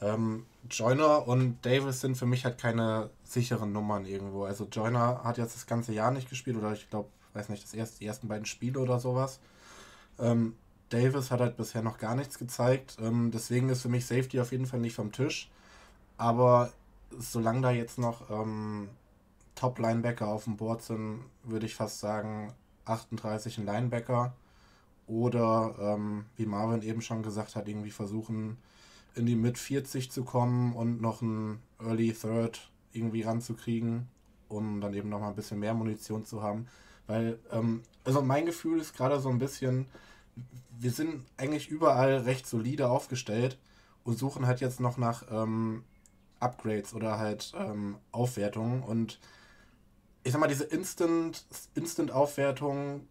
Ähm, 0.00 0.46
Joyner 0.68 1.26
und 1.28 1.64
Davis 1.64 2.00
sind 2.00 2.16
für 2.16 2.26
mich 2.26 2.44
halt 2.44 2.58
keine 2.58 3.10
sicheren 3.22 3.72
Nummern 3.72 4.06
irgendwo. 4.06 4.44
Also 4.44 4.66
Joyner 4.70 5.22
hat 5.24 5.38
jetzt 5.38 5.54
das 5.54 5.66
ganze 5.66 5.92
Jahr 5.92 6.10
nicht 6.10 6.28
gespielt 6.28 6.56
oder 6.56 6.72
ich 6.72 6.90
glaube, 6.90 7.08
weiß 7.32 7.48
nicht, 7.48 7.62
das 7.62 7.74
erste, 7.74 8.00
die 8.00 8.06
ersten 8.06 8.28
beiden 8.28 8.46
Spiele 8.46 8.80
oder 8.80 8.98
sowas. 8.98 9.38
Ähm, 10.18 10.54
Davis 10.88 11.30
hat 11.30 11.40
halt 11.40 11.56
bisher 11.56 11.82
noch 11.82 11.98
gar 11.98 12.14
nichts 12.14 12.38
gezeigt. 12.38 12.96
Ähm, 13.00 13.30
deswegen 13.32 13.68
ist 13.68 13.82
für 13.82 13.88
mich 13.88 14.06
Safety 14.06 14.40
auf 14.40 14.52
jeden 14.52 14.66
Fall 14.66 14.80
nicht 14.80 14.94
vom 14.94 15.12
Tisch. 15.12 15.50
Aber 16.16 16.72
solange 17.18 17.60
da 17.60 17.70
jetzt 17.70 17.98
noch 17.98 18.30
ähm, 18.30 18.88
Top-Linebacker 19.54 20.26
auf 20.26 20.44
dem 20.44 20.56
Board 20.56 20.82
sind, 20.82 21.24
würde 21.44 21.66
ich 21.66 21.74
fast 21.74 22.00
sagen, 22.00 22.52
38 22.84 23.58
ein 23.58 23.66
Linebacker 23.66 24.34
oder 25.06 25.74
ähm, 25.78 26.26
wie 26.36 26.46
Marvin 26.46 26.82
eben 26.82 27.02
schon 27.02 27.22
gesagt 27.22 27.56
hat, 27.56 27.68
irgendwie 27.68 27.90
versuchen 27.90 28.58
in 29.14 29.26
die 29.26 29.36
Mid 29.36 29.58
40 29.58 30.10
zu 30.10 30.24
kommen 30.24 30.74
und 30.74 31.00
noch 31.00 31.22
ein 31.22 31.60
Early 31.78 32.12
Third 32.12 32.70
irgendwie 32.92 33.22
ranzukriegen, 33.22 34.08
um 34.48 34.80
dann 34.80 34.94
eben 34.94 35.08
noch 35.08 35.20
mal 35.20 35.28
ein 35.28 35.36
bisschen 35.36 35.60
mehr 35.60 35.74
Munition 35.74 36.24
zu 36.24 36.42
haben. 36.42 36.66
Weil, 37.06 37.38
ähm, 37.52 37.82
also 38.04 38.22
mein 38.22 38.46
Gefühl 38.46 38.80
ist 38.80 38.96
gerade 38.96 39.20
so 39.20 39.28
ein 39.28 39.38
bisschen, 39.38 39.86
wir 40.78 40.90
sind 40.90 41.24
eigentlich 41.36 41.68
überall 41.68 42.18
recht 42.18 42.46
solide 42.46 42.88
aufgestellt 42.88 43.58
und 44.04 44.18
suchen 44.18 44.46
halt 44.46 44.60
jetzt 44.60 44.80
noch 44.80 44.96
nach 44.96 45.24
ähm, 45.30 45.84
Upgrades 46.40 46.94
oder 46.94 47.18
halt 47.18 47.52
ähm, 47.56 47.96
Aufwertungen 48.10 48.82
und 48.82 49.18
ich 50.24 50.32
sag 50.32 50.40
mal, 50.40 50.48
diese 50.48 50.64
Instant, 50.64 51.44
Instant-Aufwertungen, 51.74 53.06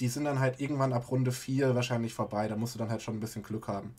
die 0.00 0.08
sind 0.08 0.24
dann 0.24 0.40
halt 0.40 0.60
irgendwann 0.60 0.94
ab 0.94 1.10
Runde 1.10 1.32
4 1.32 1.74
wahrscheinlich 1.74 2.14
vorbei. 2.14 2.48
Da 2.48 2.56
musst 2.56 2.74
du 2.74 2.78
dann 2.78 2.90
halt 2.90 3.02
schon 3.02 3.16
ein 3.16 3.20
bisschen 3.20 3.42
Glück 3.42 3.68
haben. 3.68 3.94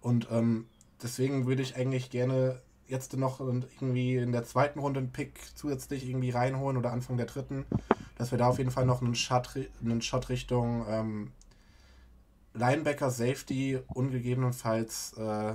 Und 0.00 0.28
ähm, 0.30 0.66
deswegen 1.02 1.46
würde 1.46 1.62
ich 1.62 1.76
eigentlich 1.76 2.10
gerne 2.10 2.62
jetzt 2.88 3.16
noch 3.16 3.40
irgendwie 3.40 4.16
in 4.16 4.32
der 4.32 4.44
zweiten 4.44 4.78
Runde 4.78 5.00
einen 5.00 5.12
Pick 5.12 5.38
zusätzlich 5.54 6.08
irgendwie 6.08 6.30
reinholen 6.30 6.76
oder 6.78 6.92
Anfang 6.92 7.18
der 7.18 7.26
dritten, 7.26 7.66
dass 8.16 8.30
wir 8.30 8.38
da 8.38 8.48
auf 8.48 8.58
jeden 8.58 8.70
Fall 8.70 8.86
noch 8.86 9.02
einen 9.02 9.14
Shot, 9.14 9.50
einen 9.82 10.02
Shot 10.02 10.30
Richtung 10.30 10.84
ähm, 10.88 11.32
Linebacker, 12.54 13.10
Safety 13.10 13.78
ungegebenenfalls 13.88 15.14
äh, 15.14 15.54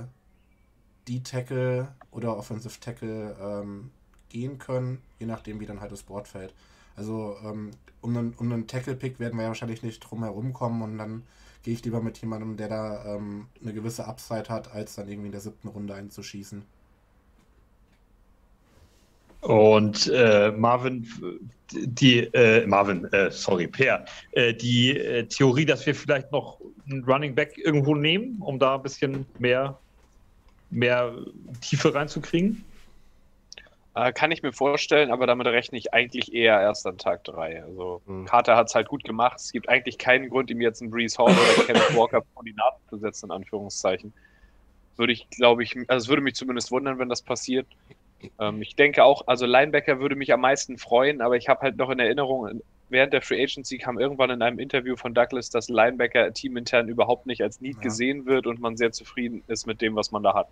die 1.06 1.22
Tackle 1.22 1.94
oder 2.10 2.36
Offensive 2.36 2.80
Tackle 2.80 3.36
ähm, 3.40 3.90
gehen 4.28 4.58
können, 4.58 4.98
je 5.18 5.26
nachdem, 5.26 5.60
wie 5.60 5.66
dann 5.66 5.80
halt 5.80 5.92
das 5.92 6.02
Board 6.02 6.28
fällt. 6.28 6.54
Also 6.96 7.36
ähm, 7.44 7.70
um 8.00 8.16
einen, 8.16 8.34
um 8.38 8.52
einen 8.52 8.66
Tackle-Pick 8.66 9.20
werden 9.20 9.36
wir 9.36 9.42
ja 9.42 9.48
wahrscheinlich 9.48 9.82
nicht 9.82 10.00
drum 10.00 10.22
herum 10.22 10.52
kommen 10.52 10.82
und 10.82 10.98
dann 10.98 11.22
gehe 11.62 11.74
ich 11.74 11.84
lieber 11.84 12.00
mit 12.00 12.18
jemandem, 12.18 12.56
der 12.56 12.68
da 12.68 13.16
ähm, 13.16 13.46
eine 13.62 13.72
gewisse 13.72 14.06
Upside 14.06 14.48
hat, 14.48 14.72
als 14.72 14.96
dann 14.96 15.08
irgendwie 15.08 15.26
in 15.26 15.32
der 15.32 15.40
siebten 15.40 15.68
Runde 15.68 15.94
einzuschießen. 15.94 16.62
Und 19.40 20.08
äh, 20.08 20.50
Marvin, 20.50 21.06
die, 21.72 22.20
äh, 22.20 22.66
Marvin, 22.66 23.04
äh, 23.12 23.30
sorry, 23.30 23.68
Per, 23.68 24.04
äh, 24.32 24.52
die 24.52 24.96
äh, 24.98 25.24
Theorie, 25.26 25.64
dass 25.64 25.86
wir 25.86 25.94
vielleicht 25.94 26.32
noch 26.32 26.60
einen 26.90 27.04
Running 27.04 27.34
Back 27.34 27.56
irgendwo 27.56 27.94
nehmen, 27.94 28.40
um 28.40 28.58
da 28.58 28.74
ein 28.74 28.82
bisschen 28.82 29.26
mehr, 29.38 29.78
mehr 30.70 31.14
Tiefe 31.60 31.94
reinzukriegen? 31.94 32.64
Äh, 33.98 34.12
kann 34.12 34.30
ich 34.30 34.44
mir 34.44 34.52
vorstellen, 34.52 35.10
aber 35.10 35.26
damit 35.26 35.48
rechne 35.48 35.76
ich 35.76 35.92
eigentlich 35.92 36.32
eher 36.32 36.60
erst 36.60 36.86
an 36.86 36.98
Tag 36.98 37.24
3. 37.24 37.64
Also 37.64 38.00
mhm. 38.06 38.26
Carter 38.26 38.54
hat 38.54 38.68
es 38.68 38.74
halt 38.76 38.86
gut 38.86 39.02
gemacht. 39.02 39.40
Es 39.40 39.50
gibt 39.50 39.68
eigentlich 39.68 39.98
keinen 39.98 40.30
Grund, 40.30 40.50
ihm 40.50 40.60
jetzt 40.60 40.80
einen 40.80 40.92
Breeze 40.92 41.18
Hall 41.18 41.32
oder 41.32 41.64
Kevin 41.64 41.96
Walker 41.96 42.22
vor 42.32 42.44
die 42.44 42.52
Nase 42.52 42.76
zu 42.88 42.98
setzen, 42.98 43.26
in 43.26 43.32
Anführungszeichen. 43.32 44.12
Würde 44.96 45.12
ich, 45.12 45.28
glaube 45.30 45.64
ich, 45.64 45.76
also 45.88 46.04
es 46.04 46.08
würde 46.08 46.22
mich 46.22 46.34
zumindest 46.34 46.70
wundern, 46.70 47.00
wenn 47.00 47.08
das 47.08 47.22
passiert. 47.22 47.66
Ähm, 48.38 48.62
ich 48.62 48.76
denke 48.76 49.02
auch, 49.02 49.26
also 49.26 49.46
Linebacker 49.46 49.98
würde 49.98 50.14
mich 50.14 50.32
am 50.32 50.42
meisten 50.42 50.78
freuen, 50.78 51.20
aber 51.20 51.36
ich 51.36 51.48
habe 51.48 51.62
halt 51.62 51.76
noch 51.76 51.90
in 51.90 51.98
Erinnerung, 51.98 52.62
während 52.90 53.12
der 53.12 53.22
Free 53.22 53.42
Agency 53.42 53.78
kam 53.78 53.98
irgendwann 53.98 54.30
in 54.30 54.42
einem 54.42 54.60
Interview 54.60 54.94
von 54.94 55.12
Douglas, 55.12 55.50
dass 55.50 55.68
Linebacker 55.68 56.32
teamintern 56.32 56.88
überhaupt 56.88 57.26
nicht 57.26 57.42
als 57.42 57.60
Need 57.60 57.76
ja. 57.76 57.82
gesehen 57.82 58.26
wird 58.26 58.46
und 58.46 58.60
man 58.60 58.76
sehr 58.76 58.92
zufrieden 58.92 59.42
ist 59.48 59.66
mit 59.66 59.80
dem, 59.80 59.96
was 59.96 60.12
man 60.12 60.22
da 60.22 60.34
hat. 60.34 60.48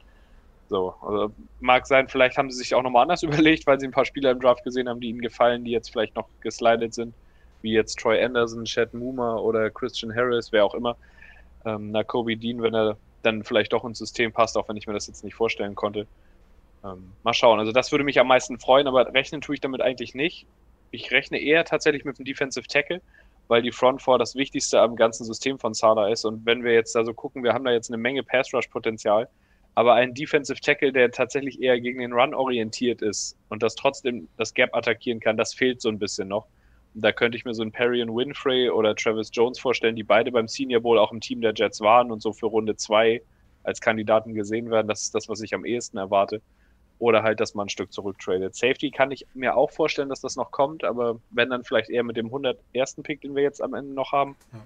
So, 0.68 0.94
also 1.00 1.32
mag 1.60 1.86
sein, 1.86 2.08
vielleicht 2.08 2.36
haben 2.36 2.50
sie 2.50 2.58
sich 2.58 2.74
auch 2.74 2.82
nochmal 2.82 3.02
anders 3.02 3.22
überlegt, 3.24 3.66
weil 3.66 3.78
sie 3.78 3.86
ein 3.86 3.92
paar 3.92 4.04
Spieler 4.04 4.32
im 4.32 4.40
Draft 4.40 4.64
gesehen 4.64 4.88
haben, 4.88 5.00
die 5.00 5.08
ihnen 5.08 5.20
gefallen, 5.20 5.64
die 5.64 5.70
jetzt 5.70 5.90
vielleicht 5.90 6.16
noch 6.16 6.28
geslidet 6.40 6.94
sind, 6.94 7.14
wie 7.62 7.72
jetzt 7.72 7.98
Troy 7.98 8.22
Anderson, 8.22 8.64
Chad 8.64 8.94
Moomer 8.94 9.42
oder 9.42 9.70
Christian 9.70 10.14
Harris, 10.14 10.52
wer 10.52 10.64
auch 10.64 10.74
immer. 10.74 10.96
Ähm, 11.64 11.90
na, 11.90 12.04
Kobe 12.04 12.36
Dean, 12.36 12.62
wenn 12.62 12.74
er 12.74 12.96
dann 13.22 13.44
vielleicht 13.44 13.72
doch 13.72 13.84
ins 13.84 13.98
System 13.98 14.32
passt, 14.32 14.56
auch 14.56 14.68
wenn 14.68 14.76
ich 14.76 14.86
mir 14.86 14.92
das 14.92 15.06
jetzt 15.06 15.24
nicht 15.24 15.34
vorstellen 15.34 15.74
konnte. 15.74 16.06
Ähm, 16.84 17.12
mal 17.22 17.34
schauen. 17.34 17.58
Also 17.58 17.72
das 17.72 17.90
würde 17.90 18.04
mich 18.04 18.20
am 18.20 18.28
meisten 18.28 18.58
freuen, 18.58 18.86
aber 18.86 19.12
rechnen 19.12 19.40
tue 19.40 19.56
ich 19.56 19.60
damit 19.60 19.80
eigentlich 19.80 20.14
nicht. 20.14 20.46
Ich 20.90 21.10
rechne 21.10 21.38
eher 21.38 21.64
tatsächlich 21.64 22.04
mit 22.04 22.18
dem 22.18 22.24
Defensive 22.24 22.66
Tackle, 22.68 23.02
weil 23.48 23.62
die 23.62 23.72
Front 23.72 24.02
Four 24.02 24.18
das 24.18 24.36
Wichtigste 24.36 24.80
am 24.80 24.96
ganzen 24.96 25.24
System 25.24 25.58
von 25.58 25.74
Sala 25.74 26.08
ist. 26.08 26.24
Und 26.24 26.46
wenn 26.46 26.62
wir 26.62 26.72
jetzt 26.72 26.94
da 26.94 27.04
so 27.04 27.12
gucken, 27.14 27.42
wir 27.42 27.52
haben 27.52 27.64
da 27.64 27.72
jetzt 27.72 27.90
eine 27.90 27.98
Menge 27.98 28.22
Pass 28.22 28.52
Rush 28.54 28.68
Potenzial, 28.68 29.28
aber 29.76 29.92
ein 29.92 30.14
Defensive 30.14 30.58
Tackle, 30.58 30.90
der 30.90 31.10
tatsächlich 31.10 31.60
eher 31.60 31.78
gegen 31.78 32.00
den 32.00 32.14
Run 32.14 32.32
orientiert 32.32 33.02
ist 33.02 33.36
und 33.50 33.62
das 33.62 33.74
trotzdem 33.74 34.26
das 34.38 34.54
Gap 34.54 34.74
attackieren 34.74 35.20
kann, 35.20 35.36
das 35.36 35.52
fehlt 35.52 35.82
so 35.82 35.90
ein 35.90 35.98
bisschen 35.98 36.28
noch. 36.28 36.46
Und 36.94 37.04
da 37.04 37.12
könnte 37.12 37.36
ich 37.36 37.44
mir 37.44 37.52
so 37.52 37.60
einen 37.60 37.72
Perry 37.72 38.02
und 38.02 38.16
Winfrey 38.16 38.70
oder 38.70 38.96
Travis 38.96 39.28
Jones 39.30 39.58
vorstellen, 39.58 39.94
die 39.94 40.02
beide 40.02 40.32
beim 40.32 40.48
Senior 40.48 40.80
Bowl 40.80 40.98
auch 40.98 41.12
im 41.12 41.20
Team 41.20 41.42
der 41.42 41.52
Jets 41.54 41.82
waren 41.82 42.10
und 42.10 42.22
so 42.22 42.32
für 42.32 42.46
Runde 42.46 42.76
zwei 42.76 43.20
als 43.64 43.82
Kandidaten 43.82 44.32
gesehen 44.32 44.70
werden. 44.70 44.88
Das 44.88 45.02
ist 45.02 45.14
das, 45.14 45.28
was 45.28 45.42
ich 45.42 45.52
am 45.52 45.66
ehesten 45.66 45.98
erwarte 45.98 46.40
oder 46.98 47.22
halt, 47.22 47.40
dass 47.40 47.54
man 47.54 47.66
ein 47.66 47.68
Stück 47.68 47.92
zurücktradet. 47.92 48.54
Safety 48.54 48.90
kann 48.90 49.10
ich 49.10 49.26
mir 49.34 49.58
auch 49.58 49.70
vorstellen, 49.70 50.08
dass 50.08 50.22
das 50.22 50.36
noch 50.36 50.52
kommt, 50.52 50.84
aber 50.84 51.20
wenn 51.28 51.50
dann 51.50 51.64
vielleicht 51.64 51.90
eher 51.90 52.02
mit 52.02 52.16
dem 52.16 52.26
101. 52.26 52.96
Pick, 53.02 53.20
den 53.20 53.34
wir 53.34 53.42
jetzt 53.42 53.62
am 53.62 53.74
Ende 53.74 53.92
noch 53.92 54.12
haben. 54.12 54.36
Ja. 54.54 54.60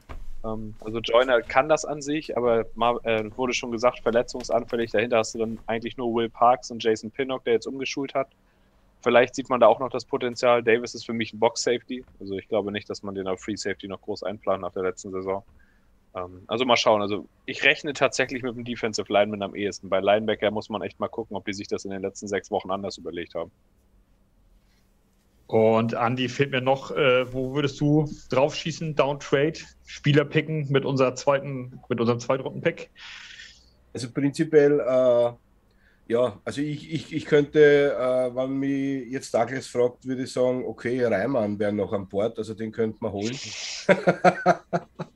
Ähm, 0.44 0.74
also 0.80 0.98
Joyner 0.98 1.42
kann 1.42 1.68
das 1.68 1.84
an 1.84 2.02
sich, 2.02 2.36
aber 2.36 2.60
äh, 2.60 3.36
wurde 3.36 3.54
schon 3.54 3.72
gesagt, 3.72 4.00
verletzungsanfällig. 4.00 4.90
Dahinter 4.90 5.18
hast 5.18 5.34
du 5.34 5.38
dann 5.38 5.58
eigentlich 5.66 5.96
nur 5.96 6.14
Will 6.14 6.28
Parks 6.28 6.70
und 6.70 6.82
Jason 6.82 7.10
Pinnock, 7.10 7.44
der 7.44 7.54
jetzt 7.54 7.66
umgeschult 7.66 8.14
hat. 8.14 8.28
Vielleicht 9.02 9.34
sieht 9.34 9.48
man 9.48 9.60
da 9.60 9.66
auch 9.66 9.80
noch 9.80 9.90
das 9.90 10.04
Potenzial. 10.04 10.62
Davis 10.62 10.94
ist 10.94 11.06
für 11.06 11.14
mich 11.14 11.32
ein 11.32 11.38
Box-Safety. 11.38 12.04
Also 12.20 12.36
ich 12.36 12.48
glaube 12.48 12.70
nicht, 12.70 12.88
dass 12.90 13.02
man 13.02 13.14
den 13.14 13.26
auf 13.26 13.40
Free 13.40 13.56
Safety 13.56 13.88
noch 13.88 14.02
groß 14.02 14.22
einplant 14.24 14.62
nach 14.62 14.72
der 14.72 14.82
letzten 14.82 15.10
Saison. 15.10 15.42
Ähm, 16.14 16.42
also 16.48 16.64
mal 16.64 16.76
schauen. 16.76 17.00
Also 17.00 17.26
ich 17.46 17.64
rechne 17.64 17.94
tatsächlich 17.94 18.42
mit 18.42 18.54
dem 18.56 18.64
Defensive 18.64 19.10
Lineman 19.10 19.42
am 19.42 19.54
ehesten. 19.54 19.88
Bei 19.88 20.00
Linebacker 20.00 20.50
muss 20.50 20.68
man 20.68 20.82
echt 20.82 21.00
mal 21.00 21.08
gucken, 21.08 21.36
ob 21.36 21.46
die 21.46 21.54
sich 21.54 21.68
das 21.68 21.84
in 21.84 21.90
den 21.92 22.02
letzten 22.02 22.28
sechs 22.28 22.50
Wochen 22.50 22.70
anders 22.70 22.98
überlegt 22.98 23.34
haben. 23.34 23.50
Und 25.50 25.94
Andy, 25.94 26.28
fehlt 26.28 26.52
mir 26.52 26.60
noch, 26.60 26.92
äh, 26.92 27.32
wo 27.32 27.52
würdest 27.54 27.80
du 27.80 28.08
drauf 28.28 28.54
schießen? 28.54 28.94
Downtrade, 28.94 29.58
Spieler 29.84 30.24
picken 30.24 30.70
mit 30.70 30.84
unserer 30.84 31.16
zweiten, 31.16 31.80
mit 31.88 31.98
unserem 31.98 32.20
Zweitrunden-Pick? 32.20 32.88
Also 33.92 34.12
prinzipiell 34.12 34.78
äh, 34.78 35.32
ja, 36.06 36.40
also 36.44 36.60
ich, 36.60 36.92
ich, 36.92 37.12
ich 37.12 37.24
könnte, 37.24 37.96
äh, 37.96 38.34
wenn 38.34 38.58
mich 38.58 39.10
jetzt 39.10 39.34
Douglas 39.34 39.66
fragt, 39.66 40.04
würde 40.06 40.22
ich 40.22 40.32
sagen, 40.32 40.64
okay, 40.64 41.04
Reimann 41.04 41.58
wäre 41.58 41.72
noch 41.72 41.92
an 41.92 42.08
Bord, 42.08 42.38
also 42.38 42.54
den 42.54 42.70
könnte 42.70 42.98
man 43.00 43.10
holen. 43.10 43.36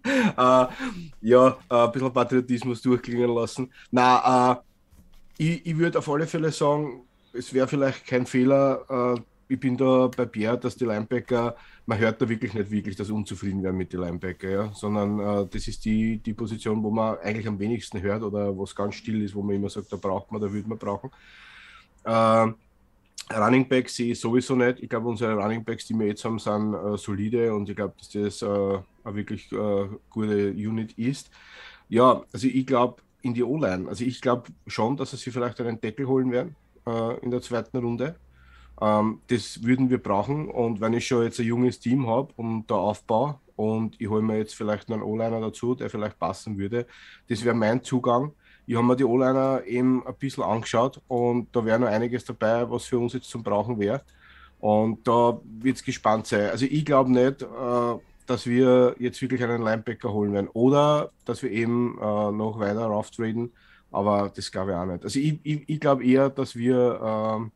äh, 0.03 0.66
ja, 1.20 1.59
äh, 1.70 1.74
ein 1.74 1.93
bisschen 1.93 2.12
Patriotismus 2.12 2.82
durchklingen 2.82 3.32
lassen. 3.32 3.72
Na, 3.93 4.53
äh, 4.53 4.57
ich, 5.39 5.64
ich 5.64 5.78
würde 5.78 6.01
auf 6.01 6.09
alle 6.09 6.26
Fälle 6.26 6.51
sagen, 6.51 7.03
es 7.32 7.55
wäre 7.55 7.68
vielleicht 7.68 8.05
kein 8.05 8.26
Fehler, 8.26 9.16
äh, 9.16 9.20
ich 9.49 9.61
bin 9.61 9.76
da 9.76 10.09
bei 10.09 10.26
Pierre, 10.26 10.59
dass 10.59 10.76
die 10.76 10.84
Linebacker, 10.84 11.57
man 11.86 11.99
hört 11.99 12.20
da 12.20 12.28
wirklich 12.28 12.55
nicht 12.55 12.70
wirklich, 12.70 12.97
dass 12.97 13.11
unzufrieden 13.11 13.62
werden 13.62 13.76
mit 13.76 13.92
den 13.92 14.01
Linebacker, 14.01 14.49
ja? 14.49 14.72
sondern 14.74 15.20
äh, 15.20 15.47
das 15.51 15.68
ist 15.68 15.84
die, 15.84 16.18
die 16.18 16.34
Position, 16.34 16.82
wo 16.82 16.90
man 16.90 17.18
eigentlich 17.18 17.47
am 17.47 17.59
wenigsten 17.59 18.01
hört 18.01 18.22
oder 18.22 18.57
wo 18.57 18.64
es 18.64 18.74
ganz 18.74 18.95
still 18.95 19.22
ist, 19.22 19.34
wo 19.34 19.42
man 19.42 19.57
immer 19.57 19.68
sagt, 19.68 19.92
da 19.92 19.97
braucht 19.97 20.32
man, 20.32 20.40
da 20.40 20.53
würde 20.53 20.68
man 20.68 20.78
brauchen. 20.78 21.11
Äh, 22.05 22.53
Running 23.32 23.68
Backs 23.68 23.97
sehe 23.97 24.12
ich 24.12 24.20
sowieso 24.20 24.55
nicht. 24.55 24.80
Ich 24.80 24.88
glaube, 24.88 25.09
unsere 25.09 25.34
Running 25.34 25.64
Backs, 25.64 25.86
die 25.86 25.95
wir 25.95 26.07
jetzt 26.07 26.24
haben, 26.24 26.38
sind 26.38 26.74
äh, 26.74 26.99
solide 26.99 27.55
und 27.55 27.68
ich 27.68 27.76
glaube, 27.76 27.95
dass 27.99 28.11
das 28.11 28.42
äh, 28.42 28.78
eine 29.05 29.14
wirklich 29.16 29.51
äh, 29.53 29.88
gute 30.11 30.51
Unit 30.51 30.92
ist. 30.99 31.30
Ja, 31.88 32.22
also 32.32 32.47
ich 32.47 32.66
glaube 32.66 33.03
in 33.22 33.32
die 33.32 33.42
O-Line. 33.42 33.88
Also 33.88 34.05
ich 34.05 34.20
glaube 34.20 34.51
schon, 34.66 34.97
dass 34.97 35.12
sie 35.12 35.30
vielleicht 35.30 35.61
einen 35.61 35.80
Deckel 35.80 36.07
holen 36.07 36.30
werden 36.30 36.57
äh, 36.86 37.18
in 37.20 37.30
der 37.30 37.40
zweiten 37.40 37.78
Runde. 37.78 38.16
Ähm, 38.81 39.20
das 39.29 39.62
würden 39.62 39.91
wir 39.91 39.99
brauchen. 39.99 40.49
Und 40.51 40.81
wenn 40.81 40.93
ich 40.93 41.07
schon 41.07 41.22
jetzt 41.25 41.41
ein 41.41 41.47
junges 41.47 41.81
Team 41.81 42.07
habe 42.07 42.33
und 42.37 42.66
da 42.70 42.77
aufbaue 42.77 43.39
und 43.57 44.01
ich 44.01 44.09
hole 44.09 44.22
mir 44.22 44.39
jetzt 44.39 44.55
vielleicht 44.55 44.91
einen 44.91 45.03
O-Liner 45.03 45.41
dazu, 45.41 45.75
der 45.75 45.91
vielleicht 45.91 46.18
passen 46.18 46.59
würde, 46.59 46.87
das 47.29 47.45
wäre 47.45 47.55
mein 47.55 47.83
Zugang. 47.83 48.33
Ich 48.66 48.77
habe 48.77 48.87
mir 48.87 48.97
die 48.97 49.05
O-Liner 49.05 49.62
eben 49.66 50.07
ein 50.07 50.14
bisschen 50.14 50.43
angeschaut 50.43 51.01
und 51.09 51.55
da 51.55 51.64
wäre 51.64 51.79
noch 51.79 51.89
einiges 51.89 52.25
dabei, 52.25 52.68
was 52.70 52.87
für 52.87 52.99
uns 52.99 53.12
jetzt 53.12 53.29
zum 53.29 53.43
Brauchen 53.43 53.79
wäre. 53.79 54.03
Und 54.59 55.07
da 55.07 55.39
wird 55.61 55.77
es 55.77 55.85
gespannt 55.85 56.27
sein. 56.27 56.51
Also 56.51 56.64
ich 56.64 56.85
glaube 56.87 57.12
nicht, 57.12 57.43
äh, 57.43 57.47
dass 58.27 58.47
wir 58.47 58.97
jetzt 58.99 59.20
wirklich 59.20 59.43
einen 59.45 59.62
Linebacker 59.62 60.12
holen 60.12 60.33
werden 60.33 60.49
oder 60.55 61.11
dass 61.27 61.43
wir 61.43 61.51
eben 61.51 61.99
äh, 61.99 62.33
noch 62.33 62.59
weiter 62.59 62.87
rauftraden, 62.87 63.53
aber 63.93 64.33
das 64.35 64.51
glaube 64.51 64.70
ich 64.70 64.77
auch 64.77 64.87
nicht. 64.87 65.05
Also 65.05 65.18
ich, 65.18 65.39
ich, 65.43 65.68
ich 65.68 65.81
glaube 65.81 66.05
eher, 66.07 66.31
dass 66.31 66.57
wir 66.57 67.45
äh, 67.45 67.51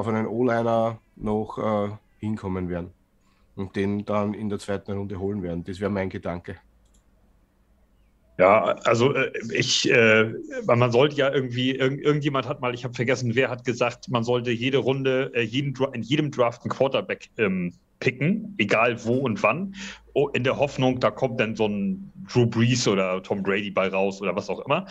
auf 0.00 0.08
einen 0.08 0.26
O-Liner 0.26 0.98
noch 1.16 1.58
äh, 1.58 1.90
hinkommen 2.18 2.68
werden 2.68 2.90
und 3.54 3.76
den 3.76 4.04
dann 4.04 4.34
in 4.34 4.48
der 4.48 4.58
zweiten 4.58 4.92
Runde 4.92 5.20
holen 5.20 5.42
werden. 5.42 5.62
Das 5.64 5.78
wäre 5.78 5.90
mein 5.90 6.08
Gedanke. 6.08 6.56
Ja, 8.38 8.76
also 8.84 9.14
äh, 9.14 9.30
ich, 9.52 9.90
äh, 9.90 10.32
man 10.64 10.90
sollte 10.90 11.16
ja 11.16 11.30
irgendwie, 11.30 11.72
irgend, 11.72 12.00
irgendjemand 12.00 12.48
hat 12.48 12.62
mal, 12.62 12.72
ich 12.72 12.84
habe 12.84 12.94
vergessen, 12.94 13.34
wer 13.34 13.50
hat 13.50 13.66
gesagt, 13.66 14.08
man 14.08 14.24
sollte 14.24 14.50
jede 14.50 14.78
Runde, 14.78 15.30
äh, 15.34 15.42
jeden, 15.42 15.74
in 15.92 16.02
jedem 16.02 16.30
Draft 16.30 16.62
einen 16.62 16.70
Quarterback 16.70 17.28
ähm, 17.36 17.74
picken, 17.98 18.54
egal 18.56 19.04
wo 19.04 19.18
und 19.18 19.42
wann, 19.42 19.74
in 20.32 20.44
der 20.44 20.58
Hoffnung, 20.58 21.00
da 21.00 21.10
kommt 21.10 21.40
dann 21.40 21.56
so 21.56 21.66
ein 21.66 22.12
Drew 22.32 22.46
Brees 22.46 22.86
oder 22.86 23.22
Tom 23.22 23.42
Brady 23.42 23.70
bei 23.70 23.88
raus 23.88 24.20
oder 24.20 24.36
was 24.36 24.48
auch 24.48 24.64
immer. 24.66 24.86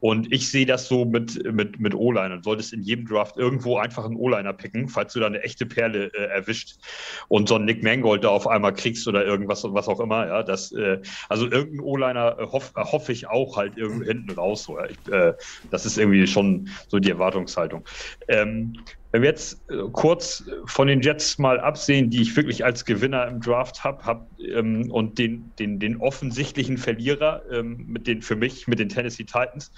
Und 0.00 0.32
ich 0.32 0.50
sehe 0.50 0.66
das 0.66 0.86
so 0.86 1.04
mit, 1.04 1.42
mit, 1.52 1.80
mit 1.80 1.94
O-Line. 1.94 2.36
Du 2.36 2.42
solltest 2.42 2.72
in 2.72 2.82
jedem 2.82 3.06
Draft 3.06 3.36
irgendwo 3.36 3.78
einfach 3.78 4.04
einen 4.04 4.16
O-Liner 4.16 4.52
picken, 4.52 4.88
falls 4.88 5.12
du 5.12 5.20
da 5.20 5.26
eine 5.26 5.42
echte 5.42 5.66
Perle 5.66 6.12
äh, 6.14 6.26
erwischt 6.26 6.76
und 7.28 7.48
so 7.48 7.56
einen 7.56 7.64
Nick 7.64 7.82
Mangold 7.82 8.24
da 8.24 8.28
auf 8.28 8.46
einmal 8.46 8.72
kriegst 8.72 9.08
oder 9.08 9.24
irgendwas, 9.24 9.64
was 9.64 9.88
auch 9.88 10.00
immer. 10.00 10.26
Ja, 10.26 10.42
das, 10.42 10.72
äh, 10.72 11.00
also 11.28 11.50
irgendein 11.50 11.80
O-Liner 11.80 12.38
äh, 12.38 12.46
hoff, 12.46 12.72
hoffe 12.76 13.12
ich 13.12 13.28
auch 13.28 13.56
halt 13.56 13.76
irgendwo 13.76 14.04
hinten 14.04 14.30
raus. 14.32 14.68
Oder 14.68 14.90
ich, 14.90 15.12
äh, 15.12 15.32
das 15.70 15.86
ist 15.86 15.98
irgendwie 15.98 16.26
schon 16.26 16.68
so 16.88 16.98
die 16.98 17.10
Erwartungshaltung. 17.10 17.84
Ähm, 18.28 18.74
wenn 19.14 19.22
wir 19.22 19.28
jetzt 19.30 19.62
äh, 19.70 19.76
kurz 19.92 20.42
von 20.64 20.88
den 20.88 21.00
Jets 21.00 21.38
mal 21.38 21.60
absehen, 21.60 22.10
die 22.10 22.20
ich 22.20 22.34
wirklich 22.34 22.64
als 22.64 22.84
Gewinner 22.84 23.28
im 23.28 23.40
Draft 23.40 23.84
habe, 23.84 24.04
hab, 24.04 24.28
äh, 24.40 24.60
ähm, 24.64 24.90
und 24.90 25.18
den, 25.18 25.52
den, 25.58 25.78
den 25.78 26.00
offensichtlichen 26.00 26.78
Verlierer 26.78 27.42
ähm, 27.50 27.84
mit 27.86 28.06
den, 28.06 28.22
für 28.22 28.36
mich 28.36 28.66
mit 28.66 28.78
den 28.78 28.88
Tennessee 28.88 29.24
Titans 29.24 29.72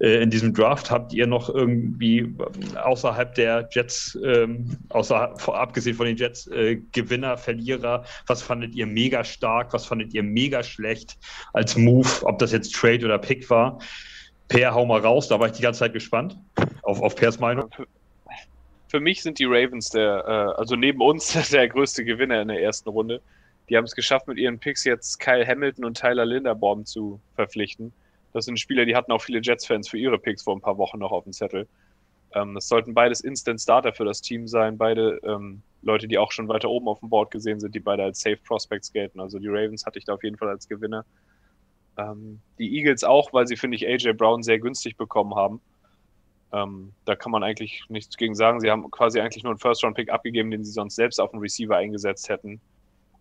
äh, 0.00 0.22
in 0.22 0.30
diesem 0.30 0.54
Draft. 0.54 0.90
Habt 0.90 1.12
ihr 1.12 1.26
noch 1.26 1.48
irgendwie 1.48 2.18
ähm, 2.18 2.38
außerhalb 2.82 3.34
der 3.34 3.68
Jets, 3.72 4.18
ähm, 4.24 4.76
außer, 4.90 5.34
abgesehen 5.48 5.96
von 5.96 6.06
den 6.06 6.16
Jets, 6.16 6.46
äh, 6.48 6.80
Gewinner, 6.92 7.36
Verlierer? 7.36 8.04
Was 8.26 8.42
fandet 8.42 8.74
ihr 8.74 8.86
mega 8.86 9.24
stark? 9.24 9.72
Was 9.72 9.86
fandet 9.86 10.14
ihr 10.14 10.22
mega 10.22 10.62
schlecht 10.62 11.18
als 11.52 11.76
Move? 11.76 12.08
Ob 12.22 12.38
das 12.38 12.52
jetzt 12.52 12.74
Trade 12.74 13.04
oder 13.04 13.18
Pick 13.18 13.48
war? 13.50 13.78
Per, 14.48 14.74
hau 14.74 14.84
mal 14.84 15.00
raus, 15.00 15.28
da 15.28 15.40
war 15.40 15.46
ich 15.46 15.52
die 15.52 15.62
ganze 15.62 15.80
Zeit 15.80 15.94
gespannt 15.94 16.36
auf, 16.82 17.00
auf 17.00 17.16
Pers 17.16 17.38
Meinung. 17.38 17.70
Für 18.88 19.00
mich 19.00 19.22
sind 19.22 19.38
die 19.38 19.46
Ravens 19.46 19.88
der, 19.88 20.24
äh, 20.26 20.60
also 20.60 20.76
neben 20.76 21.00
uns, 21.00 21.32
der 21.50 21.68
größte 21.68 22.04
Gewinner 22.04 22.42
in 22.42 22.48
der 22.48 22.60
ersten 22.60 22.90
Runde. 22.90 23.22
Die 23.72 23.76
haben 23.78 23.86
es 23.86 23.94
geschafft, 23.94 24.28
mit 24.28 24.36
ihren 24.36 24.58
Picks 24.58 24.84
jetzt 24.84 25.18
Kyle 25.18 25.46
Hamilton 25.46 25.86
und 25.86 25.96
Tyler 25.96 26.26
Linderbaum 26.26 26.84
zu 26.84 27.22
verpflichten. 27.36 27.90
Das 28.34 28.44
sind 28.44 28.60
Spieler, 28.60 28.84
die 28.84 28.94
hatten 28.94 29.10
auch 29.12 29.22
viele 29.22 29.40
Jets-Fans 29.40 29.88
für 29.88 29.96
ihre 29.96 30.18
Picks 30.18 30.42
vor 30.42 30.54
ein 30.54 30.60
paar 30.60 30.76
Wochen 30.76 30.98
noch 30.98 31.10
auf 31.10 31.24
dem 31.24 31.32
Zettel. 31.32 31.66
Ähm, 32.34 32.54
das 32.54 32.68
sollten 32.68 32.92
beides 32.92 33.22
Instant-Starter 33.22 33.94
für 33.94 34.04
das 34.04 34.20
Team 34.20 34.46
sein. 34.46 34.76
Beide 34.76 35.18
ähm, 35.24 35.62
Leute, 35.80 36.06
die 36.06 36.18
auch 36.18 36.32
schon 36.32 36.48
weiter 36.48 36.68
oben 36.68 36.86
auf 36.86 37.00
dem 37.00 37.08
Board 37.08 37.30
gesehen 37.30 37.60
sind, 37.60 37.74
die 37.74 37.80
beide 37.80 38.02
als 38.02 38.20
Safe 38.20 38.36
Prospects 38.36 38.92
gelten. 38.92 39.20
Also 39.20 39.38
die 39.38 39.48
Ravens 39.48 39.86
hatte 39.86 39.98
ich 39.98 40.04
da 40.04 40.12
auf 40.12 40.22
jeden 40.22 40.36
Fall 40.36 40.50
als 40.50 40.68
Gewinner. 40.68 41.06
Ähm, 41.96 42.42
die 42.58 42.76
Eagles 42.76 43.04
auch, 43.04 43.32
weil 43.32 43.46
sie, 43.46 43.56
finde 43.56 43.76
ich, 43.76 43.88
AJ 43.88 44.12
Brown 44.12 44.42
sehr 44.42 44.58
günstig 44.58 44.98
bekommen 44.98 45.34
haben. 45.34 45.62
Ähm, 46.52 46.92
da 47.06 47.16
kann 47.16 47.32
man 47.32 47.42
eigentlich 47.42 47.84
nichts 47.88 48.18
gegen 48.18 48.34
sagen. 48.34 48.60
Sie 48.60 48.70
haben 48.70 48.90
quasi 48.90 49.18
eigentlich 49.18 49.44
nur 49.44 49.52
einen 49.52 49.60
First-Round-Pick 49.60 50.10
abgegeben, 50.10 50.50
den 50.50 50.62
sie 50.62 50.72
sonst 50.72 50.96
selbst 50.96 51.18
auf 51.22 51.30
den 51.30 51.40
Receiver 51.40 51.74
eingesetzt 51.74 52.28
hätten. 52.28 52.60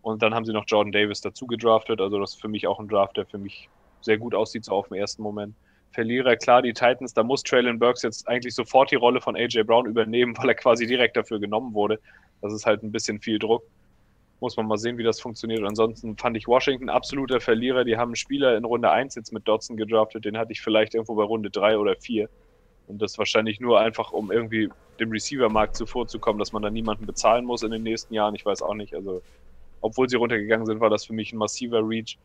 Und 0.02 0.22
dann 0.22 0.34
haben 0.34 0.46
sie 0.46 0.54
noch 0.54 0.66
Jordan 0.68 0.92
Davis 0.92 1.22
dazu 1.22 1.46
gedraftet. 1.46 2.02
Also 2.02 2.20
das 2.20 2.34
ist 2.34 2.42
für 2.42 2.48
mich 2.48 2.68
auch 2.68 2.80
ein 2.80 2.88
Draft, 2.88 3.18
der 3.18 3.26
für 3.26 3.38
mich 3.38 3.70
sehr 4.02 4.18
gut 4.18 4.34
aussieht, 4.34 4.66
so 4.66 4.74
auf 4.74 4.88
den 4.88 4.98
ersten 4.98 5.22
Moment. 5.22 5.56
Verlierer, 5.92 6.38
klar, 6.38 6.62
die 6.62 6.74
Titans, 6.74 7.14
da 7.14 7.22
muss 7.22 7.44
Traylon 7.44 7.78
Burks 7.78 8.02
jetzt 8.02 8.28
eigentlich 8.28 8.56
sofort 8.56 8.92
die 8.92 8.96
Rolle 8.96 9.20
von 9.20 9.36
AJ 9.36 9.64
Brown 9.64 9.86
übernehmen, 9.86 10.36
weil 10.38 10.50
er 10.50 10.56
quasi 10.56 10.88
direkt 10.88 11.18
dafür 11.18 11.40
genommen 11.40 11.74
wurde. 11.74 12.00
Das 12.42 12.54
ist 12.54 12.66
halt 12.66 12.82
ein 12.84 12.92
bisschen 12.92 13.20
viel 13.20 13.40
Druck. 13.40 13.64
Muss 14.40 14.58
man 14.58 14.66
mal 14.66 14.78
sehen, 14.78 14.98
wie 14.98 15.04
das 15.04 15.20
funktioniert. 15.20 15.64
ansonsten 15.64 16.18
fand 16.18 16.36
ich 16.36 16.48
Washington 16.48 16.90
absoluter 16.90 17.40
Verlierer. 17.40 17.84
Die 17.84 17.98
haben 17.98 18.10
einen 18.10 18.16
Spieler 18.16 18.58
in 18.58 18.66
Runde 18.66 18.90
1 18.90 19.14
jetzt 19.14 19.32
mit 19.32 19.48
Dodson 19.48 19.78
gedraftet, 19.78 20.26
den 20.26 20.36
hatte 20.36 20.52
ich 20.52 20.62
vielleicht 20.62 20.96
irgendwo 20.96 21.14
bei 21.14 21.24
Runde 21.24 21.52
3 21.52 21.78
oder 21.78 21.96
4. 21.96 22.28
Und 22.88 23.02
das 23.02 23.20
wahrscheinlich 23.20 23.60
nur 23.60 23.80
einfach, 23.80 24.12
um 24.12 24.32
irgendwie 24.32 24.70
dem 25.00 25.12
Receiver-Markt 25.12 25.76
zuvorzukommen, 25.76 26.40
dass 26.40 26.54
man 26.54 26.64
da 26.64 26.72
niemanden 26.72 27.06
bezahlen 27.06 27.46
muss 27.46 27.62
in 27.62 27.72
den 27.72 27.84
nächsten 27.84 28.14
Jahren. 28.16 28.34
Ich 28.34 28.46
weiß 28.46 28.64
auch 28.64 28.74
nicht. 28.74 28.96
Also, 28.96 29.22
obwohl 29.82 30.10
sie 30.10 30.16
runtergegangen 30.16 30.66
sind, 30.66 30.80
war 30.80 30.90
das 30.90 31.06
für 31.06 31.14
mich 31.14 31.34
ein 31.34 31.38
massiver 31.38 31.88
Reach. 31.88 32.18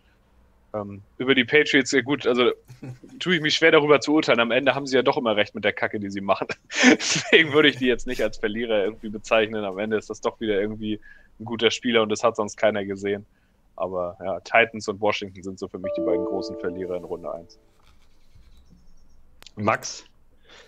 Ähm, 0.74 1.02
über 1.18 1.34
die 1.34 1.44
Patriots, 1.44 1.92
ja 1.92 2.02
gut, 2.02 2.26
also 2.26 2.50
tue 3.18 3.36
ich 3.36 3.40
mich 3.40 3.54
schwer 3.54 3.72
darüber 3.72 4.00
zu 4.00 4.14
urteilen. 4.14 4.40
Am 4.40 4.50
Ende 4.50 4.74
haben 4.74 4.86
sie 4.86 4.96
ja 4.96 5.02
doch 5.02 5.16
immer 5.16 5.36
recht 5.36 5.54
mit 5.54 5.64
der 5.64 5.72
Kacke, 5.72 6.00
die 6.00 6.10
sie 6.10 6.20
machen. 6.20 6.48
Deswegen 6.82 7.52
würde 7.52 7.68
ich 7.68 7.76
die 7.76 7.86
jetzt 7.86 8.06
nicht 8.06 8.22
als 8.22 8.38
Verlierer 8.38 8.84
irgendwie 8.84 9.08
bezeichnen. 9.08 9.64
Am 9.64 9.78
Ende 9.78 9.96
ist 9.96 10.10
das 10.10 10.20
doch 10.20 10.40
wieder 10.40 10.60
irgendwie 10.60 11.00
ein 11.40 11.44
guter 11.44 11.70
Spieler 11.70 12.02
und 12.02 12.10
das 12.10 12.22
hat 12.22 12.36
sonst 12.36 12.56
keiner 12.56 12.84
gesehen. 12.84 13.26
Aber 13.76 14.16
ja, 14.24 14.40
Titans 14.40 14.88
und 14.88 15.00
Washington 15.00 15.42
sind 15.42 15.58
so 15.58 15.68
für 15.68 15.78
mich 15.78 15.92
die 15.96 16.00
beiden 16.00 16.24
großen 16.24 16.58
Verlierer 16.58 16.96
in 16.96 17.04
Runde 17.04 17.32
1. 17.32 17.58
Max, 19.56 20.04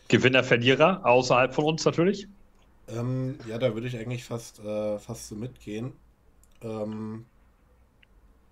Gewinner, 0.08 0.44
Verlierer, 0.44 1.04
außerhalb 1.04 1.54
von 1.54 1.64
uns 1.64 1.84
natürlich? 1.84 2.28
Ähm, 2.88 3.38
ja, 3.46 3.58
da 3.58 3.74
würde 3.74 3.86
ich 3.86 3.98
eigentlich 3.98 4.24
fast, 4.24 4.60
äh, 4.60 4.98
fast 4.98 5.28
so 5.28 5.34
mitgehen. 5.34 5.92
Ähm, 6.62 7.26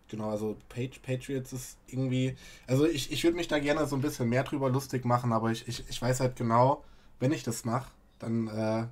genau, 0.09 0.31
also 0.31 0.57
Patriots 0.69 1.53
ist 1.53 1.79
irgendwie. 1.87 2.37
Also 2.67 2.87
ich, 2.87 3.13
ich 3.13 3.25
würde 3.25 3.37
mich 3.37 3.49
da 3.49 3.59
gerne 3.59 3.87
so 3.87 3.97
ein 3.97 4.03
bisschen 4.03 4.29
mehr 4.29 4.45
drüber 4.45 4.71
lustig 4.71 5.05
machen, 5.05 5.33
aber 5.33 5.51
ich, 5.51 5.67
ich, 5.69 5.85
ich 5.89 6.01
weiß 6.01 6.21
halt 6.21 6.37
genau, 6.37 6.85
wenn 7.21 7.33
ich 7.33 7.43
das 7.43 7.65
mache, 7.65 7.91
dann 8.19 8.49
äh, 8.49 8.87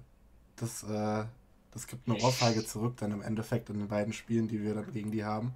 das, 0.57 0.83
äh, 0.85 1.25
das 1.73 1.87
gibt 1.87 2.09
eine 2.09 2.19
Ohrfeige 2.19 2.65
zurück 2.65 2.95
dann 2.99 3.12
im 3.12 3.23
Endeffekt 3.23 3.71
in 3.71 3.79
den 3.79 3.89
beiden 3.89 4.12
Spielen, 4.12 4.49
die 4.49 4.62
wir 4.62 4.75
dann 4.75 4.93
gegen 4.93 5.11
die 5.11 5.25
haben. 5.25 5.55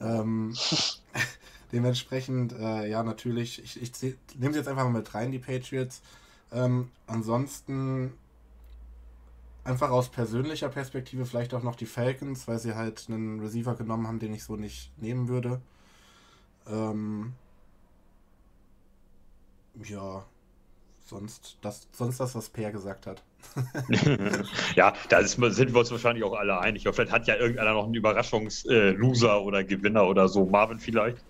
Ähm, 0.00 0.54
dementsprechend, 1.72 2.52
äh, 2.52 2.88
ja, 2.88 3.02
natürlich, 3.02 3.62
ich, 3.62 3.80
ich 3.80 4.16
nehme 4.38 4.52
sie 4.52 4.58
jetzt 4.58 4.68
einfach 4.68 4.84
mal 4.84 4.98
mit 4.98 5.14
rein, 5.14 5.32
die 5.32 5.38
Patriots. 5.38 6.02
Ähm, 6.52 6.90
ansonsten 7.06 8.12
einfach 9.64 9.90
aus 9.90 10.08
persönlicher 10.08 10.68
Perspektive 10.68 11.26
vielleicht 11.26 11.54
auch 11.54 11.62
noch 11.62 11.76
die 11.76 11.86
Falcons, 11.86 12.48
weil 12.48 12.58
sie 12.58 12.74
halt 12.74 13.06
einen 13.08 13.40
Receiver 13.40 13.74
genommen 13.74 14.06
haben, 14.06 14.18
den 14.18 14.34
ich 14.34 14.44
so 14.44 14.56
nicht 14.56 14.92
nehmen 15.00 15.28
würde. 15.28 15.60
Ähm, 16.66 17.32
ja, 19.84 20.24
sonst 21.04 21.58
das, 21.60 21.88
sonst 21.92 22.20
das, 22.20 22.34
was 22.34 22.48
Per 22.48 22.70
gesagt 22.70 23.06
hat. 23.06 23.22
ja, 24.76 24.92
da 25.08 25.18
ist, 25.18 25.32
sind 25.32 25.72
wir 25.72 25.80
uns 25.80 25.90
wahrscheinlich 25.90 26.24
auch 26.24 26.34
alle 26.34 26.58
einig. 26.60 26.86
Vielleicht 26.90 27.12
hat 27.12 27.26
ja 27.26 27.36
irgendeiner 27.36 27.72
noch 27.72 27.84
einen 27.84 27.94
Überraschungsloser 27.94 29.36
äh, 29.36 29.40
oder 29.40 29.64
Gewinner 29.64 30.06
oder 30.06 30.28
so. 30.28 30.46
Marvin 30.46 30.78
vielleicht. 30.78 31.24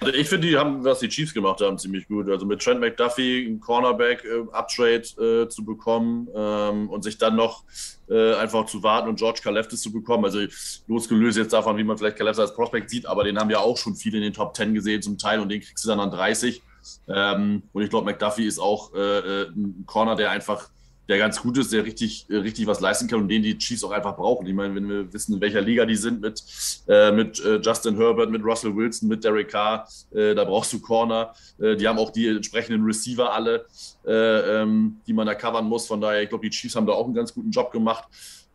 Also 0.00 0.14
ich 0.14 0.28
finde, 0.28 0.46
die 0.46 0.56
haben, 0.56 0.84
was 0.84 1.00
die 1.00 1.08
Chiefs 1.08 1.34
gemacht 1.34 1.60
haben, 1.60 1.76
ziemlich 1.76 2.06
gut. 2.06 2.28
Also 2.30 2.46
mit 2.46 2.62
Trent 2.62 2.80
McDuffie 2.80 3.46
einen 3.46 3.58
Cornerback-Uptrade 3.58 5.02
äh, 5.18 5.42
äh, 5.42 5.48
zu 5.48 5.64
bekommen 5.64 6.28
ähm, 6.34 6.88
und 6.88 7.02
sich 7.02 7.18
dann 7.18 7.34
noch 7.34 7.64
äh, 8.08 8.34
einfach 8.34 8.66
zu 8.66 8.82
warten 8.82 9.08
und 9.08 9.16
George 9.16 9.40
Kaleftis 9.42 9.82
zu 9.82 9.92
bekommen. 9.92 10.24
Also 10.24 10.40
losgelöst 10.86 11.38
jetzt 11.38 11.52
davon, 11.52 11.76
wie 11.78 11.84
man 11.84 11.98
vielleicht 11.98 12.16
Kaleftis 12.16 12.40
als 12.40 12.54
Prospect 12.54 12.88
sieht, 12.90 13.06
aber 13.06 13.24
den 13.24 13.38
haben 13.38 13.50
ja 13.50 13.58
auch 13.58 13.76
schon 13.76 13.96
viele 13.96 14.18
in 14.18 14.22
den 14.22 14.32
Top 14.32 14.56
10 14.56 14.72
gesehen 14.72 15.02
zum 15.02 15.18
Teil 15.18 15.40
und 15.40 15.48
den 15.48 15.60
kriegst 15.60 15.84
du 15.84 15.88
dann 15.88 16.00
an 16.00 16.10
30. 16.10 16.62
Ähm, 17.08 17.62
und 17.72 17.82
ich 17.82 17.90
glaube, 17.90 18.06
McDuffie 18.06 18.46
ist 18.46 18.60
auch 18.60 18.94
äh, 18.94 18.98
äh, 18.98 19.48
ein 19.48 19.84
Corner, 19.86 20.14
der 20.14 20.30
einfach 20.30 20.70
der 21.08 21.18
ganz 21.18 21.40
gut 21.40 21.56
ist, 21.56 21.72
der 21.72 21.84
richtig, 21.84 22.26
äh, 22.28 22.36
richtig 22.36 22.66
was 22.66 22.80
leisten 22.80 23.08
kann 23.08 23.20
und 23.20 23.28
den 23.28 23.42
die 23.42 23.56
Chiefs 23.56 23.82
auch 23.82 23.90
einfach 23.90 24.16
brauchen. 24.16 24.46
Ich 24.46 24.54
meine, 24.54 24.74
wenn 24.74 24.88
wir 24.88 25.12
wissen, 25.12 25.34
in 25.34 25.40
welcher 25.40 25.62
Liga 25.62 25.86
die 25.86 25.96
sind 25.96 26.20
mit, 26.20 26.42
äh, 26.86 27.10
mit 27.10 27.42
äh, 27.44 27.56
Justin 27.56 27.96
Herbert, 27.96 28.30
mit 28.30 28.44
Russell 28.44 28.76
Wilson, 28.76 29.08
mit 29.08 29.24
Derek 29.24 29.48
Carr, 29.48 29.88
äh, 30.12 30.34
da 30.34 30.44
brauchst 30.44 30.72
du 30.72 30.80
Corner. 30.80 31.32
Äh, 31.58 31.76
die 31.76 31.88
haben 31.88 31.98
auch 31.98 32.10
die 32.10 32.28
entsprechenden 32.28 32.84
Receiver 32.84 33.32
alle, 33.32 33.66
äh, 34.06 34.60
ähm, 34.62 35.00
die 35.06 35.14
man 35.14 35.26
da 35.26 35.34
covern 35.34 35.64
muss. 35.64 35.86
Von 35.86 36.00
daher, 36.00 36.22
ich 36.22 36.28
glaube, 36.28 36.44
die 36.44 36.50
Chiefs 36.50 36.76
haben 36.76 36.86
da 36.86 36.92
auch 36.92 37.06
einen 37.06 37.14
ganz 37.14 37.32
guten 37.32 37.50
Job 37.50 37.72
gemacht. 37.72 38.04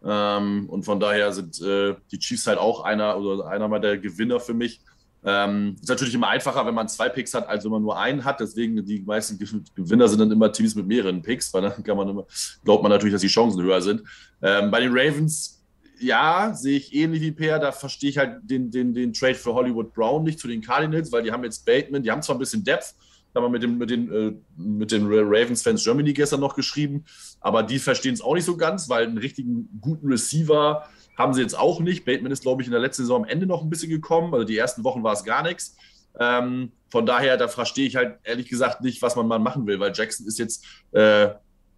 Ähm, 0.05 0.69
und 0.69 0.83
von 0.83 0.99
daher 0.99 1.31
sind 1.31 1.59
die 1.59 2.19
Chiefs 2.19 2.45
halt 2.45 2.59
auch 2.59 2.83
einer 2.83 3.17
oder 3.17 3.47
einer 3.47 3.79
der 3.79 3.97
Gewinner 3.97 4.39
für 4.39 4.53
mich. 4.53 4.81
Ähm, 5.25 5.75
ist 5.81 5.89
natürlich 5.89 6.13
immer 6.13 6.27
einfacher, 6.27 6.65
wenn 6.65 6.75
man 6.75 6.87
zwei 6.89 7.07
Picks 7.09 7.33
hat, 7.33 7.47
als 7.47 7.63
wenn 7.63 7.71
man 7.71 7.81
nur 7.81 7.97
einen 7.97 8.23
hat. 8.23 8.39
Deswegen 8.39 8.83
die 8.85 9.01
meisten 9.01 9.39
Gewinner 9.75 10.07
sind 10.07 10.19
dann 10.19 10.31
immer 10.31 10.51
Teams 10.51 10.75
mit 10.75 10.85
mehreren 10.85 11.21
Picks, 11.21 11.53
weil 11.53 11.61
dann 11.61 11.83
kann 11.83 11.97
man 11.97 12.09
immer, 12.09 12.25
glaubt 12.63 12.83
man 12.83 12.91
natürlich, 12.91 13.13
dass 13.13 13.21
die 13.21 13.27
Chancen 13.27 13.61
höher 13.61 13.81
sind. 13.81 14.03
Ähm, 14.41 14.69
bei 14.69 14.81
den 14.81 14.91
Ravens, 14.91 15.63
ja, 15.99 16.53
sehe 16.53 16.77
ich 16.77 16.93
ähnlich 16.93 17.21
wie 17.21 17.31
Per. 17.31 17.59
Da 17.59 17.71
verstehe 17.71 18.09
ich 18.09 18.17
halt 18.17 18.39
den, 18.43 18.69
den, 18.69 18.93
den 18.93 19.13
Trade 19.13 19.35
für 19.35 19.53
Hollywood 19.53 19.93
Brown 19.93 20.23
nicht 20.23 20.39
zu 20.39 20.47
den 20.47 20.61
Cardinals, 20.61 21.11
weil 21.11 21.23
die 21.23 21.31
haben 21.31 21.43
jetzt 21.43 21.65
Bateman, 21.65 22.03
die 22.03 22.11
haben 22.11 22.21
zwar 22.21 22.35
ein 22.35 22.39
bisschen 22.39 22.63
Depth, 22.63 22.95
haben 23.33 23.43
wir 23.45 23.49
mit, 23.49 23.63
dem, 23.63 23.77
mit 23.77 23.89
den, 23.89 24.11
äh, 24.11 24.33
mit 24.57 24.91
den 24.91 25.07
Ravens-Fans 25.07 25.83
Germany 25.83 26.13
gestern 26.13 26.39
noch 26.39 26.55
geschrieben, 26.55 27.05
aber 27.39 27.63
die 27.63 27.79
verstehen 27.79 28.13
es 28.13 28.21
auch 28.21 28.35
nicht 28.35 28.45
so 28.45 28.57
ganz, 28.57 28.89
weil 28.89 29.07
einen 29.07 29.17
richtigen 29.17 29.69
guten 29.81 30.07
Receiver 30.07 30.87
haben 31.17 31.33
sie 31.33 31.41
jetzt 31.41 31.57
auch 31.57 31.79
nicht. 31.79 32.05
Bateman 32.05 32.31
ist, 32.31 32.43
glaube 32.43 32.61
ich, 32.61 32.67
in 32.67 32.71
der 32.71 32.81
letzten 32.81 33.03
Saison 33.03 33.23
am 33.23 33.29
Ende 33.29 33.45
noch 33.45 33.61
ein 33.61 33.69
bisschen 33.69 33.89
gekommen. 33.89 34.33
Also 34.33 34.45
die 34.45 34.57
ersten 34.57 34.83
Wochen 34.83 35.03
war 35.03 35.13
es 35.13 35.23
gar 35.23 35.43
nichts. 35.43 35.75
Ähm, 36.19 36.71
von 36.89 37.05
daher, 37.05 37.37
da 37.37 37.47
verstehe 37.47 37.87
ich 37.87 37.95
halt 37.95 38.19
ehrlich 38.23 38.47
gesagt 38.47 38.81
nicht, 38.81 39.01
was 39.01 39.15
man 39.15 39.27
mal 39.27 39.39
machen 39.39 39.65
will, 39.65 39.79
weil 39.79 39.93
Jackson 39.95 40.27
ist 40.27 40.37
jetzt 40.37 40.65
äh, 40.91 41.29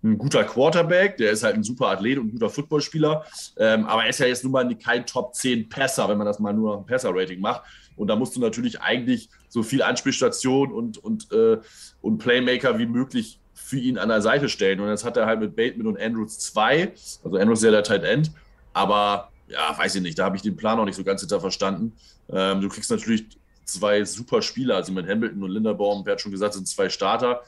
ein 0.04 0.18
guter 0.18 0.44
Quarterback, 0.44 1.18
der 1.18 1.32
ist 1.32 1.44
halt 1.44 1.56
ein 1.56 1.64
super 1.64 1.88
Athlet 1.88 2.18
und 2.18 2.28
ein 2.28 2.32
guter 2.32 2.50
Footballspieler, 2.50 3.26
ähm, 3.58 3.86
aber 3.86 4.04
er 4.04 4.10
ist 4.10 4.20
ja 4.20 4.28
jetzt 4.28 4.44
nun 4.44 4.54
mal 4.54 4.76
kein 4.76 5.06
Top 5.06 5.34
10 5.34 5.68
Passer, 5.70 6.08
wenn 6.10 6.18
man 6.18 6.28
das 6.28 6.40
mal 6.40 6.54
nur 6.54 6.78
ein 6.78 6.86
Passer-Rating 6.86 7.40
macht. 7.40 7.64
Und 7.96 8.08
da 8.08 8.16
musst 8.16 8.36
du 8.36 8.42
natürlich 8.42 8.82
eigentlich 8.82 9.30
so 9.48 9.64
viel 9.64 9.82
Anspielstation 9.82 10.72
und, 10.72 10.98
und, 10.98 11.32
äh, 11.32 11.58
und 12.02 12.18
Playmaker 12.18 12.78
wie 12.78 12.86
möglich 12.86 13.40
für 13.54 13.80
ihn 13.80 13.98
an 13.98 14.10
der 14.10 14.22
Seite 14.22 14.50
stellen. 14.50 14.82
Und 14.82 14.90
jetzt 14.90 15.06
hat 15.06 15.18
er 15.18 15.26
halt 15.26 15.40
mit 15.40 15.56
Bateman 15.56 15.88
und 15.88 16.00
Andrews 16.00 16.40
zwei, 16.40 16.92
also 17.24 17.38
Andrews 17.38 17.60
ist 17.60 17.66
ja 17.66 17.72
der 17.72 17.84
Tight 17.84 18.04
End, 18.04 18.32
aber 18.76 19.32
ja, 19.48 19.76
weiß 19.78 19.96
ich 19.96 20.02
nicht, 20.02 20.20
da 20.20 20.26
habe 20.26 20.36
ich 20.36 20.42
den 20.42 20.58
Plan 20.58 20.78
auch 20.78 20.86
nicht 20.86 20.98
so 20.98 21.04
ganz 21.04 21.22
hinter 21.22 21.40
verstanden. 21.40 21.94
Ähm, 22.30 22.60
du 22.60 22.68
kriegst 22.68 22.92
natürlich 22.92 23.26
zwei 23.64 24.04
super 24.04 24.42
Spieler, 24.42 24.76
also 24.76 24.92
mit 24.92 25.08
Hamilton 25.08 25.44
und 25.44 25.52
Linderbaum, 25.52 26.06
wer 26.06 26.14
hat 26.14 26.22
schon 26.22 26.34
gesagt, 26.34 26.56
sind 26.56 26.68
zwei 26.68 26.90
Starter. 26.90 27.42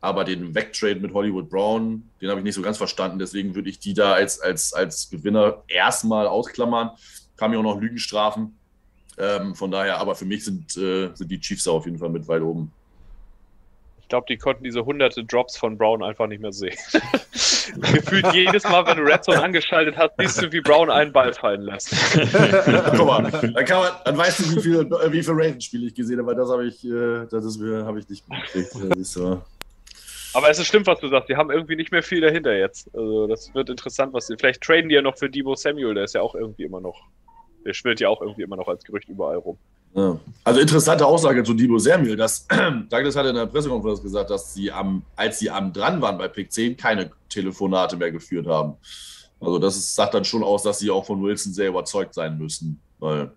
Aber 0.00 0.24
den 0.24 0.54
Wegtrade 0.54 0.98
mit 0.98 1.12
Hollywood 1.12 1.50
Brown, 1.50 2.08
den 2.22 2.30
habe 2.30 2.40
ich 2.40 2.44
nicht 2.44 2.54
so 2.54 2.62
ganz 2.62 2.78
verstanden. 2.78 3.18
Deswegen 3.18 3.54
würde 3.54 3.68
ich 3.68 3.78
die 3.78 3.92
da 3.92 4.14
als, 4.14 4.40
als, 4.40 4.72
als 4.72 5.10
Gewinner 5.10 5.62
erstmal 5.68 6.26
ausklammern. 6.26 6.92
Kann 7.36 7.50
mir 7.50 7.58
auch 7.58 7.62
noch 7.62 7.78
Lügen 7.78 7.98
strafen. 7.98 8.56
Ähm, 9.18 9.54
von 9.54 9.70
daher, 9.70 9.98
aber 9.98 10.14
für 10.14 10.24
mich 10.24 10.46
sind, 10.46 10.74
äh, 10.78 11.10
sind 11.12 11.30
die 11.30 11.38
Chiefs 11.38 11.68
auf 11.68 11.84
jeden 11.84 11.98
Fall 11.98 12.08
mit 12.08 12.26
weit 12.26 12.40
oben. 12.40 12.72
Glaube, 14.10 14.26
die 14.28 14.36
konnten 14.36 14.62
diese 14.64 14.84
hunderte 14.84 15.24
Drops 15.24 15.56
von 15.56 15.78
Brown 15.78 16.02
einfach 16.02 16.26
nicht 16.26 16.42
mehr 16.42 16.52
sehen. 16.52 16.76
Gefühlt 17.94 18.32
jedes 18.34 18.64
Mal, 18.64 18.86
wenn 18.86 18.98
du 18.98 19.04
Red 19.04 19.24
Zone 19.24 19.42
angeschaltet 19.42 19.96
hast, 19.96 20.12
siehst 20.18 20.42
du, 20.42 20.52
wie 20.52 20.60
Brown 20.60 20.90
einen 20.90 21.12
Ball 21.12 21.32
fallen 21.32 21.62
lässt. 21.62 21.90
Guck 22.96 23.06
mal, 23.06 23.22
dann, 23.30 23.64
kann 23.64 23.80
man, 23.80 23.92
dann 24.04 24.18
weißt 24.18 24.40
du, 24.40 24.56
wie 24.56 24.60
viele, 24.60 24.90
wie 24.90 25.22
viele 25.22 25.36
Ravens-Spiele 25.36 25.86
ich 25.86 25.94
gesehen 25.94 26.18
habe, 26.18 26.28
weil 26.28 26.36
das 26.36 26.50
habe 26.50 26.66
ich, 26.66 26.84
äh, 26.84 27.26
das 27.30 27.58
habe 27.86 27.98
ich 27.98 28.08
nicht 28.08 28.28
mitgekriegt. 28.28 29.06
So. 29.06 29.40
Aber 30.32 30.50
es 30.50 30.58
ist 30.58 30.66
stimmt, 30.66 30.86
was 30.86 31.00
du 31.00 31.08
sagst. 31.08 31.28
Die 31.28 31.36
haben 31.36 31.50
irgendwie 31.50 31.76
nicht 31.76 31.90
mehr 31.90 32.02
viel 32.02 32.20
dahinter 32.20 32.56
jetzt. 32.56 32.92
Also 32.94 33.26
das 33.26 33.52
wird 33.54 33.70
interessant, 33.70 34.12
was 34.12 34.26
sie. 34.26 34.36
Vielleicht 34.38 34.60
traden 34.60 34.88
die 34.88 34.94
ja 34.94 35.02
noch 35.02 35.16
für 35.16 35.28
Debo 35.28 35.54
Samuel, 35.54 35.94
der 35.94 36.04
ist 36.04 36.14
ja 36.14 36.22
auch 36.22 36.34
irgendwie 36.34 36.64
immer 36.64 36.80
noch. 36.80 37.08
Der 37.64 37.74
schwirrt 37.74 38.00
ja 38.00 38.08
auch 38.08 38.20
irgendwie 38.20 38.42
immer 38.42 38.56
noch 38.56 38.68
als 38.68 38.84
Gerücht 38.84 39.08
überall 39.08 39.36
rum. 39.36 39.58
Ja. 39.94 40.18
Also 40.44 40.60
interessante 40.60 41.04
Aussage 41.04 41.42
zu 41.42 41.54
Debo 41.54 41.78
Samuel, 41.78 42.16
dass 42.16 42.46
Douglas 42.88 43.16
hat 43.16 43.26
in 43.26 43.34
der 43.34 43.46
Pressekonferenz 43.46 44.02
gesagt, 44.02 44.30
dass 44.30 44.54
sie 44.54 44.70
am, 44.70 45.02
als 45.16 45.38
sie 45.38 45.50
am 45.50 45.72
dran 45.72 46.00
waren 46.00 46.16
bei 46.16 46.28
Pick 46.28 46.52
10, 46.52 46.76
keine 46.76 47.10
Telefonate 47.28 47.96
mehr 47.96 48.12
geführt 48.12 48.46
haben. 48.46 48.74
Also 49.40 49.58
das 49.58 49.76
ist, 49.76 49.94
sagt 49.94 50.14
dann 50.14 50.24
schon 50.24 50.44
aus, 50.44 50.62
dass 50.62 50.78
sie 50.78 50.90
auch 50.90 51.04
von 51.04 51.22
Wilson 51.22 51.52
sehr 51.52 51.68
überzeugt 51.68 52.14
sein 52.14 52.38
müssen. 52.38 52.80
Weil 52.98 53.32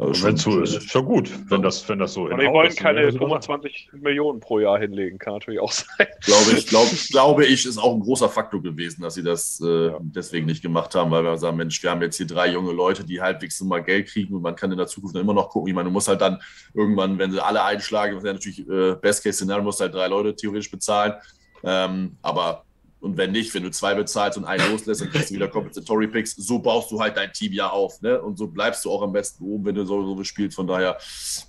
wenn 0.00 0.36
so 0.36 0.60
ist, 0.60 0.90
schon 0.90 1.04
gut, 1.04 1.30
wenn 1.50 1.62
das, 1.62 1.86
wenn 1.88 1.98
das 1.98 2.14
so 2.14 2.26
ist. 2.26 2.32
Aber 2.32 2.42
die 2.42 2.48
wollen 2.48 2.74
keine 2.74 3.12
25 3.12 3.90
Millionen 4.00 4.40
pro 4.40 4.58
Jahr 4.58 4.78
hinlegen, 4.78 5.18
kann 5.18 5.34
natürlich 5.34 5.60
auch 5.60 5.72
sein. 5.72 6.06
Glaube 6.22 6.52
ich, 6.56 6.66
glaub, 6.66 6.86
glaube 7.10 7.44
ich, 7.44 7.66
ist 7.66 7.76
auch 7.76 7.94
ein 7.94 8.00
großer 8.00 8.28
Faktor 8.28 8.62
gewesen, 8.62 9.02
dass 9.02 9.14
sie 9.14 9.22
das 9.22 9.60
äh, 9.60 9.88
ja. 9.88 9.98
deswegen 10.00 10.46
nicht 10.46 10.62
gemacht 10.62 10.94
haben, 10.94 11.10
weil 11.10 11.22
wir 11.22 11.36
sagen, 11.36 11.58
Mensch, 11.58 11.82
wir 11.82 11.90
haben 11.90 12.00
jetzt 12.00 12.16
hier 12.16 12.26
drei 12.26 12.50
junge 12.50 12.72
Leute, 12.72 13.04
die 13.04 13.20
halbwegs 13.20 13.60
immer 13.60 13.80
Geld 13.80 14.08
kriegen 14.08 14.34
und 14.34 14.42
man 14.42 14.56
kann 14.56 14.72
in 14.72 14.78
der 14.78 14.86
Zukunft 14.86 15.16
immer 15.16 15.34
noch 15.34 15.50
gucken. 15.50 15.68
Ich 15.68 15.74
meine, 15.74 15.88
du 15.88 15.92
musst 15.92 16.08
halt 16.08 16.22
dann 16.22 16.40
irgendwann, 16.72 17.18
wenn 17.18 17.30
sie 17.30 17.44
alle 17.44 17.62
einschlagen, 17.62 18.14
das 18.14 18.22
ist 18.22 18.26
ja 18.26 18.32
natürlich 18.32 18.68
äh, 18.68 18.96
Best-Case-Szenario, 19.00 19.62
musst 19.62 19.80
halt 19.80 19.94
drei 19.94 20.08
Leute 20.08 20.34
theoretisch 20.34 20.70
bezahlen. 20.70 21.14
Ähm, 21.62 22.16
aber 22.22 22.64
und 23.00 23.16
wenn 23.16 23.32
nicht, 23.32 23.54
wenn 23.54 23.62
du 23.62 23.70
zwei 23.70 23.94
bezahlst 23.94 24.36
und 24.36 24.44
einen 24.44 24.70
loslässt, 24.70 25.00
dann 25.00 25.10
kriegst 25.10 25.30
du 25.30 25.34
wieder 25.34 25.48
Compensatory 25.48 26.06
Picks. 26.06 26.36
So 26.36 26.58
baust 26.58 26.90
du 26.90 27.00
halt 27.00 27.16
dein 27.16 27.32
Team 27.32 27.52
ja 27.52 27.70
auf. 27.70 28.02
Ne? 28.02 28.20
Und 28.20 28.36
so 28.36 28.46
bleibst 28.46 28.84
du 28.84 28.90
auch 28.90 29.00
am 29.00 29.12
besten 29.12 29.42
oben, 29.42 29.64
wenn 29.64 29.74
du 29.74 29.86
so, 29.86 30.14
so 30.14 30.22
spielst. 30.22 30.54
Von 30.54 30.66
daher, 30.66 30.98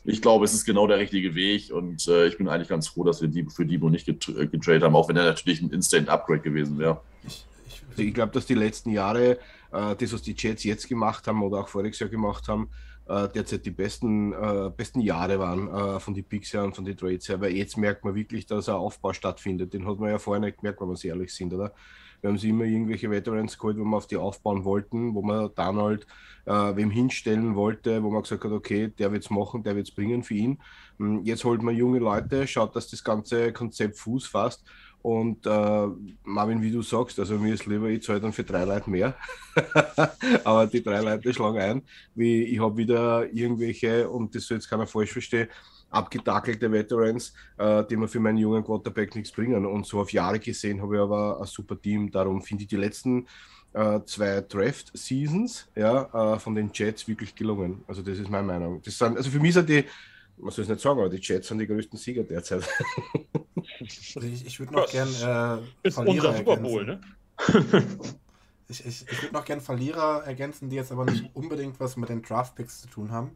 ich 0.06 0.22
glaube, 0.22 0.46
es 0.46 0.54
ist 0.54 0.64
genau 0.64 0.88
der 0.88 0.98
richtige 0.98 1.36
Weg. 1.36 1.70
Und 1.72 2.08
äh, 2.08 2.28
ich 2.28 2.38
bin 2.38 2.48
eigentlich 2.48 2.70
ganz 2.70 2.88
froh, 2.88 3.04
dass 3.04 3.22
wir 3.22 3.28
die 3.28 3.46
für 3.50 3.66
Debo 3.66 3.90
nicht 3.90 4.08
äh, 4.08 4.14
getradet 4.48 4.84
haben, 4.84 4.96
auch 4.96 5.10
wenn 5.10 5.18
er 5.18 5.26
natürlich 5.26 5.62
ein 5.62 5.72
Instant-Upgrade 5.72 6.40
gewesen 6.40 6.80
wäre. 6.80 7.02
Ich, 7.26 7.44
ich, 7.98 8.08
ich 8.08 8.14
glaube, 8.14 8.32
dass 8.32 8.46
die 8.46 8.54
letzten 8.54 8.92
Jahre, 8.92 9.38
äh, 9.74 9.96
das, 9.98 10.14
was 10.14 10.22
die 10.22 10.36
Jets 10.38 10.64
jetzt 10.64 10.88
gemacht 10.88 11.28
haben 11.28 11.44
oder 11.44 11.60
auch 11.60 11.68
voriges 11.68 12.00
Jahr 12.00 12.10
gemacht 12.10 12.48
haben, 12.48 12.70
äh, 13.12 13.30
derzeit 13.30 13.66
die 13.66 13.72
besten, 13.72 14.34
äh, 14.34 14.72
besten 14.76 15.02
Jahre 15.02 15.40
waren 15.40 15.68
äh, 15.68 16.00
von 16.00 16.14
den 16.14 16.24
Picks 16.24 16.54
her 16.54 16.64
und 16.64 16.76
von 16.76 16.86
den 16.86 16.98
Trades 16.98 17.28
her, 17.30 17.42
weil 17.42 17.52
jetzt 17.52 17.78
merkt 17.78 18.06
man 18.06 18.16
wirklich, 18.16 18.46
dass 18.46 18.70
ein 18.70 18.76
Aufbau 18.76 19.14
stattfindet. 19.14 19.74
Den 19.74 19.88
hat 19.88 20.00
man 20.00 20.10
ja 20.10 20.20
vorher 20.20 20.40
nicht 20.40 20.60
gemerkt, 20.60 20.80
wenn 20.80 20.88
wir 20.88 20.92
uns 20.92 21.04
ehrlich 21.04 21.34
sind, 21.34 21.54
oder? 21.54 21.74
Wir 22.22 22.30
haben 22.30 22.38
sie 22.38 22.50
immer 22.50 22.66
irgendwelche 22.66 23.10
Veterans 23.10 23.58
geholt, 23.58 23.78
wo 23.80 23.84
wir 23.84 23.98
auf 23.98 24.06
die 24.06 24.18
aufbauen 24.18 24.64
wollten, 24.64 25.16
wo 25.16 25.24
man 25.24 25.50
dann 25.56 25.78
halt 25.78 26.06
äh, 26.46 26.76
wem 26.76 26.92
hinstellen 26.92 27.56
wollte, 27.56 28.04
wo 28.04 28.12
man 28.12 28.22
gesagt 28.22 28.44
hat, 28.44 28.52
okay, 28.52 28.90
der 28.90 29.12
wird 29.12 29.24
es 29.24 29.32
machen, 29.32 29.64
der 29.64 29.76
wird 29.76 29.88
es 29.88 29.96
bringen 29.96 30.22
für 30.22 30.36
ihn. 30.36 30.60
Hm, 30.98 31.24
jetzt 31.24 31.44
holt 31.44 31.64
man 31.64 31.76
junge 31.76 31.98
Leute, 31.98 32.46
schaut, 32.46 32.76
dass 32.76 32.90
das 32.90 33.04
ganze 33.04 33.52
Konzept 33.52 33.98
Fuß 33.98 34.28
fasst 34.28 34.64
und 35.02 35.46
äh, 35.46 35.88
Marvin, 36.24 36.62
wie 36.62 36.72
du 36.72 36.82
sagst, 36.82 37.20
also 37.20 37.38
mir 37.38 37.54
ist 37.54 37.66
lieber, 37.66 37.88
ich 37.88 38.04
zahle 38.04 38.22
dann 38.22 38.34
für 38.34 38.44
drei 38.44 38.66
Leute 38.66 38.90
mehr. 38.90 39.16
Aber 40.44 40.68
die 40.68 40.84
drei 40.84 41.02
Leute 41.02 41.34
schlagen 41.34 41.58
ein, 41.58 41.82
wie 42.14 42.44
ich 42.44 42.60
habe 42.60 42.78
wieder 42.78 43.32
irgendwelche, 43.34 44.08
und 44.10 44.36
das 44.36 44.46
soll 44.46 44.58
jetzt 44.58 44.70
keiner 44.70 44.86
falsch 44.86 45.12
verstehen, 45.12 45.48
abgetakelte 45.90 46.72
Veterans, 46.72 47.34
äh, 47.58 47.84
die 47.86 47.98
mir 47.98 48.08
für 48.08 48.20
meinen 48.20 48.38
jungen 48.38 48.64
Quarterback 48.64 49.16
nichts 49.16 49.32
bringen. 49.32 49.66
Und 49.66 49.86
so 49.86 50.00
auf 50.00 50.14
Jahre 50.14 50.40
gesehen 50.40 50.82
habe 50.82 50.96
ich 50.96 51.02
aber 51.02 51.40
ein 51.42 51.48
super 51.48 51.80
Team. 51.82 52.12
Darum 52.12 52.42
finde 52.42 52.64
ich 52.64 52.70
die 52.70 52.78
letzten 52.78 53.28
äh, 53.74 54.00
zwei 54.06 54.42
Draft-Seasons 54.42 55.68
ja, 55.76 56.36
äh, 56.36 56.40
von 56.40 56.54
den 56.54 56.70
Jets 56.74 57.08
wirklich 57.08 57.34
gelungen. 57.34 57.84
Also 57.88 58.02
das 58.02 58.20
ist 58.20 58.30
meine 58.30 58.48
Meinung. 58.48 58.82
Das 58.84 58.98
sind, 58.98 59.18
also 59.18 59.30
für 59.30 59.40
mich 59.40 59.54
sind 59.54 59.68
die 59.68 59.86
man 60.38 60.52
soll 60.52 60.64
es 60.64 60.70
nicht 60.70 60.82
sagen, 60.82 61.00
aber 61.00 61.10
die 61.10 61.22
Jets 61.22 61.48
sind 61.48 61.60
die 61.60 61.68
größten 61.68 62.00
Sieger 62.00 62.24
derzeit. 62.24 62.68
ich, 63.82 64.46
ich 64.46 64.60
würde 64.60 64.74
noch 64.74 64.90
gern 64.90 65.08
äh, 65.08 65.88
ist 65.88 65.96
Verlierer 65.96 66.30
unser 66.30 66.38
Super 66.38 66.58
Bowl, 66.58 66.86
ne? 66.86 67.02
ich, 68.68 68.86
ich, 68.86 69.06
ich 69.10 69.22
würde 69.22 69.34
noch 69.34 69.46
gern 69.46 69.62
Verlierer 69.62 70.24
ergänzen, 70.24 70.70
die 70.70 70.76
jetzt 70.76 70.92
aber 70.92 71.06
nicht 71.06 71.30
unbedingt 71.36 71.80
was 71.80 71.98
mit 71.98 72.10
den 72.10 72.22
Draft-Picks 72.22 72.82
zu 72.82 72.88
tun 72.88 73.12
haben, 73.12 73.32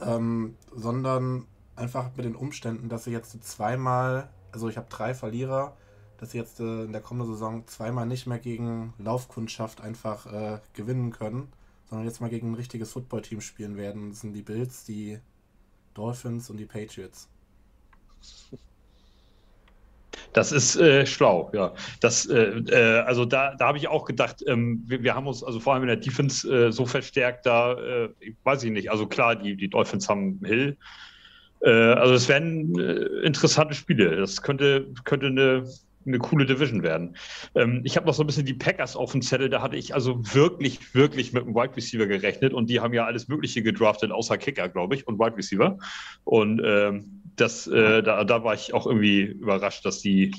ähm, 0.00 0.56
sondern 0.74 1.46
einfach 1.76 2.10
mit 2.16 2.24
den 2.24 2.34
Umständen, 2.34 2.88
dass 2.88 3.04
sie 3.04 3.12
jetzt 3.12 3.42
zweimal, 3.44 4.30
also 4.52 4.68
ich 4.68 4.76
habe 4.76 4.88
drei 4.90 5.14
Verlierer, 5.14 5.76
dass 6.18 6.32
sie 6.32 6.38
jetzt 6.38 6.60
äh, 6.60 6.84
in 6.84 6.92
der 6.92 7.00
kommenden 7.00 7.32
Saison 7.32 7.66
zweimal 7.66 8.06
nicht 8.06 8.26
mehr 8.26 8.38
gegen 8.38 8.92
Laufkundschaft 8.98 9.80
einfach 9.80 10.26
äh, 10.26 10.60
gewinnen 10.74 11.10
können, 11.12 11.52
sondern 11.88 12.06
jetzt 12.06 12.20
mal 12.20 12.30
gegen 12.30 12.50
ein 12.52 12.54
richtiges 12.54 12.92
Footballteam 12.92 13.40
spielen 13.40 13.76
werden. 13.76 14.10
Das 14.10 14.20
sind 14.20 14.34
die 14.34 14.42
Bills, 14.42 14.84
die 14.84 15.18
Dolphins 15.94 16.50
und 16.50 16.58
die 16.58 16.66
Patriots. 16.66 17.28
Das 20.32 20.52
ist 20.52 20.76
äh, 20.76 21.06
schlau, 21.06 21.50
ja. 21.52 21.72
Das, 22.00 22.26
äh, 22.26 22.60
äh, 22.68 23.00
also 23.00 23.24
da, 23.24 23.54
da 23.56 23.66
habe 23.66 23.78
ich 23.78 23.88
auch 23.88 24.04
gedacht, 24.04 24.44
ähm, 24.46 24.82
wir, 24.86 25.02
wir, 25.02 25.14
haben 25.14 25.26
uns 25.26 25.42
also 25.42 25.58
vor 25.58 25.74
allem 25.74 25.82
in 25.82 25.88
der 25.88 25.96
Defense 25.96 26.48
äh, 26.48 26.72
so 26.72 26.86
verstärkt, 26.86 27.46
da 27.46 27.72
äh, 27.72 28.08
weiß 28.44 28.62
ich 28.62 28.70
nicht. 28.70 28.90
Also 28.90 29.06
klar, 29.06 29.36
die, 29.36 29.56
die 29.56 29.68
Dolphins 29.68 30.08
haben 30.08 30.40
Hill. 30.44 30.76
Äh, 31.62 31.70
also 31.70 32.14
es 32.14 32.28
werden 32.28 32.78
interessante 33.24 33.74
Spiele. 33.74 34.16
Das 34.16 34.40
könnte, 34.42 34.86
könnte 35.04 35.26
eine, 35.26 35.64
eine 36.06 36.18
coole 36.18 36.46
Division 36.46 36.84
werden. 36.84 37.16
Ähm, 37.56 37.82
ich 37.84 37.96
habe 37.96 38.06
noch 38.06 38.14
so 38.14 38.22
ein 38.22 38.26
bisschen 38.26 38.46
die 38.46 38.54
Packers 38.54 38.94
auf 38.94 39.10
dem 39.10 39.22
Zettel. 39.22 39.50
Da 39.50 39.62
hatte 39.62 39.76
ich 39.76 39.94
also 39.94 40.20
wirklich, 40.34 40.94
wirklich 40.94 41.32
mit 41.32 41.42
einem 41.42 41.56
Wide 41.56 41.76
Receiver 41.76 42.06
gerechnet 42.06 42.54
und 42.54 42.70
die 42.70 42.78
haben 42.78 42.94
ja 42.94 43.04
alles 43.04 43.26
Mögliche 43.26 43.62
gedraftet, 43.62 44.12
außer 44.12 44.38
Kicker, 44.38 44.68
glaube 44.68 44.94
ich, 44.94 45.08
und 45.08 45.18
Wide 45.18 45.36
Receiver. 45.36 45.76
Und 46.24 46.62
ähm, 46.64 47.20
das, 47.36 47.66
äh, 47.66 48.02
da, 48.02 48.24
da 48.24 48.44
war 48.44 48.54
ich 48.54 48.74
auch 48.74 48.86
irgendwie 48.86 49.22
überrascht, 49.22 49.84
dass 49.84 50.00
die 50.00 50.34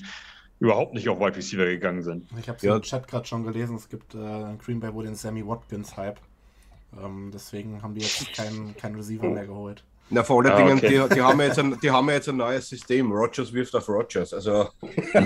überhaupt 0.60 0.94
nicht 0.94 1.10
auf 1.10 1.20
Wide 1.20 1.36
Receiver 1.36 1.66
gegangen 1.66 2.04
sind. 2.04 2.30
Ich 2.40 2.48
habe 2.48 2.58
es 2.58 2.64
ja. 2.64 2.76
im 2.76 2.82
Chat 2.82 3.08
gerade 3.08 3.28
schon 3.28 3.44
gelesen, 3.44 3.76
es 3.76 3.90
gibt 3.90 4.14
äh, 4.14 4.56
Green 4.64 4.80
Bay 4.80 4.94
wohl 4.94 5.06
den 5.06 5.16
Sammy 5.16 5.46
Watkins 5.46 5.98
Hype. 5.98 6.20
Ähm, 7.02 7.32
deswegen 7.34 7.82
haben 7.82 7.96
die 7.96 8.02
jetzt 8.02 8.34
keinen 8.34 8.76
kein 8.78 8.96
Receiver 8.96 9.30
mehr 9.30 9.48
geholt. 9.48 9.84
Na, 10.10 10.24
vor 10.24 10.44
allen 10.44 10.52
ah, 10.52 10.58
Dingen, 10.58 10.78
okay. 10.78 11.02
die, 11.10 11.16
die, 11.16 11.22
haben 11.22 11.40
jetzt 11.40 11.58
ein, 11.58 11.80
die 11.84 11.90
haben 11.90 12.10
jetzt 12.10 12.28
ein 12.28 12.38
neues 12.38 12.68
System. 12.68 13.12
Rogers 13.12 13.52
wirft 13.54 13.76
auf 13.76 13.88
Rogers. 13.88 14.34
Also. 14.34 14.70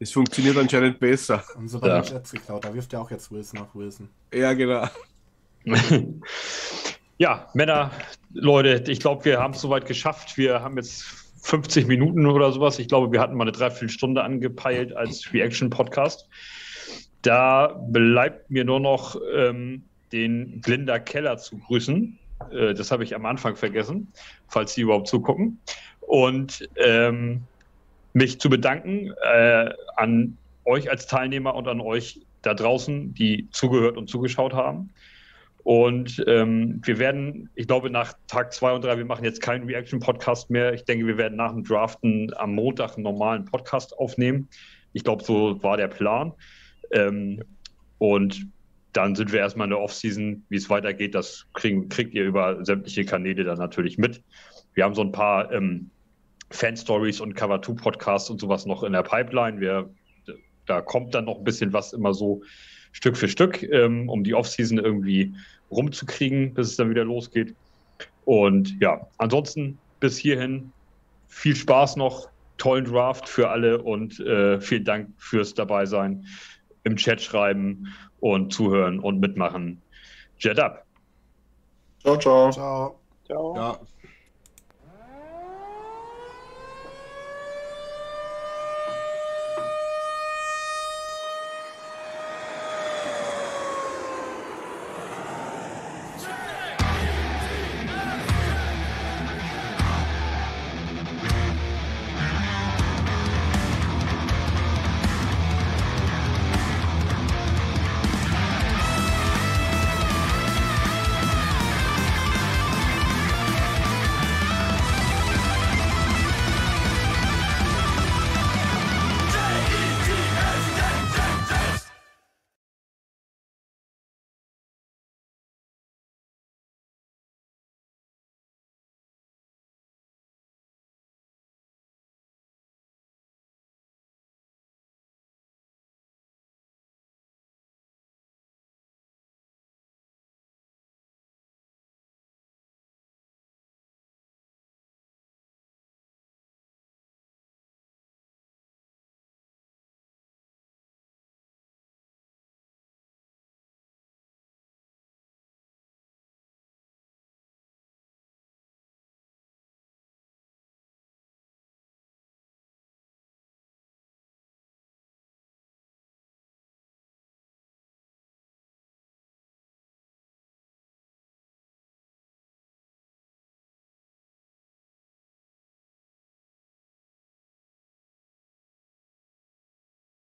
Es 0.00 0.10
funktioniert 0.10 0.56
anscheinend 0.58 0.98
besser. 0.98 1.42
Und 1.56 1.68
so 1.68 1.78
bei 1.78 1.88
ja. 1.88 2.00
den 2.00 2.12
Jets 2.12 2.32
geklaut. 2.32 2.64
Da 2.64 2.74
wirft 2.74 2.92
ja 2.92 2.98
auch 2.98 3.10
jetzt 3.10 3.30
Wilson 3.30 3.60
auf 3.60 3.74
Wilson. 3.74 4.10
Ja, 4.34 4.52
genau. 4.52 4.86
ja, 7.18 7.48
Männer, 7.54 7.90
Leute, 8.32 8.90
ich 8.90 9.00
glaube, 9.00 9.24
wir 9.24 9.38
haben 9.38 9.54
es 9.54 9.60
soweit 9.60 9.86
geschafft. 9.86 10.36
Wir 10.36 10.60
haben 10.60 10.76
jetzt 10.76 11.04
50 11.42 11.86
Minuten 11.86 12.26
oder 12.26 12.50
sowas. 12.52 12.78
Ich 12.78 12.88
glaube, 12.88 13.12
wir 13.12 13.20
hatten 13.20 13.36
mal 13.36 13.44
eine 13.44 13.52
Dreiviertelstunde 13.52 14.22
angepeilt 14.22 14.96
als 14.96 15.32
Reaction-Podcast. 15.32 16.28
Da 17.22 17.80
bleibt 17.88 18.50
mir 18.50 18.64
nur 18.64 18.80
noch 18.80 19.16
ähm, 19.34 19.82
den 20.12 20.60
Glinda 20.60 20.98
Keller 20.98 21.38
zu 21.38 21.58
grüßen. 21.58 22.18
Äh, 22.50 22.74
das 22.74 22.90
habe 22.90 23.04
ich 23.04 23.14
am 23.14 23.26
Anfang 23.26 23.56
vergessen, 23.56 24.12
falls 24.48 24.74
Sie 24.74 24.82
überhaupt 24.82 25.08
zugucken. 25.08 25.60
Und 26.00 26.68
ähm, 26.76 27.42
mich 28.12 28.40
zu 28.40 28.48
bedanken 28.48 29.12
äh, 29.22 29.70
an 29.96 30.36
euch 30.64 30.90
als 30.90 31.06
Teilnehmer 31.06 31.54
und 31.54 31.68
an 31.68 31.80
euch 31.80 32.20
da 32.42 32.54
draußen, 32.54 33.14
die 33.14 33.48
zugehört 33.50 33.96
und 33.96 34.08
zugeschaut 34.08 34.52
haben. 34.54 34.90
Und 35.64 36.22
ähm, 36.26 36.82
wir 36.84 36.98
werden, 36.98 37.48
ich 37.54 37.66
glaube, 37.66 37.88
nach 37.88 38.12
Tag 38.28 38.52
zwei 38.52 38.72
und 38.72 38.84
drei, 38.84 38.98
wir 38.98 39.06
machen 39.06 39.24
jetzt 39.24 39.40
keinen 39.40 39.64
Reaction-Podcast 39.66 40.50
mehr. 40.50 40.74
Ich 40.74 40.84
denke, 40.84 41.06
wir 41.06 41.16
werden 41.16 41.36
nach 41.36 41.52
dem 41.52 41.64
Draften 41.64 42.32
am 42.36 42.54
Montag 42.54 42.94
einen 42.94 43.04
normalen 43.04 43.46
Podcast 43.46 43.98
aufnehmen. 43.98 44.48
Ich 44.92 45.04
glaube, 45.04 45.24
so 45.24 45.62
war 45.62 45.78
der 45.78 45.88
Plan. 45.88 46.34
Ähm, 46.92 47.42
und 47.96 48.46
dann 48.92 49.14
sind 49.14 49.32
wir 49.32 49.40
erstmal 49.40 49.66
in 49.66 49.70
der 49.70 49.80
Offseason. 49.80 50.44
Wie 50.50 50.56
es 50.56 50.68
weitergeht, 50.68 51.14
das 51.14 51.46
kriegen, 51.54 51.88
kriegt 51.88 52.12
ihr 52.12 52.24
über 52.24 52.62
sämtliche 52.62 53.06
Kanäle 53.06 53.44
dann 53.44 53.58
natürlich 53.58 53.96
mit. 53.96 54.22
Wir 54.74 54.84
haben 54.84 54.94
so 54.94 55.02
ein 55.02 55.12
paar 55.12 55.50
ähm, 55.50 55.90
Fan-Stories 56.50 57.20
und 57.20 57.34
Cover-2-Podcasts 57.34 58.28
und 58.28 58.38
sowas 58.38 58.66
noch 58.66 58.82
in 58.82 58.92
der 58.92 59.02
Pipeline. 59.02 59.60
Wir, 59.60 59.88
da 60.66 60.82
kommt 60.82 61.14
dann 61.14 61.24
noch 61.24 61.38
ein 61.38 61.44
bisschen 61.44 61.72
was 61.72 61.94
immer 61.94 62.12
so 62.12 62.42
Stück 62.92 63.16
für 63.16 63.28
Stück, 63.28 63.62
ähm, 63.64 64.08
um 64.08 64.22
die 64.22 64.34
Offseason 64.34 64.78
irgendwie 64.78 65.34
rumzukriegen, 65.70 66.54
bis 66.54 66.68
es 66.68 66.76
dann 66.76 66.90
wieder 66.90 67.04
losgeht. 67.04 67.54
Und 68.24 68.80
ja, 68.80 69.06
ansonsten 69.18 69.78
bis 70.00 70.16
hierhin 70.16 70.72
viel 71.28 71.56
Spaß 71.56 71.96
noch, 71.96 72.28
tollen 72.58 72.84
Draft 72.84 73.28
für 73.28 73.50
alle 73.50 73.82
und 73.82 74.20
äh, 74.20 74.60
vielen 74.60 74.84
Dank 74.84 75.10
fürs 75.18 75.54
Dabeisein, 75.54 76.26
im 76.84 76.96
Chat 76.96 77.20
schreiben 77.20 77.88
und 78.20 78.52
zuhören 78.52 79.00
und 79.00 79.20
mitmachen. 79.20 79.82
Jet 80.38 80.58
up. 80.58 80.84
Ciao, 82.00 82.16
ciao. 82.18 82.52
Ciao. 82.52 83.00
Ciao. 83.26 83.56
Ja. 83.56 83.80